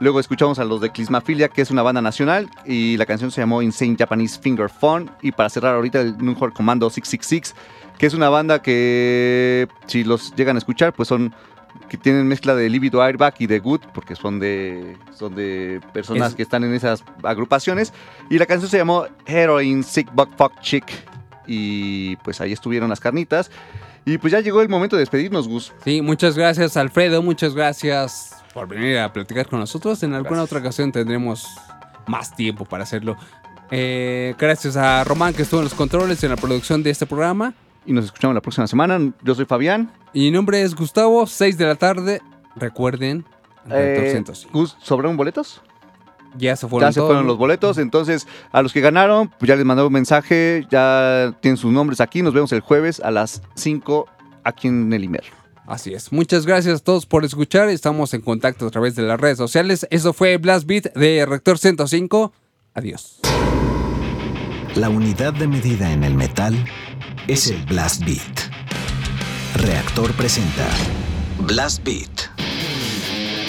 Luego 0.00 0.20
escuchamos 0.20 0.60
a 0.60 0.64
los 0.64 0.80
de 0.80 0.90
Clismafilia, 0.90 1.48
que 1.48 1.60
es 1.60 1.72
una 1.72 1.82
banda 1.82 2.00
nacional, 2.00 2.48
y 2.64 2.96
la 2.96 3.04
canción 3.04 3.32
se 3.32 3.40
llamó 3.40 3.62
Insane 3.62 3.96
Japanese 3.98 4.38
Finger 4.40 4.70
Fun. 4.70 5.10
Y 5.22 5.32
para 5.32 5.48
cerrar 5.48 5.74
ahorita 5.74 6.00
el 6.00 6.16
Nunhor 6.18 6.52
Commando 6.52 6.88
666, 6.88 7.54
que 7.98 8.06
es 8.06 8.14
una 8.14 8.28
banda 8.28 8.62
que 8.62 9.68
si 9.86 10.04
los 10.04 10.34
llegan 10.36 10.56
a 10.56 10.58
escuchar, 10.58 10.92
pues 10.92 11.08
son 11.08 11.34
que 11.88 11.96
tienen 11.96 12.26
mezcla 12.26 12.54
de 12.54 12.68
Libido 12.68 13.02
Airbag 13.02 13.34
y 13.38 13.46
de 13.46 13.60
Good, 13.60 13.80
porque 13.94 14.14
son 14.14 14.38
de, 14.40 14.96
son 15.16 15.34
de 15.34 15.80
personas 15.92 16.30
Es- 16.30 16.34
que 16.34 16.42
están 16.42 16.64
en 16.64 16.74
esas 16.74 17.02
agrupaciones. 17.22 17.92
Y 18.30 18.38
la 18.38 18.46
canción 18.46 18.70
se 18.70 18.76
llamó 18.78 19.06
Heroin 19.26 19.82
Sick 19.84 20.10
Buck 20.12 20.30
Fuck 20.36 20.60
Chick. 20.60 20.84
Y 21.46 22.16
pues 22.16 22.40
ahí 22.42 22.52
estuvieron 22.52 22.90
las 22.90 23.00
carnitas. 23.00 23.50
Y 24.04 24.18
pues 24.18 24.32
ya 24.32 24.40
llegó 24.40 24.60
el 24.60 24.68
momento 24.68 24.96
de 24.96 25.00
despedirnos, 25.00 25.48
Gus. 25.48 25.72
Sí, 25.84 26.02
muchas 26.02 26.36
gracias 26.36 26.76
Alfredo, 26.76 27.22
muchas 27.22 27.54
gracias 27.54 28.36
por 28.54 28.66
venir 28.68 28.98
a 28.98 29.12
platicar 29.12 29.48
con 29.48 29.58
nosotros. 29.60 30.02
En 30.02 30.14
alguna 30.14 30.42
otra 30.42 30.58
ocasión 30.58 30.92
tendremos 30.92 31.46
más 32.06 32.34
tiempo 32.36 32.64
para 32.64 32.84
hacerlo. 32.84 33.16
Eh, 33.70 34.34
gracias 34.38 34.76
a 34.76 35.04
Román 35.04 35.34
que 35.34 35.42
estuvo 35.42 35.60
en 35.60 35.64
los 35.64 35.74
controles 35.74 36.22
en 36.24 36.30
la 36.30 36.36
producción 36.36 36.82
de 36.82 36.90
este 36.90 37.06
programa. 37.06 37.54
Y 37.86 37.92
nos 37.92 38.04
escuchamos 38.06 38.34
la 38.34 38.40
próxima 38.42 38.66
semana. 38.66 39.12
Yo 39.22 39.34
soy 39.34 39.44
Fabián. 39.46 39.90
Y 40.12 40.20
mi 40.22 40.30
nombre 40.30 40.62
es 40.62 40.74
Gustavo, 40.74 41.26
6 41.26 41.56
de 41.58 41.64
la 41.66 41.74
tarde. 41.74 42.20
Recuerden, 42.56 43.24
Eh, 43.70 44.08
105. 44.12 44.50
Gus, 44.52 44.76
¿sobraron 44.80 45.16
boletos? 45.16 45.62
ya 46.36 46.54
se 46.56 46.68
fueron 46.68 46.88
Ya 46.88 46.92
se 46.92 47.00
fueron 47.00 47.26
los 47.26 47.38
boletos, 47.38 47.78
entonces 47.78 48.26
a 48.52 48.60
los 48.62 48.72
que 48.72 48.80
ganaron, 48.82 49.28
pues 49.38 49.48
ya 49.48 49.56
les 49.56 49.64
mandé 49.64 49.82
un 49.82 49.92
mensaje, 49.92 50.66
ya 50.70 51.34
tienen 51.40 51.56
sus 51.56 51.72
nombres 51.72 52.00
aquí, 52.02 52.20
nos 52.22 52.34
vemos 52.34 52.52
el 52.52 52.60
jueves 52.60 53.00
a 53.00 53.10
las 53.10 53.42
5 53.54 54.06
aquí 54.44 54.68
en 54.68 54.92
el 54.92 55.04
Imer. 55.04 55.24
Así 55.66 55.92
es. 55.94 56.12
Muchas 56.12 56.46
gracias 56.46 56.80
a 56.80 56.84
todos 56.84 57.06
por 57.06 57.24
escuchar. 57.24 57.68
Estamos 57.70 58.14
en 58.14 58.20
contacto 58.22 58.66
a 58.66 58.70
través 58.70 58.94
de 58.94 59.02
las 59.02 59.18
redes 59.20 59.36
sociales. 59.38 59.86
Eso 59.90 60.12
fue 60.14 60.36
Blast 60.38 60.66
Beat 60.66 60.94
de 60.94 61.26
Rector 61.26 61.58
105. 61.58 62.32
Adiós. 62.74 63.20
La 64.76 64.88
unidad 64.88 65.32
de 65.34 65.46
medida 65.48 65.92
en 65.92 66.04
el 66.04 66.14
metal 66.14 66.54
es 67.28 67.48
el 67.48 67.62
Blast 67.66 68.02
Beat. 68.04 68.40
Reactor 69.56 70.14
presenta 70.14 70.66
Blast 71.40 71.84
Beat. 71.84 72.30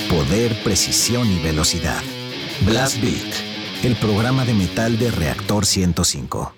Poder, 0.09 0.53
precisión 0.63 1.31
y 1.31 1.39
velocidad. 1.39 2.01
Blast 2.65 3.01
Beat, 3.01 3.85
el 3.85 3.95
programa 3.95 4.43
de 4.43 4.53
metal 4.53 4.99
de 4.99 5.11
Reactor 5.11 5.65
105. 5.65 6.53